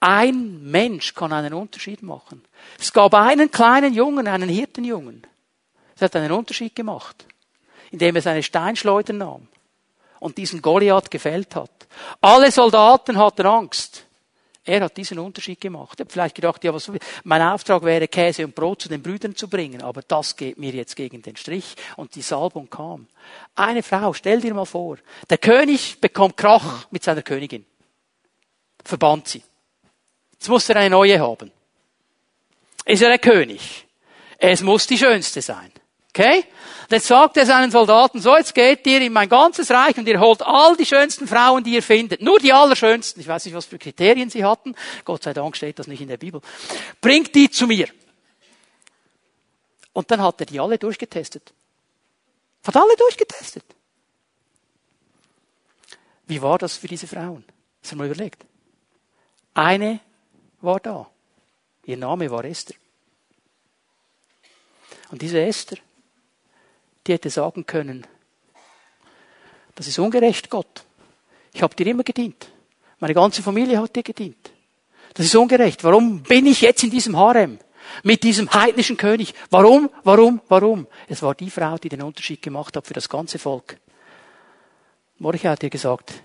Ein 0.00 0.62
Mensch 0.62 1.14
kann 1.14 1.32
einen 1.32 1.54
Unterschied 1.54 2.02
machen. 2.02 2.44
Es 2.78 2.92
gab 2.92 3.14
einen 3.14 3.50
kleinen 3.50 3.94
Jungen, 3.94 4.28
einen 4.28 4.48
Hirtenjungen. 4.48 5.26
Es 5.96 6.02
hat 6.02 6.16
einen 6.16 6.32
Unterschied 6.32 6.74
gemacht, 6.74 7.24
indem 7.90 8.16
er 8.16 8.22
seine 8.22 8.42
Steinschleuder 8.42 9.12
nahm 9.12 9.48
und 10.20 10.38
diesen 10.38 10.62
Goliath 10.62 11.10
gefällt 11.10 11.54
hat. 11.54 11.70
Alle 12.20 12.50
Soldaten 12.50 13.18
hatten 13.18 13.46
Angst. 13.46 14.06
Er 14.66 14.80
hat 14.80 14.96
diesen 14.96 15.18
Unterschied 15.18 15.60
gemacht. 15.60 16.00
Er 16.00 16.06
hat 16.06 16.12
vielleicht 16.12 16.34
gedacht, 16.34 16.64
ja, 16.64 16.72
was, 16.72 16.90
mein 17.22 17.42
Auftrag 17.42 17.82
wäre, 17.82 18.08
Käse 18.08 18.46
und 18.46 18.54
Brot 18.54 18.80
zu 18.80 18.88
den 18.88 19.02
Brüdern 19.02 19.36
zu 19.36 19.48
bringen, 19.48 19.82
aber 19.82 20.00
das 20.00 20.34
geht 20.34 20.56
mir 20.56 20.72
jetzt 20.72 20.96
gegen 20.96 21.20
den 21.20 21.36
Strich. 21.36 21.76
Und 21.96 22.14
die 22.14 22.22
Salbung 22.22 22.70
kam. 22.70 23.06
Eine 23.54 23.82
Frau, 23.82 24.14
stell 24.14 24.40
dir 24.40 24.54
mal 24.54 24.64
vor, 24.64 24.96
der 25.28 25.36
König 25.36 26.00
bekommt 26.00 26.38
Krach 26.38 26.86
mit 26.90 27.04
seiner 27.04 27.22
Königin. 27.22 27.66
Verbannt 28.82 29.28
sie. 29.28 29.42
Jetzt 30.44 30.50
muss 30.50 30.68
er 30.68 30.76
eine 30.76 30.90
neue 30.90 31.18
haben. 31.18 31.50
Ist 32.84 33.00
er 33.00 33.10
ein 33.10 33.18
König? 33.18 33.86
Es 34.36 34.60
muss 34.60 34.86
die 34.86 34.98
schönste 34.98 35.40
sein. 35.40 35.72
Okay? 36.10 36.44
Jetzt 36.90 37.06
sagt 37.06 37.38
er 37.38 37.46
seinen 37.46 37.70
Soldaten, 37.70 38.20
so 38.20 38.36
jetzt 38.36 38.54
geht 38.54 38.86
ihr 38.86 39.00
in 39.00 39.14
mein 39.14 39.30
ganzes 39.30 39.70
Reich 39.70 39.96
und 39.96 40.06
ihr 40.06 40.20
holt 40.20 40.42
all 40.42 40.76
die 40.76 40.84
schönsten 40.84 41.26
Frauen, 41.26 41.64
die 41.64 41.72
ihr 41.72 41.82
findet. 41.82 42.20
Nur 42.20 42.40
die 42.40 42.52
allerschönsten. 42.52 43.22
Ich 43.22 43.26
weiß 43.26 43.46
nicht, 43.46 43.54
was 43.54 43.64
für 43.64 43.78
Kriterien 43.78 44.28
sie 44.28 44.44
hatten. 44.44 44.74
Gott 45.06 45.22
sei 45.22 45.32
Dank 45.32 45.56
steht 45.56 45.78
das 45.78 45.86
nicht 45.86 46.02
in 46.02 46.08
der 46.08 46.18
Bibel. 46.18 46.42
Bringt 47.00 47.34
die 47.34 47.50
zu 47.50 47.66
mir. 47.66 47.88
Und 49.94 50.10
dann 50.10 50.20
hat 50.20 50.40
er 50.40 50.46
die 50.46 50.60
alle 50.60 50.76
durchgetestet. 50.76 51.54
Hat 52.66 52.76
alle 52.76 52.96
durchgetestet. 52.98 53.64
Wie 56.26 56.42
war 56.42 56.58
das 56.58 56.76
für 56.76 56.88
diese 56.88 57.06
Frauen? 57.06 57.46
Das 57.80 57.92
haben 57.92 57.98
wir 58.00 58.06
überlegt. 58.10 58.44
Eine 59.54 60.00
war 60.64 60.80
da. 60.80 61.08
Ihr 61.84 61.96
Name 61.96 62.30
war 62.30 62.44
Esther. 62.44 62.76
Und 65.10 65.22
diese 65.22 65.40
Esther, 65.40 65.78
die 67.06 67.12
hätte 67.12 67.30
sagen 67.30 67.66
können, 67.66 68.06
das 69.74 69.88
ist 69.88 69.98
ungerecht, 69.98 70.50
Gott. 70.50 70.84
Ich 71.52 71.62
habe 71.62 71.74
dir 71.74 71.86
immer 71.86 72.04
gedient. 72.04 72.48
Meine 73.00 73.14
ganze 73.14 73.42
Familie 73.42 73.80
hat 73.80 73.94
dir 73.94 74.02
gedient. 74.02 74.50
Das 75.14 75.26
ist 75.26 75.36
ungerecht. 75.36 75.84
Warum 75.84 76.22
bin 76.22 76.46
ich 76.46 76.60
jetzt 76.60 76.82
in 76.82 76.90
diesem 76.90 77.16
Harem? 77.16 77.58
Mit 78.02 78.22
diesem 78.22 78.52
heidnischen 78.52 78.96
König. 78.96 79.34
Warum? 79.50 79.90
Warum? 80.04 80.40
Warum? 80.48 80.86
Es 81.06 81.22
war 81.22 81.34
die 81.34 81.50
Frau, 81.50 81.76
die 81.76 81.90
den 81.90 82.02
Unterschied 82.02 82.40
gemacht 82.40 82.76
hat 82.76 82.86
für 82.86 82.94
das 82.94 83.08
ganze 83.08 83.38
Volk. 83.38 83.78
Mordechai 85.18 85.50
hat 85.50 85.62
ihr 85.62 85.70
gesagt, 85.70 86.22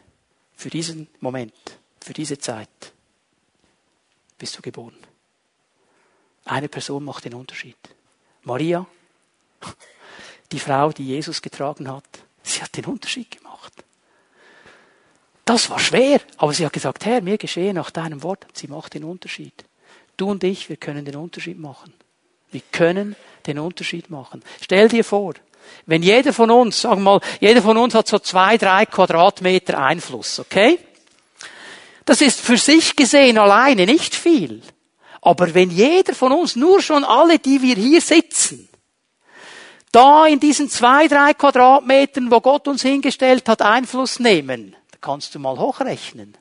für 0.55 0.69
diesen 0.69 1.07
Moment, 1.19 1.53
für 2.01 2.13
diese 2.13 2.37
Zeit 2.37 2.93
bist 4.39 4.57
du 4.57 4.61
geboren. 4.61 4.97
Eine 6.45 6.67
Person 6.67 7.03
macht 7.03 7.25
den 7.25 7.35
Unterschied. 7.35 7.77
Maria, 8.43 8.87
die 10.51 10.59
Frau, 10.59 10.91
die 10.91 11.05
Jesus 11.05 11.41
getragen 11.41 11.91
hat, 11.91 12.05
sie 12.41 12.63
hat 12.63 12.75
den 12.75 12.85
Unterschied 12.85 13.29
gemacht. 13.37 13.73
Das 15.45 15.69
war 15.69 15.79
schwer, 15.79 16.21
aber 16.37 16.53
sie 16.53 16.65
hat 16.65 16.73
gesagt, 16.73 17.05
Herr, 17.05 17.21
mir 17.21 17.37
geschehe 17.37 17.73
nach 17.73 17.91
deinem 17.91 18.23
Wort. 18.23 18.45
Sie 18.53 18.67
macht 18.67 18.93
den 18.93 19.03
Unterschied. 19.03 19.65
Du 20.15 20.29
und 20.29 20.43
ich, 20.43 20.69
wir 20.69 20.77
können 20.77 21.05
den 21.05 21.15
Unterschied 21.15 21.59
machen. 21.59 21.93
Wir 22.51 22.61
können 22.71 23.15
den 23.45 23.59
Unterschied 23.59 24.09
machen. 24.09 24.43
Stell 24.61 24.89
dir 24.89 25.03
vor, 25.03 25.33
wenn 25.85 26.03
jeder 26.03 26.33
von 26.33 26.51
uns, 26.51 26.81
sagen 26.81 27.01
wir 27.01 27.19
mal, 27.19 27.21
jeder 27.39 27.61
von 27.61 27.77
uns 27.77 27.93
hat 27.95 28.07
so 28.07 28.19
zwei, 28.19 28.57
drei 28.57 28.85
Quadratmeter 28.85 29.77
Einfluss, 29.77 30.39
okay? 30.39 30.79
Das 32.09 32.21
ist 32.21 32.41
für 32.41 32.57
sich 32.57 32.95
gesehen 32.95 33.37
alleine 33.37 33.85
nicht 33.85 34.15
viel. 34.15 34.63
Aber 35.21 35.53
wenn 35.53 35.69
jeder 35.69 36.15
von 36.15 36.31
uns, 36.31 36.55
nur 36.55 36.81
schon 36.81 37.03
alle, 37.03 37.37
die 37.37 37.61
wir 37.61 37.75
hier 37.75 38.01
sitzen, 38.01 38.67
da 39.91 40.25
in 40.25 40.39
diesen 40.39 40.71
zwei, 40.71 41.07
drei 41.07 41.35
Quadratmetern, 41.35 42.31
wo 42.31 42.41
Gott 42.41 42.67
uns 42.67 42.81
hingestellt 42.81 43.47
hat, 43.47 43.61
Einfluss 43.61 44.19
nehmen, 44.19 44.75
da 44.89 44.97
kannst 44.99 45.35
du 45.35 45.39
mal 45.39 45.59
hochrechnen. 45.59 46.35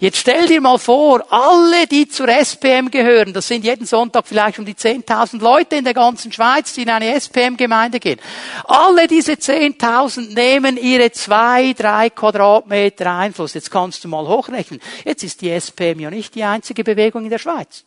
Jetzt 0.00 0.18
stell 0.18 0.46
dir 0.46 0.60
mal 0.60 0.78
vor, 0.78 1.24
alle, 1.30 1.86
die 1.86 2.08
zur 2.08 2.28
SPM 2.28 2.90
gehören, 2.90 3.32
das 3.32 3.48
sind 3.48 3.64
jeden 3.64 3.86
Sonntag 3.86 4.26
vielleicht 4.26 4.58
um 4.58 4.64
die 4.64 4.74
10.000 4.74 5.40
Leute 5.40 5.76
in 5.76 5.84
der 5.84 5.94
ganzen 5.94 6.32
Schweiz, 6.32 6.72
die 6.74 6.82
in 6.82 6.90
eine 6.90 7.14
SPM-Gemeinde 7.14 8.00
gehen. 8.00 8.20
Alle 8.64 9.06
diese 9.06 9.32
10.000 9.32 10.34
nehmen 10.34 10.76
ihre 10.76 11.12
zwei, 11.12 11.72
drei 11.72 12.10
Quadratmeter 12.10 13.10
Einfluss. 13.12 13.54
Jetzt 13.54 13.70
kannst 13.70 14.04
du 14.04 14.08
mal 14.08 14.26
hochrechnen. 14.26 14.80
Jetzt 15.04 15.22
ist 15.22 15.40
die 15.40 15.50
SPM 15.50 16.00
ja 16.00 16.10
nicht 16.10 16.34
die 16.34 16.44
einzige 16.44 16.84
Bewegung 16.84 17.24
in 17.24 17.30
der 17.30 17.38
Schweiz. 17.38 17.84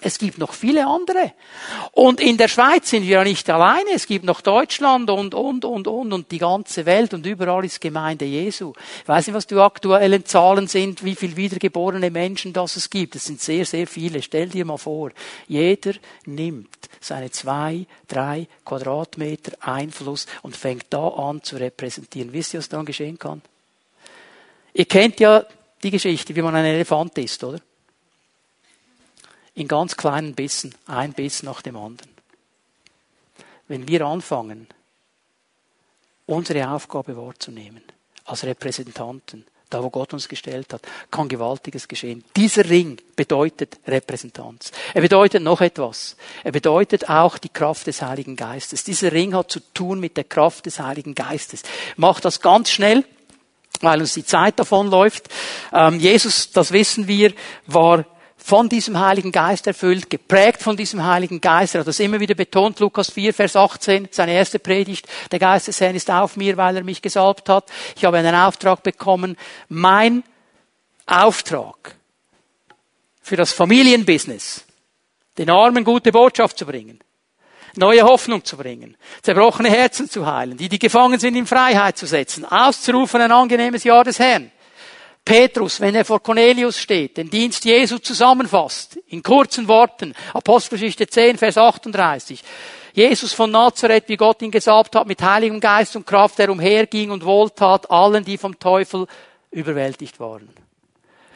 Es 0.00 0.18
gibt 0.18 0.38
noch 0.38 0.52
viele 0.52 0.86
andere. 0.86 1.32
Und 1.90 2.20
in 2.20 2.36
der 2.36 2.46
Schweiz 2.46 2.90
sind 2.90 3.02
wir 3.02 3.16
ja 3.16 3.24
nicht 3.24 3.50
alleine. 3.50 3.90
Es 3.92 4.06
gibt 4.06 4.24
noch 4.24 4.40
Deutschland 4.40 5.10
und, 5.10 5.34
und, 5.34 5.64
und, 5.64 5.88
und, 5.88 6.12
und 6.12 6.30
die 6.30 6.38
ganze 6.38 6.86
Welt 6.86 7.14
und 7.14 7.26
überall 7.26 7.64
ist 7.64 7.80
Gemeinde 7.80 8.24
Jesu. 8.24 8.72
Ich 9.02 9.08
weiß 9.08 9.26
nicht, 9.26 9.34
was 9.34 9.48
die 9.48 9.56
aktuellen 9.56 10.24
Zahlen 10.24 10.68
sind, 10.68 11.04
wie 11.04 11.16
viel 11.16 11.36
wiedergeborene 11.36 12.12
Menschen 12.12 12.52
das 12.52 12.76
es 12.76 12.90
gibt. 12.90 13.16
Es 13.16 13.24
sind 13.24 13.40
sehr, 13.40 13.64
sehr 13.64 13.88
viele. 13.88 14.22
Stell 14.22 14.48
dir 14.48 14.64
mal 14.64 14.78
vor, 14.78 15.10
jeder 15.48 15.94
nimmt 16.26 16.68
seine 17.00 17.30
zwei, 17.32 17.86
drei 18.06 18.46
Quadratmeter 18.64 19.52
Einfluss 19.60 20.26
und 20.42 20.56
fängt 20.56 20.86
da 20.90 21.08
an 21.08 21.42
zu 21.42 21.56
repräsentieren. 21.56 22.32
Wisst 22.32 22.54
ihr, 22.54 22.58
was 22.58 22.68
dann 22.68 22.86
geschehen 22.86 23.18
kann? 23.18 23.42
Ihr 24.74 24.84
kennt 24.84 25.18
ja 25.18 25.44
die 25.82 25.90
Geschichte, 25.90 26.36
wie 26.36 26.42
man 26.42 26.54
ein 26.54 26.64
Elefant 26.64 27.18
ist, 27.18 27.42
oder? 27.42 27.58
In 29.58 29.66
ganz 29.66 29.96
kleinen 29.96 30.34
Bissen, 30.34 30.72
ein 30.86 31.12
Biss 31.12 31.42
nach 31.42 31.62
dem 31.62 31.76
anderen. 31.76 32.12
Wenn 33.66 33.88
wir 33.88 34.02
anfangen, 34.06 34.68
unsere 36.26 36.70
Aufgabe 36.70 37.16
wahrzunehmen, 37.16 37.82
als 38.24 38.44
Repräsentanten, 38.44 39.44
da 39.68 39.82
wo 39.82 39.90
Gott 39.90 40.12
uns 40.12 40.28
gestellt 40.28 40.72
hat, 40.72 40.82
kann 41.10 41.28
Gewaltiges 41.28 41.88
geschehen. 41.88 42.24
Dieser 42.36 42.70
Ring 42.70 42.98
bedeutet 43.16 43.80
Repräsentanz. 43.86 44.70
Er 44.94 45.02
bedeutet 45.02 45.42
noch 45.42 45.60
etwas. 45.60 46.16
Er 46.44 46.52
bedeutet 46.52 47.10
auch 47.10 47.36
die 47.36 47.50
Kraft 47.50 47.88
des 47.88 48.00
Heiligen 48.00 48.36
Geistes. 48.36 48.84
Dieser 48.84 49.10
Ring 49.10 49.34
hat 49.34 49.50
zu 49.50 49.60
tun 49.74 49.98
mit 49.98 50.16
der 50.16 50.24
Kraft 50.24 50.66
des 50.66 50.78
Heiligen 50.78 51.16
Geistes. 51.16 51.64
Macht 51.96 52.24
das 52.24 52.40
ganz 52.40 52.70
schnell, 52.70 53.04
weil 53.80 54.00
uns 54.00 54.14
die 54.14 54.24
Zeit 54.24 54.58
davonläuft. 54.58 55.28
Ähm, 55.72 55.98
Jesus, 55.98 56.52
das 56.52 56.70
wissen 56.70 57.08
wir, 57.08 57.34
war 57.66 58.06
von 58.38 58.68
diesem 58.68 58.98
Heiligen 58.98 59.32
Geist 59.32 59.66
erfüllt, 59.66 60.08
geprägt 60.08 60.62
von 60.62 60.76
diesem 60.76 61.04
Heiligen 61.04 61.40
Geist. 61.40 61.74
Er 61.74 61.80
hat 61.80 61.88
das 61.88 62.00
immer 62.00 62.20
wieder 62.20 62.34
betont, 62.34 62.78
Lukas 62.80 63.10
4, 63.10 63.34
Vers 63.34 63.56
18, 63.56 64.08
seine 64.10 64.32
erste 64.32 64.58
Predigt. 64.58 65.06
Der 65.30 65.38
Geist 65.38 65.68
des 65.68 65.80
Herrn 65.80 65.96
ist 65.96 66.10
auf 66.10 66.36
mir, 66.36 66.56
weil 66.56 66.76
er 66.76 66.84
mich 66.84 67.02
gesalbt 67.02 67.48
hat. 67.48 67.68
Ich 67.96 68.04
habe 68.04 68.16
einen 68.16 68.34
Auftrag 68.34 68.82
bekommen. 68.82 69.36
Mein 69.68 70.22
Auftrag 71.04 71.96
für 73.20 73.36
das 73.36 73.52
Familienbusiness, 73.52 74.64
den 75.36 75.50
Armen 75.50 75.84
gute 75.84 76.12
Botschaft 76.12 76.58
zu 76.58 76.64
bringen, 76.64 77.00
neue 77.76 78.02
Hoffnung 78.02 78.44
zu 78.44 78.56
bringen, 78.56 78.96
zerbrochene 79.22 79.68
Herzen 79.68 80.08
zu 80.08 80.26
heilen, 80.26 80.56
die, 80.56 80.68
die 80.68 80.78
gefangen 80.78 81.18
sind, 81.18 81.36
in 81.36 81.46
Freiheit 81.46 81.98
zu 81.98 82.06
setzen, 82.06 82.44
auszurufen 82.44 83.20
ein 83.20 83.32
angenehmes 83.32 83.84
Jahr 83.84 84.04
des 84.04 84.18
Herrn. 84.18 84.50
Petrus, 85.28 85.78
wenn 85.82 85.94
er 85.94 86.06
vor 86.06 86.22
Cornelius 86.22 86.78
steht, 86.78 87.18
den 87.18 87.28
Dienst 87.28 87.66
Jesu 87.66 87.98
zusammenfasst, 87.98 88.98
in 89.08 89.22
kurzen 89.22 89.68
Worten, 89.68 90.14
Apostelgeschichte 90.32 91.06
10, 91.06 91.36
Vers 91.36 91.58
38. 91.58 92.42
Jesus 92.94 93.34
von 93.34 93.50
Nazareth, 93.50 94.08
wie 94.08 94.16
Gott 94.16 94.40
ihn 94.40 94.50
gesalbt 94.50 94.96
hat, 94.96 95.06
mit 95.06 95.20
heiligem 95.20 95.60
Geist 95.60 95.94
und 95.96 96.06
Kraft, 96.06 96.38
der 96.38 96.50
umherging 96.50 97.10
und 97.10 97.26
wohltat 97.26 97.90
allen, 97.90 98.24
die 98.24 98.38
vom 98.38 98.58
Teufel 98.58 99.06
überwältigt 99.50 100.18
waren. 100.18 100.48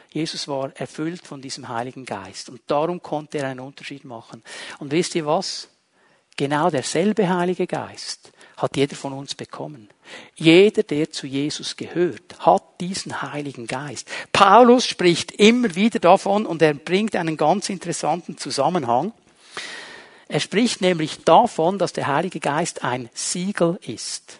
Jesus 0.09 0.47
war 0.47 0.71
erfüllt 0.73 1.27
von 1.27 1.39
diesem 1.39 1.69
Heiligen 1.69 2.03
Geist 2.03 2.49
und 2.49 2.61
darum 2.65 2.99
konnte 2.99 3.37
er 3.37 3.49
einen 3.49 3.59
Unterschied 3.59 4.05
machen. 4.05 4.41
Und 4.79 4.91
wisst 4.91 5.13
ihr 5.13 5.27
was? 5.27 5.69
Genau 6.35 6.71
derselbe 6.71 7.29
Heilige 7.29 7.67
Geist 7.67 8.32
hat 8.57 8.77
jeder 8.77 8.95
von 8.95 9.13
uns 9.13 9.35
bekommen. 9.35 9.89
Jeder, 10.35 10.83
der 10.83 11.11
zu 11.11 11.27
Jesus 11.27 11.75
gehört, 11.75 12.39
hat 12.39 12.63
diesen 12.79 13.21
Heiligen 13.21 13.67
Geist. 13.67 14.07
Paulus 14.31 14.85
spricht 14.85 15.31
immer 15.31 15.75
wieder 15.75 15.99
davon 15.99 16.45
und 16.45 16.61
er 16.61 16.73
bringt 16.73 17.15
einen 17.15 17.37
ganz 17.37 17.69
interessanten 17.69 18.37
Zusammenhang. 18.37 19.13
Er 20.27 20.39
spricht 20.39 20.81
nämlich 20.81 21.23
davon, 21.23 21.77
dass 21.77 21.93
der 21.93 22.07
Heilige 22.07 22.39
Geist 22.39 22.83
ein 22.83 23.09
Siegel 23.13 23.79
ist. 23.81 24.39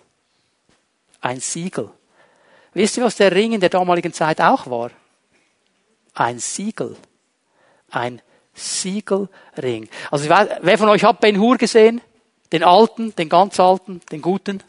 Ein 1.21 1.39
Siegel. 1.39 1.89
Wisst 2.73 2.97
ihr, 2.97 3.03
was 3.03 3.15
der 3.15 3.31
Ring 3.31 3.53
in 3.53 3.61
der 3.61 3.69
damaligen 3.69 4.13
Zeit 4.13 4.41
auch 4.41 4.67
war? 4.69 4.91
Ein 6.13 6.39
Siegel. 6.39 6.95
Ein 7.89 8.21
Siegelring. 8.53 9.89
Also 10.11 10.29
wer 10.29 10.77
von 10.77 10.89
euch 10.89 11.03
hat 11.03 11.19
Ben 11.19 11.39
Hur 11.39 11.57
gesehen? 11.57 12.01
Den 12.53 12.63
alten, 12.63 13.13
den 13.15 13.27
ganz 13.27 13.59
alten, 13.59 13.99
den 14.11 14.21
guten? 14.21 14.63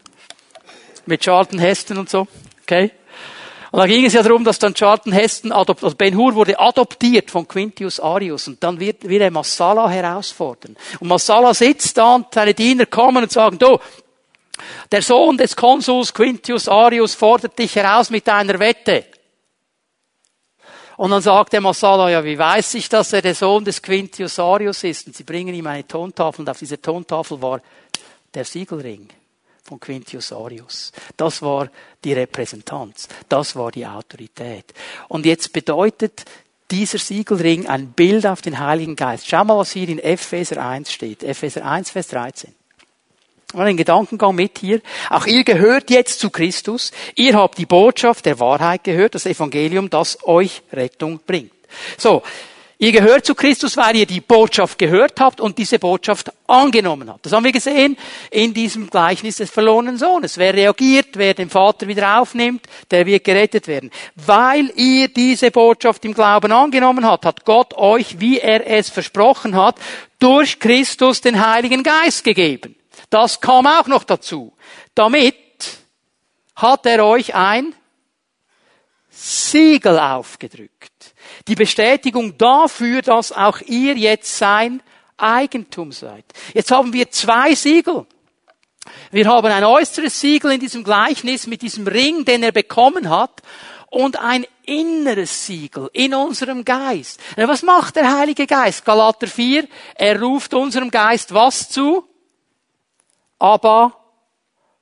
Mit 1.06 1.20
Charlton 1.20 1.60
Heston 1.60 1.98
und 1.98 2.10
so. 2.10 2.26
Okay? 2.62 2.90
Und 3.70 3.80
da 3.80 3.86
ging 3.86 4.06
es 4.06 4.14
ja 4.14 4.22
darum, 4.22 4.42
dass 4.42 4.58
dann 4.58 4.72
Charlton 4.72 5.12
Heston, 5.12 5.52
also 5.52 5.74
Ben 5.74 6.16
Hur 6.16 6.34
wurde 6.34 6.58
adoptiert 6.58 7.30
von 7.30 7.46
Quintius 7.46 8.00
Arius 8.00 8.48
und 8.48 8.62
dann 8.62 8.80
wird, 8.80 9.06
wird 9.06 9.20
er 9.20 9.30
Massala 9.30 9.88
herausfordern. 9.88 10.76
Und 11.00 11.08
Massala 11.08 11.52
sitzt 11.52 11.98
da 11.98 12.14
und 12.14 12.26
seine 12.32 12.54
Diener 12.54 12.86
kommen 12.86 13.24
und 13.24 13.32
sagen, 13.32 13.58
du, 13.58 13.78
der 14.90 15.02
Sohn 15.02 15.36
des 15.36 15.56
Konsuls 15.56 16.14
Quintius 16.14 16.68
Arius 16.68 17.14
fordert 17.14 17.58
dich 17.58 17.74
heraus 17.76 18.10
mit 18.10 18.28
einer 18.28 18.58
Wette. 18.60 19.04
Und 20.96 21.10
dann 21.10 21.22
sagt 21.22 21.52
der 21.52 21.60
Massala, 21.60 22.10
ja, 22.10 22.24
wie 22.24 22.38
weiß 22.38 22.74
ich, 22.74 22.88
dass 22.88 23.12
er 23.12 23.22
der 23.22 23.34
Sohn 23.34 23.64
des 23.64 23.82
Quintius 23.82 24.38
Arius 24.38 24.84
ist? 24.84 25.06
Und 25.06 25.16
sie 25.16 25.24
bringen 25.24 25.54
ihm 25.54 25.66
eine 25.66 25.86
Tontafel 25.86 26.42
und 26.42 26.48
auf 26.48 26.58
dieser 26.58 26.80
Tontafel 26.80 27.40
war 27.42 27.60
der 28.32 28.44
Siegelring 28.44 29.08
von 29.62 29.80
Quintius 29.80 30.32
Arius. 30.32 30.92
Das 31.16 31.40
war 31.42 31.68
die 32.04 32.12
Repräsentanz. 32.12 33.08
Das 33.28 33.56
war 33.56 33.72
die 33.72 33.86
Autorität. 33.86 34.72
Und 35.08 35.26
jetzt 35.26 35.52
bedeutet 35.52 36.24
dieser 36.70 36.98
Siegelring 36.98 37.66
ein 37.66 37.92
Bild 37.92 38.26
auf 38.26 38.42
den 38.42 38.58
Heiligen 38.58 38.96
Geist. 38.96 39.28
Schau 39.28 39.44
mal, 39.44 39.58
was 39.58 39.72
hier 39.72 39.88
in 39.88 39.98
Epheser 39.98 40.64
1 40.64 40.92
steht. 40.92 41.22
Epheser 41.22 41.64
1, 41.64 41.90
Vers 41.90 42.08
13. 42.08 42.54
Mal 43.54 43.66
einen 43.66 43.76
Gedankengang 43.76 44.34
mit 44.34 44.58
hier. 44.58 44.80
Auch 45.10 45.26
ihr 45.26 45.44
gehört 45.44 45.90
jetzt 45.90 46.20
zu 46.20 46.30
Christus. 46.30 46.90
Ihr 47.14 47.34
habt 47.34 47.58
die 47.58 47.66
Botschaft 47.66 48.26
der 48.26 48.40
Wahrheit 48.40 48.84
gehört, 48.84 49.14
das 49.14 49.26
Evangelium, 49.26 49.90
das 49.90 50.18
euch 50.24 50.62
Rettung 50.72 51.20
bringt. 51.26 51.52
So. 51.96 52.22
Ihr 52.76 52.90
gehört 52.90 53.24
zu 53.24 53.36
Christus, 53.36 53.76
weil 53.76 53.96
ihr 53.96 54.04
die 54.04 54.20
Botschaft 54.20 54.78
gehört 54.78 55.20
habt 55.20 55.40
und 55.40 55.56
diese 55.56 55.78
Botschaft 55.78 56.32
angenommen 56.48 57.08
habt. 57.08 57.24
Das 57.24 57.32
haben 57.32 57.44
wir 57.44 57.52
gesehen 57.52 57.96
in 58.30 58.52
diesem 58.52 58.90
Gleichnis 58.90 59.36
des 59.36 59.50
verlorenen 59.50 59.96
Sohnes. 59.96 60.38
Wer 60.38 60.54
reagiert, 60.54 61.10
wer 61.14 61.34
den 61.34 61.48
Vater 61.48 61.86
wieder 61.86 62.20
aufnimmt, 62.20 62.66
der 62.90 63.06
wird 63.06 63.22
gerettet 63.22 63.68
werden. 63.68 63.90
Weil 64.16 64.72
ihr 64.74 65.06
diese 65.08 65.52
Botschaft 65.52 66.04
im 66.04 66.14
Glauben 66.14 66.50
angenommen 66.50 67.06
habt, 67.06 67.24
hat 67.24 67.44
Gott 67.44 67.74
euch, 67.74 68.18
wie 68.18 68.40
er 68.40 68.66
es 68.66 68.90
versprochen 68.90 69.54
hat, 69.54 69.76
durch 70.18 70.58
Christus 70.58 71.20
den 71.20 71.46
Heiligen 71.46 71.84
Geist 71.84 72.24
gegeben. 72.24 72.74
Das 73.10 73.40
kam 73.40 73.66
auch 73.66 73.86
noch 73.86 74.04
dazu. 74.04 74.52
Damit 74.94 75.34
hat 76.56 76.86
er 76.86 77.04
euch 77.04 77.34
ein 77.34 77.74
Siegel 79.10 79.98
aufgedrückt. 79.98 81.14
Die 81.48 81.54
Bestätigung 81.54 82.36
dafür, 82.36 83.02
dass 83.02 83.32
auch 83.32 83.60
ihr 83.60 83.96
jetzt 83.96 84.36
sein 84.36 84.82
Eigentum 85.16 85.92
seid. 85.92 86.24
Jetzt 86.52 86.70
haben 86.70 86.92
wir 86.92 87.10
zwei 87.10 87.54
Siegel. 87.54 88.06
Wir 89.10 89.26
haben 89.26 89.46
ein 89.46 89.64
äußeres 89.64 90.20
Siegel 90.20 90.52
in 90.52 90.60
diesem 90.60 90.84
Gleichnis 90.84 91.46
mit 91.46 91.62
diesem 91.62 91.86
Ring, 91.86 92.24
den 92.24 92.42
er 92.42 92.52
bekommen 92.52 93.08
hat, 93.08 93.40
und 93.90 94.18
ein 94.18 94.44
inneres 94.64 95.46
Siegel 95.46 95.88
in 95.92 96.14
unserem 96.14 96.64
Geist. 96.64 97.20
Was 97.36 97.62
macht 97.62 97.96
der 97.96 98.18
Heilige 98.18 98.46
Geist? 98.46 98.84
Galater 98.84 99.28
4, 99.28 99.68
er 99.94 100.20
ruft 100.20 100.52
unserem 100.52 100.90
Geist 100.90 101.32
was 101.32 101.68
zu? 101.68 102.04
Aber 103.44 103.92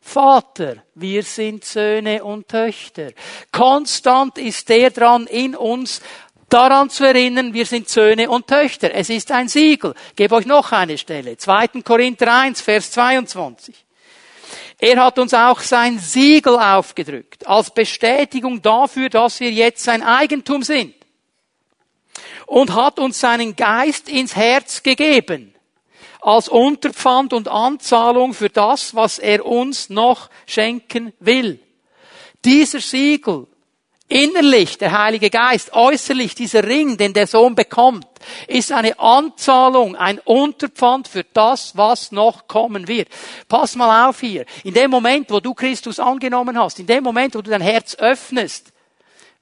Vater, 0.00 0.84
wir 0.94 1.24
sind 1.24 1.64
Söhne 1.64 2.22
und 2.22 2.46
Töchter. 2.46 3.10
Konstant 3.50 4.38
ist 4.38 4.68
der 4.68 4.90
dran 4.90 5.26
in 5.26 5.56
uns, 5.56 6.00
daran 6.48 6.88
zu 6.88 7.04
erinnern, 7.04 7.54
wir 7.54 7.66
sind 7.66 7.88
Söhne 7.88 8.30
und 8.30 8.46
Töchter. 8.46 8.94
Es 8.94 9.10
ist 9.10 9.32
ein 9.32 9.48
Siegel. 9.48 9.94
Ich 10.10 10.14
gebe 10.14 10.36
euch 10.36 10.46
noch 10.46 10.70
eine 10.70 10.96
Stelle. 10.96 11.36
2. 11.36 11.82
Korinther 11.82 12.32
1, 12.32 12.60
Vers 12.60 12.92
22. 12.92 13.74
Er 14.78 15.04
hat 15.04 15.18
uns 15.18 15.34
auch 15.34 15.58
sein 15.58 15.98
Siegel 15.98 16.56
aufgedrückt, 16.56 17.44
als 17.48 17.74
Bestätigung 17.74 18.62
dafür, 18.62 19.08
dass 19.08 19.40
wir 19.40 19.50
jetzt 19.50 19.82
sein 19.82 20.04
Eigentum 20.04 20.62
sind. 20.62 20.94
Und 22.46 22.74
hat 22.74 23.00
uns 23.00 23.18
seinen 23.18 23.56
Geist 23.56 24.08
ins 24.08 24.36
Herz 24.36 24.84
gegeben 24.84 25.52
als 26.22 26.48
Unterpfand 26.48 27.32
und 27.32 27.48
Anzahlung 27.48 28.32
für 28.32 28.48
das, 28.48 28.94
was 28.94 29.18
er 29.18 29.44
uns 29.44 29.90
noch 29.90 30.30
schenken 30.46 31.12
will. 31.18 31.58
Dieser 32.44 32.80
Siegel, 32.80 33.48
innerlich 34.08 34.78
der 34.78 34.96
Heilige 34.96 35.30
Geist, 35.30 35.72
äußerlich 35.72 36.34
dieser 36.34 36.64
Ring, 36.64 36.96
den 36.96 37.12
der 37.12 37.26
Sohn 37.26 37.54
bekommt, 37.54 38.06
ist 38.46 38.70
eine 38.70 38.98
Anzahlung, 39.00 39.96
ein 39.96 40.20
Unterpfand 40.20 41.08
für 41.08 41.24
das, 41.24 41.76
was 41.76 42.12
noch 42.12 42.46
kommen 42.46 42.86
wird. 42.86 43.08
Pass 43.48 43.74
mal 43.74 44.08
auf 44.08 44.20
hier. 44.20 44.44
In 44.62 44.74
dem 44.74 44.90
Moment, 44.90 45.30
wo 45.30 45.40
du 45.40 45.54
Christus 45.54 45.98
angenommen 45.98 46.58
hast, 46.58 46.78
in 46.78 46.86
dem 46.86 47.02
Moment, 47.02 47.34
wo 47.34 47.42
du 47.42 47.50
dein 47.50 47.60
Herz 47.60 47.96
öffnest, 47.96 48.71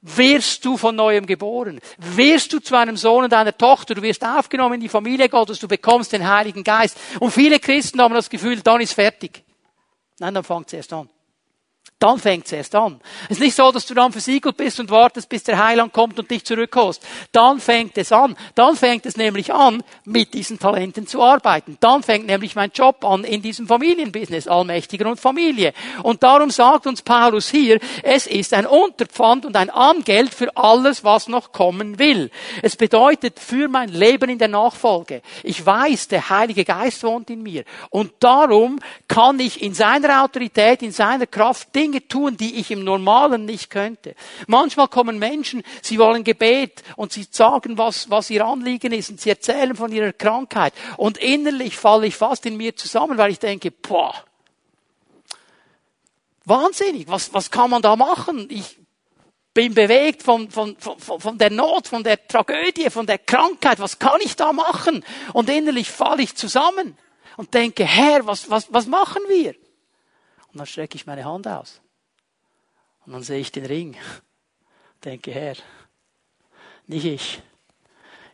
wirst 0.02 0.64
du 0.64 0.76
von 0.76 0.96
neuem 0.96 1.26
geboren. 1.26 1.80
Wirst 1.98 2.52
du 2.52 2.58
zu 2.58 2.74
einem 2.76 2.96
Sohn 2.96 3.24
und 3.24 3.34
einer 3.34 3.56
Tochter. 3.56 3.94
Du 3.94 4.02
wirst 4.02 4.24
aufgenommen 4.24 4.74
in 4.74 4.80
die 4.80 4.88
Familie 4.88 5.28
Gottes. 5.28 5.58
Du 5.58 5.68
bekommst 5.68 6.12
den 6.12 6.28
Heiligen 6.28 6.64
Geist. 6.64 6.98
Und 7.18 7.30
viele 7.32 7.58
Christen 7.60 8.00
haben 8.00 8.14
das 8.14 8.30
Gefühl, 8.30 8.60
dann 8.60 8.80
ist 8.80 8.94
fertig. 8.94 9.44
Nein, 10.18 10.34
dann 10.34 10.44
fängt 10.44 10.68
es 10.68 10.72
erst 10.74 10.92
an. 10.92 11.08
Dann 12.00 12.18
fängt 12.18 12.46
es 12.46 12.52
erst 12.52 12.74
an. 12.74 12.98
Es 13.24 13.32
ist 13.32 13.40
nicht 13.40 13.54
so, 13.54 13.70
dass 13.70 13.84
du 13.84 13.92
dann 13.92 14.10
versiegelt 14.10 14.56
bist 14.56 14.80
und 14.80 14.90
wartest, 14.90 15.28
bis 15.28 15.44
der 15.44 15.62
Heiland 15.62 15.92
kommt 15.92 16.18
und 16.18 16.30
dich 16.30 16.46
zurückholst. 16.46 17.06
Dann 17.30 17.60
fängt 17.60 17.98
es 17.98 18.10
an. 18.10 18.36
Dann 18.54 18.74
fängt 18.74 19.04
es 19.04 19.18
nämlich 19.18 19.52
an, 19.52 19.82
mit 20.06 20.32
diesen 20.32 20.58
Talenten 20.58 21.06
zu 21.06 21.22
arbeiten. 21.22 21.76
Dann 21.78 22.02
fängt 22.02 22.26
nämlich 22.26 22.56
mein 22.56 22.70
Job 22.72 23.04
an 23.04 23.24
in 23.24 23.42
diesem 23.42 23.66
Familienbusiness, 23.66 24.48
Allmächtiger 24.48 25.10
und 25.10 25.20
Familie. 25.20 25.74
Und 26.02 26.22
darum 26.22 26.48
sagt 26.48 26.86
uns 26.86 27.02
Paulus 27.02 27.50
hier, 27.50 27.78
es 28.02 28.26
ist 28.26 28.54
ein 28.54 28.64
Unterpfand 28.64 29.44
und 29.44 29.54
ein 29.54 29.68
Angeld 29.68 30.32
für 30.32 30.56
alles, 30.56 31.04
was 31.04 31.28
noch 31.28 31.52
kommen 31.52 31.98
will. 31.98 32.30
Es 32.62 32.76
bedeutet 32.76 33.38
für 33.38 33.68
mein 33.68 33.90
Leben 33.90 34.30
in 34.30 34.38
der 34.38 34.48
Nachfolge. 34.48 35.20
Ich 35.42 35.66
weiß, 35.66 36.08
der 36.08 36.30
Heilige 36.30 36.64
Geist 36.64 37.02
wohnt 37.02 37.28
in 37.28 37.42
mir. 37.42 37.64
Und 37.90 38.12
darum 38.20 38.80
kann 39.06 39.38
ich 39.38 39.60
in 39.60 39.74
seiner 39.74 40.24
Autorität, 40.24 40.80
in 40.80 40.92
seiner 40.92 41.26
Kraft 41.26 41.74
Dinge 41.74 41.89
Dinge 41.90 42.06
tun, 42.06 42.36
die 42.36 42.56
ich 42.56 42.70
im 42.70 42.84
Normalen 42.84 43.44
nicht 43.44 43.70
könnte. 43.70 44.14
Manchmal 44.46 44.88
kommen 44.88 45.18
Menschen, 45.18 45.62
sie 45.82 45.98
wollen 45.98 46.22
Gebet 46.22 46.82
und 46.96 47.12
sie 47.12 47.26
sagen, 47.28 47.78
was, 47.78 48.10
was 48.10 48.30
ihr 48.30 48.44
Anliegen 48.44 48.92
ist 48.92 49.10
und 49.10 49.20
sie 49.20 49.30
erzählen 49.30 49.74
von 49.74 49.90
ihrer 49.92 50.12
Krankheit. 50.12 50.72
Und 50.96 51.18
innerlich 51.18 51.76
falle 51.76 52.06
ich 52.06 52.16
fast 52.16 52.46
in 52.46 52.56
mir 52.56 52.76
zusammen, 52.76 53.18
weil 53.18 53.32
ich 53.32 53.40
denke, 53.40 53.70
boah, 53.72 54.14
wahnsinnig, 56.44 57.08
was, 57.08 57.34
was 57.34 57.50
kann 57.50 57.70
man 57.70 57.82
da 57.82 57.96
machen? 57.96 58.46
Ich 58.50 58.78
bin 59.52 59.74
bewegt 59.74 60.22
von, 60.22 60.48
von, 60.48 60.76
von, 60.78 61.20
von 61.20 61.38
der 61.38 61.50
Not, 61.50 61.88
von 61.88 62.04
der 62.04 62.24
Tragödie, 62.28 62.88
von 62.88 63.06
der 63.06 63.18
Krankheit. 63.18 63.80
Was 63.80 63.98
kann 63.98 64.20
ich 64.20 64.36
da 64.36 64.52
machen? 64.52 65.04
Und 65.32 65.50
innerlich 65.50 65.90
falle 65.90 66.22
ich 66.22 66.36
zusammen 66.36 66.96
und 67.36 67.52
denke, 67.52 67.84
Herr, 67.84 68.26
was, 68.26 68.48
was, 68.48 68.72
was 68.72 68.86
machen 68.86 69.22
wir? 69.28 69.54
Und 70.52 70.58
dann 70.58 70.66
strecke 70.66 70.96
ich 70.96 71.06
meine 71.06 71.24
Hand 71.24 71.46
aus. 71.46 71.80
Und 73.06 73.12
dann 73.12 73.22
sehe 73.22 73.40
ich 73.40 73.52
den 73.52 73.66
Ring. 73.66 73.96
Denke, 75.04 75.30
Herr, 75.32 75.56
nicht 76.86 77.04
ich. 77.04 77.42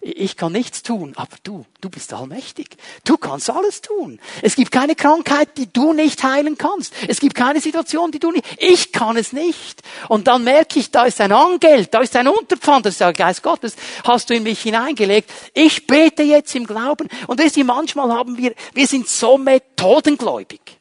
Ich 0.01 0.37
kann 0.37 0.53
nichts 0.53 0.85
tun, 0.85 1.14
aber 1.17 1.37
du, 1.43 1.64
du 1.81 1.91
bist 1.91 2.12
allmächtig. 2.12 2.77
Du 3.03 3.17
kannst 3.17 3.51
alles 3.51 3.81
tun. 3.81 4.21
Es 4.41 4.55
gibt 4.55 4.71
keine 4.71 4.95
Krankheit, 4.95 5.57
die 5.57 5.73
du 5.73 5.93
nicht 5.93 6.23
heilen 6.23 6.57
kannst. 6.57 6.95
Es 7.09 7.19
gibt 7.19 7.35
keine 7.35 7.61
Situation, 7.61 8.12
die 8.12 8.21
du 8.21 8.31
nicht, 8.31 8.45
ich 8.59 8.93
kann 8.93 9.17
es 9.17 9.33
nicht. 9.33 9.83
Und 10.09 10.29
dann 10.29 10.45
merke 10.45 10.79
ich, 10.79 10.93
da 10.93 11.07
ist 11.07 11.21
ein 11.21 11.33
Angeld, 11.33 11.93
da 11.93 12.01
ist 12.01 12.14
ein 12.14 12.29
Unterpfand, 12.29 12.87
das 12.87 12.95
ist 12.95 13.01
der 13.01 13.12
Geist 13.12 13.43
Gottes, 13.43 13.75
hast 14.05 14.31
du 14.31 14.35
in 14.35 14.45
mich 14.45 14.62
hineingelegt. 14.62 15.29
Ich 15.55 15.89
bete 15.89 16.23
jetzt 16.23 16.55
im 16.55 16.67
Glauben. 16.67 17.09
Und 17.27 17.41
wisst 17.41 17.57
ihr, 17.57 17.64
manchmal 17.64 18.12
haben 18.12 18.39
wir, 18.39 18.55
wir 18.75 18.87
sind 18.87 19.09
so 19.09 19.37
methodengläubig. 19.37 20.76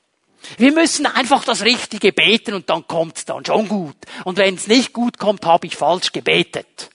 Wir 0.58 0.72
müssen 0.74 1.06
einfach 1.06 1.44
das 1.44 1.64
Richtige 1.64 2.12
beten 2.14 2.54
und 2.54 2.70
dann 2.70 2.88
kommt's 2.88 3.26
dann 3.26 3.46
schon 3.46 3.68
gut. 3.68 3.96
Und 4.24 4.38
wenn 4.38 4.56
es 4.56 4.68
nicht 4.68 4.94
gut 4.94 5.18
kommt, 5.18 5.46
habe 5.46 5.68
ich 5.68 5.76
falsch 5.76 6.12
gebetet. 6.12 6.90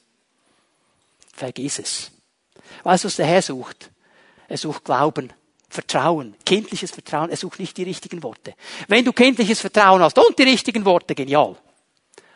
Vergiss 1.32 1.78
es. 1.78 2.10
Weißt 2.82 3.04
du, 3.04 3.08
was 3.08 3.16
der 3.16 3.26
Herr 3.26 3.42
sucht? 3.42 3.90
Er 4.48 4.58
sucht 4.58 4.84
Glauben, 4.84 5.32
Vertrauen, 5.68 6.34
kindliches 6.44 6.90
Vertrauen. 6.90 7.30
Er 7.30 7.36
sucht 7.36 7.60
nicht 7.60 7.76
die 7.76 7.84
richtigen 7.84 8.22
Worte. 8.22 8.54
Wenn 8.88 9.04
du 9.04 9.12
kindliches 9.12 9.60
Vertrauen 9.60 10.02
hast 10.02 10.18
und 10.18 10.38
die 10.38 10.42
richtigen 10.42 10.84
Worte, 10.84 11.14
genial. 11.14 11.56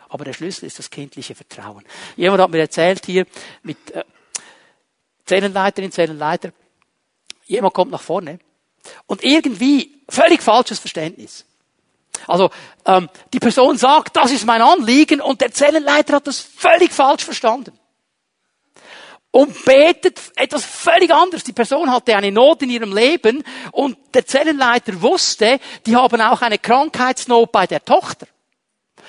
Aber 0.08 0.24
der 0.24 0.32
Schlüssel 0.32 0.66
ist 0.66 0.78
das 0.78 0.90
kindliche 0.90 1.34
Vertrauen. 1.34 1.84
Jemand 2.16 2.40
hat 2.42 2.50
mir 2.50 2.60
erzählt 2.60 3.04
hier 3.04 3.26
mit 3.62 3.90
äh, 3.90 4.04
Zellenleiterin, 5.24 5.90
Zellenleiter. 5.90 6.52
Jemand 7.46 7.74
kommt 7.74 7.90
nach 7.90 8.00
vorne 8.00 8.38
und 9.06 9.24
irgendwie 9.24 9.93
völlig 10.08 10.42
falsches 10.42 10.78
Verständnis. 10.78 11.44
Also 12.26 12.50
ähm, 12.86 13.08
die 13.32 13.40
Person 13.40 13.76
sagt, 13.76 14.16
das 14.16 14.30
ist 14.30 14.46
mein 14.46 14.62
Anliegen 14.62 15.20
und 15.20 15.40
der 15.40 15.52
Zellenleiter 15.52 16.14
hat 16.14 16.26
das 16.26 16.40
völlig 16.40 16.92
falsch 16.92 17.24
verstanden. 17.24 17.78
Und 19.30 19.64
betet 19.64 20.20
etwas 20.36 20.64
völlig 20.64 21.12
anderes. 21.12 21.42
Die 21.42 21.52
Person 21.52 21.90
hatte 21.90 22.16
eine 22.16 22.30
Not 22.30 22.62
in 22.62 22.70
ihrem 22.70 22.94
Leben 22.94 23.42
und 23.72 23.98
der 24.14 24.26
Zellenleiter 24.26 25.02
wusste, 25.02 25.58
die 25.86 25.96
haben 25.96 26.20
auch 26.20 26.40
eine 26.40 26.58
Krankheitsnot 26.58 27.50
bei 27.50 27.66
der 27.66 27.84
Tochter. 27.84 28.28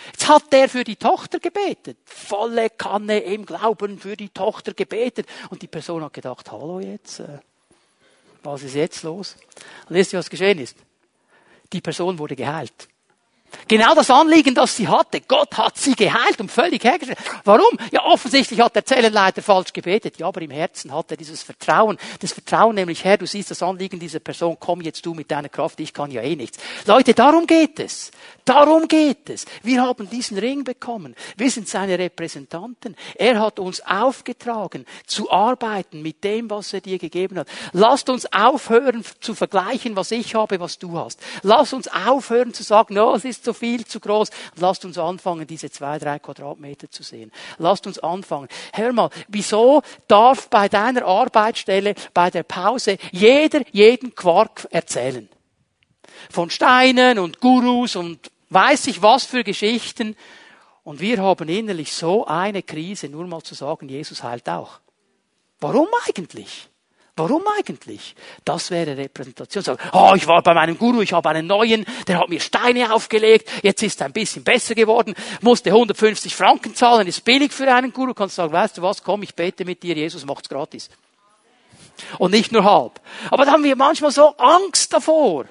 Jetzt 0.07 0.27
hat 0.27 0.51
der 0.51 0.67
für 0.69 0.83
die 0.83 0.95
Tochter 0.95 1.39
gebetet. 1.39 1.97
Volle 2.05 2.69
Kanne 2.69 3.19
im 3.19 3.45
Glauben 3.45 3.99
für 3.99 4.17
die 4.17 4.29
Tochter 4.29 4.73
gebetet. 4.73 5.27
Und 5.49 5.61
die 5.61 5.67
Person 5.67 6.03
hat 6.03 6.13
gedacht, 6.13 6.51
hallo 6.51 6.79
jetzt, 6.79 7.19
äh, 7.19 7.39
was 8.45 8.63
ist 8.63 8.75
jetzt 8.75 9.03
los? 9.03 9.35
Und 9.89 9.95
wisst 9.95 10.13
ihr, 10.13 10.19
was 10.19 10.29
geschehen 10.29 10.59
ist? 10.59 10.77
Die 11.73 11.81
Person 11.81 12.17
wurde 12.19 12.35
geheilt. 12.35 12.87
Genau 13.67 13.95
das 13.95 14.09
Anliegen, 14.09 14.53
das 14.53 14.77
sie 14.77 14.87
hatte. 14.87 15.21
Gott 15.21 15.57
hat 15.57 15.77
sie 15.77 15.95
geheilt 15.95 16.39
und 16.39 16.51
völlig 16.51 16.83
hergestellt. 16.83 17.19
Warum? 17.43 17.77
Ja, 17.91 18.03
offensichtlich 18.05 18.59
hat 18.59 18.75
der 18.75 18.85
Zellenleiter 18.85 19.41
falsch 19.41 19.73
gebetet. 19.73 20.19
Ja, 20.19 20.27
aber 20.27 20.41
im 20.41 20.51
Herzen 20.51 20.93
hat 20.93 21.11
er 21.11 21.17
dieses 21.17 21.43
Vertrauen. 21.43 21.97
Das 22.19 22.33
Vertrauen 22.33 22.75
nämlich, 22.75 23.03
Herr, 23.03 23.17
du 23.17 23.25
siehst 23.25 23.51
das 23.51 23.63
Anliegen 23.63 23.99
dieser 23.99 24.19
Person, 24.19 24.57
komm 24.59 24.81
jetzt 24.81 25.05
du 25.05 25.13
mit 25.13 25.31
deiner 25.31 25.49
Kraft, 25.49 25.79
ich 25.79 25.93
kann 25.93 26.11
ja 26.11 26.21
eh 26.21 26.35
nichts. 26.35 26.57
Leute, 26.85 27.13
darum 27.13 27.47
geht 27.47 27.79
es. 27.79 28.11
Darum 28.45 28.87
geht 28.87 29.29
es. 29.29 29.45
Wir 29.63 29.81
haben 29.81 30.07
diesen 30.07 30.37
Ring 30.37 30.63
bekommen. 30.63 31.15
Wir 31.35 31.49
sind 31.49 31.67
seine 31.67 31.97
Repräsentanten. 31.97 32.95
Er 33.15 33.39
hat 33.39 33.59
uns 33.59 33.81
aufgetragen, 33.81 34.85
zu 35.07 35.31
arbeiten 35.31 36.03
mit 36.03 36.23
dem, 36.23 36.49
was 36.51 36.71
er 36.71 36.81
dir 36.81 36.99
gegeben 36.99 37.39
hat. 37.39 37.47
Lasst 37.73 38.07
uns 38.07 38.31
aufhören 38.31 39.03
zu 39.19 39.33
vergleichen, 39.33 39.95
was 39.95 40.11
ich 40.11 40.35
habe, 40.35 40.59
was 40.59 40.77
du 40.77 40.97
hast. 40.97 41.19
Lasst 41.41 41.73
uns 41.73 41.87
aufhören 41.87 42.53
zu 42.53 42.61
sagen, 42.61 42.93
no, 42.93 43.15
es 43.15 43.25
ist 43.25 43.44
so 43.45 43.53
viel 43.53 43.85
zu 43.85 43.99
groß. 43.99 44.29
Lasst 44.57 44.83
uns 44.83 44.97
anfangen, 44.97 45.47
diese 45.47 45.69
zwei, 45.69 45.97
drei 45.99 46.19
Quadratmeter 46.19 46.89
zu 46.91 47.03
sehen. 47.03 47.31
Lasst 47.57 47.87
uns 47.87 47.99
anfangen. 47.99 48.49
Hör 48.73 48.91
mal, 48.91 49.09
wieso 49.27 49.81
darf 50.07 50.49
bei 50.49 50.67
deiner 50.67 51.05
Arbeitsstelle, 51.05 51.95
bei 52.13 52.29
der 52.29 52.43
Pause, 52.43 52.97
jeder 53.11 53.61
jeden 53.71 54.13
Quark 54.15 54.67
erzählen? 54.71 55.29
Von 56.29 56.49
Steinen 56.49 57.19
und 57.19 57.39
Gurus 57.39 57.95
und 57.95 58.31
weiß 58.49 58.87
ich 58.87 59.01
was 59.01 59.25
für 59.25 59.43
Geschichten. 59.43 60.15
Und 60.83 60.99
wir 60.99 61.21
haben 61.21 61.49
innerlich 61.49 61.93
so 61.93 62.25
eine 62.25 62.63
Krise, 62.63 63.09
nur 63.09 63.25
mal 63.27 63.41
zu 63.41 63.55
sagen, 63.55 63.89
Jesus 63.89 64.23
heilt 64.23 64.47
auch. 64.49 64.79
Warum 65.59 65.87
eigentlich? 66.07 66.69
Warum 67.17 67.43
eigentlich? 67.57 68.13
Das 68.43 68.71
wäre 68.71 68.97
Repräsentation. 68.97 69.63
Sagen, 69.63 69.81
oh, 69.93 70.13
ich 70.15 70.27
war 70.27 70.43
bei 70.43 70.53
meinem 70.53 70.77
Guru, 70.77 71.01
ich 71.01 71.13
habe 71.13 71.29
einen 71.29 71.47
neuen, 71.47 71.85
der 72.07 72.19
hat 72.19 72.27
mir 72.27 72.41
Steine 72.41 72.93
aufgelegt, 72.93 73.49
jetzt 73.63 73.81
ist 73.83 74.01
er 74.01 74.07
ein 74.07 74.13
bisschen 74.13 74.43
besser 74.43 74.75
geworden, 74.75 75.15
musste 75.39 75.69
150 75.69 76.35
Franken 76.35 76.75
zahlen, 76.75 77.07
ist 77.07 77.23
billig 77.23 77.53
für 77.53 77.73
einen 77.73 77.93
Guru. 77.93 78.13
Kannst 78.13 78.35
sagen, 78.35 78.51
weißt 78.51 78.77
du 78.77 78.81
was, 78.81 79.01
komm, 79.01 79.23
ich 79.23 79.33
bete 79.33 79.63
mit 79.63 79.81
dir, 79.81 79.95
Jesus 79.95 80.25
macht's 80.25 80.49
gratis. 80.49 80.89
Und 82.19 82.31
nicht 82.31 82.51
nur 82.51 82.65
halb. 82.65 82.99
Aber 83.31 83.45
da 83.45 83.53
haben 83.53 83.63
wir 83.63 83.77
manchmal 83.77 84.11
so 84.11 84.35
Angst 84.35 84.91
davor. 84.91 85.45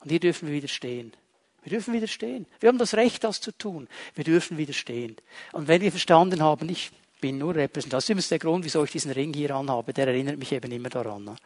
Und 0.00 0.10
hier 0.10 0.20
dürfen 0.20 0.48
wir 0.48 0.54
widerstehen. 0.54 1.14
Wir 1.62 1.70
dürfen 1.70 1.94
widerstehen. 1.94 2.46
Wir 2.60 2.68
haben 2.68 2.78
das 2.78 2.94
Recht, 2.94 3.24
das 3.24 3.40
zu 3.40 3.52
tun. 3.52 3.88
Wir 4.14 4.24
dürfen 4.24 4.58
widerstehen. 4.58 5.16
Und 5.52 5.66
wenn 5.68 5.80
wir 5.80 5.90
verstanden 5.90 6.42
haben, 6.42 6.68
ich 6.68 6.90
bin 7.20 7.38
nur 7.38 7.54
Repräsentant. 7.54 7.94
Das 7.94 8.04
ist 8.04 8.10
übrigens 8.10 8.28
der 8.28 8.38
Grund, 8.38 8.64
wieso 8.64 8.84
ich 8.84 8.90
diesen 8.90 9.10
Ring 9.10 9.32
hier 9.32 9.54
anhabe. 9.54 9.92
Der 9.92 10.08
erinnert 10.08 10.38
mich 10.38 10.52
eben 10.52 10.70
immer 10.70 10.88
daran. 10.88 11.36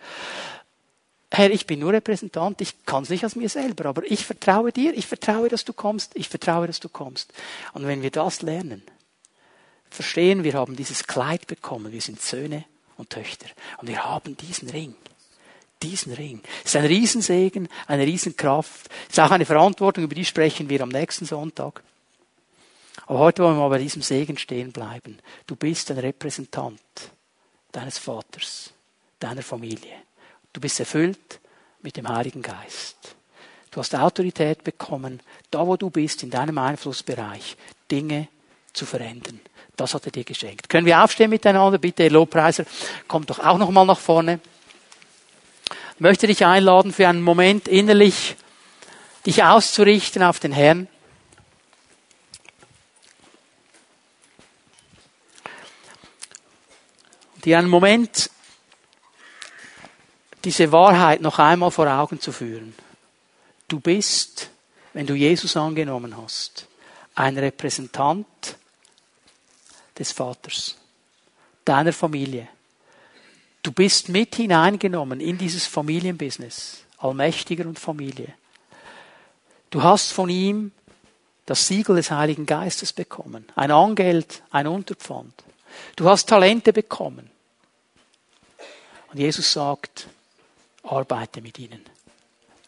Herr, 1.34 1.50
ich 1.50 1.66
bin 1.66 1.80
nur 1.80 1.94
Repräsentant, 1.94 2.60
ich 2.60 2.84
kann 2.84 3.04
es 3.04 3.08
nicht 3.08 3.24
aus 3.24 3.36
mir 3.36 3.48
selber, 3.48 3.86
aber 3.86 4.02
ich 4.04 4.26
vertraue 4.26 4.70
dir, 4.70 4.94
ich 4.94 5.06
vertraue, 5.06 5.48
dass 5.48 5.64
du 5.64 5.72
kommst, 5.72 6.12
ich 6.14 6.28
vertraue, 6.28 6.66
dass 6.66 6.78
du 6.78 6.90
kommst. 6.90 7.32
Und 7.72 7.86
wenn 7.86 8.02
wir 8.02 8.10
das 8.10 8.42
lernen, 8.42 8.82
verstehen, 9.88 10.44
wir 10.44 10.52
haben 10.52 10.76
dieses 10.76 11.06
Kleid 11.06 11.46
bekommen, 11.46 11.90
wir 11.90 12.02
sind 12.02 12.20
Söhne 12.20 12.66
und 12.98 13.08
Töchter 13.08 13.46
und 13.78 13.88
wir 13.88 14.04
haben 14.04 14.36
diesen 14.36 14.68
Ring. 14.68 14.94
Diesen 15.82 16.12
Ring. 16.12 16.42
Es 16.64 16.74
ist 16.74 16.76
ein 16.76 16.84
Riesensegen, 16.84 17.68
eine 17.86 18.06
Riesenkraft. 18.06 18.88
Es 19.08 19.14
ist 19.14 19.20
auch 19.20 19.30
eine 19.30 19.46
Verantwortung, 19.46 20.04
über 20.04 20.14
die 20.14 20.24
sprechen 20.26 20.68
wir 20.68 20.82
am 20.82 20.90
nächsten 20.90 21.24
Sonntag. 21.24 21.82
Aber 23.06 23.18
heute 23.18 23.42
wollen 23.42 23.58
wir 23.58 23.68
bei 23.68 23.78
diesem 23.78 24.02
Segen 24.02 24.38
stehen 24.38 24.72
bleiben. 24.72 25.18
Du 25.46 25.56
bist 25.56 25.90
ein 25.90 25.98
Repräsentant 25.98 26.80
deines 27.72 27.98
Vaters, 27.98 28.72
deiner 29.18 29.42
Familie. 29.42 29.94
Du 30.52 30.60
bist 30.60 30.78
erfüllt 30.80 31.40
mit 31.82 31.96
dem 31.96 32.08
Heiligen 32.08 32.42
Geist. 32.42 33.16
Du 33.70 33.80
hast 33.80 33.94
Autorität 33.94 34.64
bekommen, 34.64 35.20
da 35.50 35.66
wo 35.66 35.76
du 35.76 35.88
bist, 35.88 36.22
in 36.22 36.30
deinem 36.30 36.58
Einflussbereich, 36.58 37.56
Dinge 37.90 38.28
zu 38.72 38.84
verändern. 38.84 39.40
Das 39.76 39.94
hat 39.94 40.04
er 40.04 40.12
dir 40.12 40.24
geschenkt. 40.24 40.68
Können 40.68 40.86
wir 40.86 41.02
aufstehen 41.02 41.30
miteinander? 41.30 41.78
Bitte, 41.78 42.08
Lobpreiser, 42.08 42.64
komm 43.08 43.24
doch 43.24 43.38
auch 43.38 43.58
noch 43.58 43.70
mal 43.70 43.86
nach 43.86 43.98
vorne. 43.98 44.40
Ich 45.94 46.00
möchte 46.00 46.26
dich 46.26 46.44
einladen, 46.44 46.92
für 46.92 47.08
einen 47.08 47.22
Moment 47.22 47.68
innerlich 47.68 48.36
dich 49.24 49.42
auszurichten 49.42 50.22
auf 50.22 50.38
den 50.40 50.52
Herrn. 50.52 50.88
Dir 57.44 57.58
einen 57.58 57.68
Moment 57.68 58.30
diese 60.44 60.72
Wahrheit 60.72 61.20
noch 61.20 61.38
einmal 61.38 61.70
vor 61.70 61.86
Augen 61.86 62.20
zu 62.20 62.32
führen. 62.32 62.74
Du 63.68 63.80
bist, 63.80 64.50
wenn 64.92 65.06
du 65.06 65.14
Jesus 65.14 65.56
angenommen 65.56 66.16
hast, 66.16 66.66
ein 67.14 67.38
Repräsentant 67.38 68.26
des 69.98 70.12
Vaters, 70.12 70.76
deiner 71.64 71.92
Familie. 71.92 72.48
Du 73.62 73.70
bist 73.70 74.08
mit 74.08 74.34
hineingenommen 74.34 75.20
in 75.20 75.38
dieses 75.38 75.66
Familienbusiness, 75.66 76.84
Allmächtiger 76.98 77.66
und 77.66 77.78
Familie. 77.78 78.34
Du 79.70 79.82
hast 79.82 80.12
von 80.12 80.28
ihm 80.28 80.72
das 81.46 81.66
Siegel 81.66 81.96
des 81.96 82.10
Heiligen 82.10 82.46
Geistes 82.46 82.92
bekommen, 82.92 83.46
ein 83.54 83.70
Angeld, 83.70 84.42
ein 84.50 84.66
Unterpfand. 84.66 85.32
Du 85.96 86.08
hast 86.08 86.28
Talente 86.28 86.72
bekommen. 86.72 87.30
Und 89.10 89.18
Jesus 89.18 89.52
sagt, 89.52 90.08
arbeite 90.82 91.42
mit 91.42 91.58
ihnen. 91.58 91.84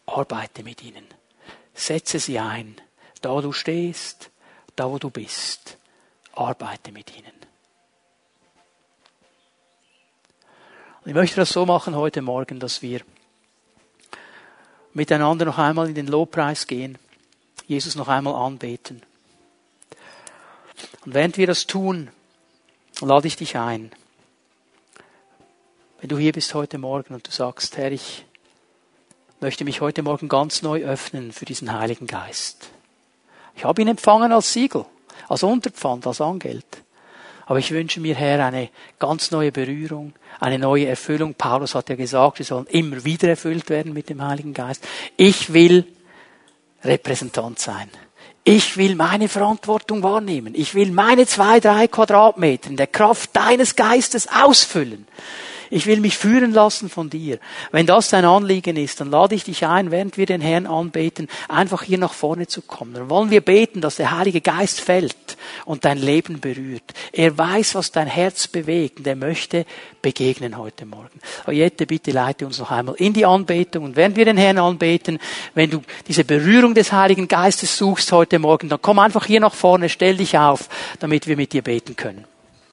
Arbeite 0.05 0.63
mit 0.63 0.83
ihnen. 0.83 1.05
Setze 1.73 2.19
sie 2.19 2.39
ein. 2.39 2.75
Da 3.21 3.31
wo 3.31 3.41
du 3.41 3.51
stehst, 3.51 4.29
da 4.75 4.89
wo 4.89 4.99
du 4.99 5.09
bist. 5.09 5.77
Arbeite 6.33 6.91
mit 6.91 7.15
ihnen. 7.15 7.31
Und 11.01 11.09
ich 11.09 11.15
möchte 11.15 11.35
das 11.37 11.49
so 11.49 11.65
machen 11.65 11.95
heute 11.95 12.21
Morgen, 12.21 12.59
dass 12.59 12.81
wir 12.81 13.01
miteinander 14.93 15.45
noch 15.45 15.57
einmal 15.57 15.87
in 15.87 15.95
den 15.95 16.07
Lobpreis 16.07 16.67
gehen, 16.67 16.97
Jesus 17.67 17.95
noch 17.95 18.07
einmal 18.07 18.33
anbeten. 18.33 19.03
Und 21.05 21.13
während 21.13 21.37
wir 21.37 21.47
das 21.47 21.67
tun, 21.67 22.09
lade 23.01 23.27
ich 23.27 23.35
dich 23.35 23.57
ein, 23.57 23.91
wenn 25.99 26.09
du 26.09 26.17
hier 26.17 26.33
bist 26.33 26.53
heute 26.53 26.77
Morgen 26.77 27.13
und 27.13 27.27
du 27.27 27.31
sagst, 27.31 27.77
Herr, 27.77 27.91
ich 27.91 28.25
möchte 29.41 29.63
mich 29.63 29.81
heute 29.81 30.03
Morgen 30.03 30.27
ganz 30.27 30.61
neu 30.61 30.83
öffnen 30.83 31.31
für 31.31 31.45
diesen 31.45 31.71
Heiligen 31.71 32.07
Geist. 32.07 32.69
Ich 33.55 33.65
habe 33.65 33.81
ihn 33.81 33.87
empfangen 33.87 34.31
als 34.31 34.53
Siegel, 34.53 34.85
als 35.27 35.43
Unterpfand, 35.43 36.05
als 36.05 36.21
Angeld. 36.21 36.65
Aber 37.45 37.59
ich 37.59 37.71
wünsche 37.71 37.99
mir, 37.99 38.15
Herr, 38.15 38.45
eine 38.45 38.69
ganz 38.97 39.31
neue 39.31 39.51
Berührung, 39.51 40.13
eine 40.39 40.57
neue 40.57 40.87
Erfüllung. 40.87 41.35
Paulus 41.35 41.75
hat 41.75 41.89
ja 41.89 41.95
gesagt, 41.95 42.39
wir 42.39 42.45
sollen 42.45 42.65
immer 42.67 43.03
wieder 43.03 43.29
erfüllt 43.29 43.69
werden 43.69 43.93
mit 43.93 44.09
dem 44.09 44.21
Heiligen 44.21 44.53
Geist. 44.53 44.85
Ich 45.15 45.53
will 45.53 45.85
Repräsentant 46.83 47.59
sein. 47.59 47.89
Ich 48.47 48.77
will 48.77 48.93
meine 48.93 49.27
Verantwortung 49.27 50.03
wahrnehmen. 50.03 50.53
Ich 50.55 50.75
will 50.75 50.91
meine 50.91 51.25
zwei, 51.25 51.59
drei 51.59 51.87
Quadratmeter 51.87 52.69
in 52.69 52.77
der 52.77 52.85
Kraft 52.85 53.35
deines 53.35 53.75
Geistes 53.75 54.27
ausfüllen. 54.27 55.07
Ich 55.75 55.87
will 55.87 55.99
mich 55.99 56.17
führen 56.17 56.53
lassen 56.53 56.87
von 56.87 57.09
dir. 57.09 57.37
Wenn 57.73 57.85
das 57.85 58.07
dein 58.07 58.23
Anliegen 58.23 58.77
ist, 58.77 59.01
dann 59.01 59.11
lade 59.11 59.35
ich 59.35 59.43
dich 59.43 59.65
ein, 59.65 59.91
während 59.91 60.17
wir 60.17 60.25
den 60.25 60.39
Herrn 60.39 60.67
anbeten, 60.67 61.27
einfach 61.49 61.83
hier 61.83 61.97
nach 61.97 62.13
vorne 62.13 62.47
zu 62.47 62.61
kommen. 62.61 62.93
Dann 62.93 63.09
wollen 63.09 63.29
wir 63.29 63.41
beten, 63.41 63.81
dass 63.81 63.97
der 63.97 64.17
Heilige 64.17 64.39
Geist 64.39 64.79
fällt 64.79 65.35
und 65.65 65.83
dein 65.83 65.97
Leben 65.97 66.39
berührt. 66.39 66.93
Er 67.11 67.37
weiß, 67.37 67.75
was 67.75 67.91
dein 67.91 68.07
Herz 68.07 68.47
bewegt 68.47 68.99
und 68.99 69.07
er 69.07 69.17
möchte 69.17 69.65
begegnen 70.01 70.57
heute 70.57 70.85
Morgen. 70.85 71.19
Jette, 71.51 71.85
bitte 71.85 72.11
leite 72.11 72.45
uns 72.45 72.57
noch 72.59 72.71
einmal 72.71 72.95
in 72.95 73.11
die 73.11 73.25
Anbetung 73.25 73.83
und 73.83 73.97
während 73.97 74.15
wir 74.15 74.23
den 74.23 74.37
Herrn 74.37 74.59
anbeten, 74.59 75.19
wenn 75.55 75.71
du 75.71 75.81
diese 76.07 76.23
Berührung 76.23 76.73
des 76.73 76.93
Heiligen 76.93 77.27
Geistes 77.27 77.77
suchst 77.77 78.13
heute 78.13 78.39
Morgen, 78.39 78.69
dann 78.69 78.81
komm 78.81 78.99
einfach 78.99 79.25
hier 79.25 79.41
nach 79.41 79.53
vorne, 79.53 79.89
stell 79.89 80.15
dich 80.15 80.37
auf, 80.37 80.69
damit 81.01 81.27
wir 81.27 81.35
mit 81.35 81.51
dir 81.51 81.63
beten 81.63 81.97
können. 81.97 82.23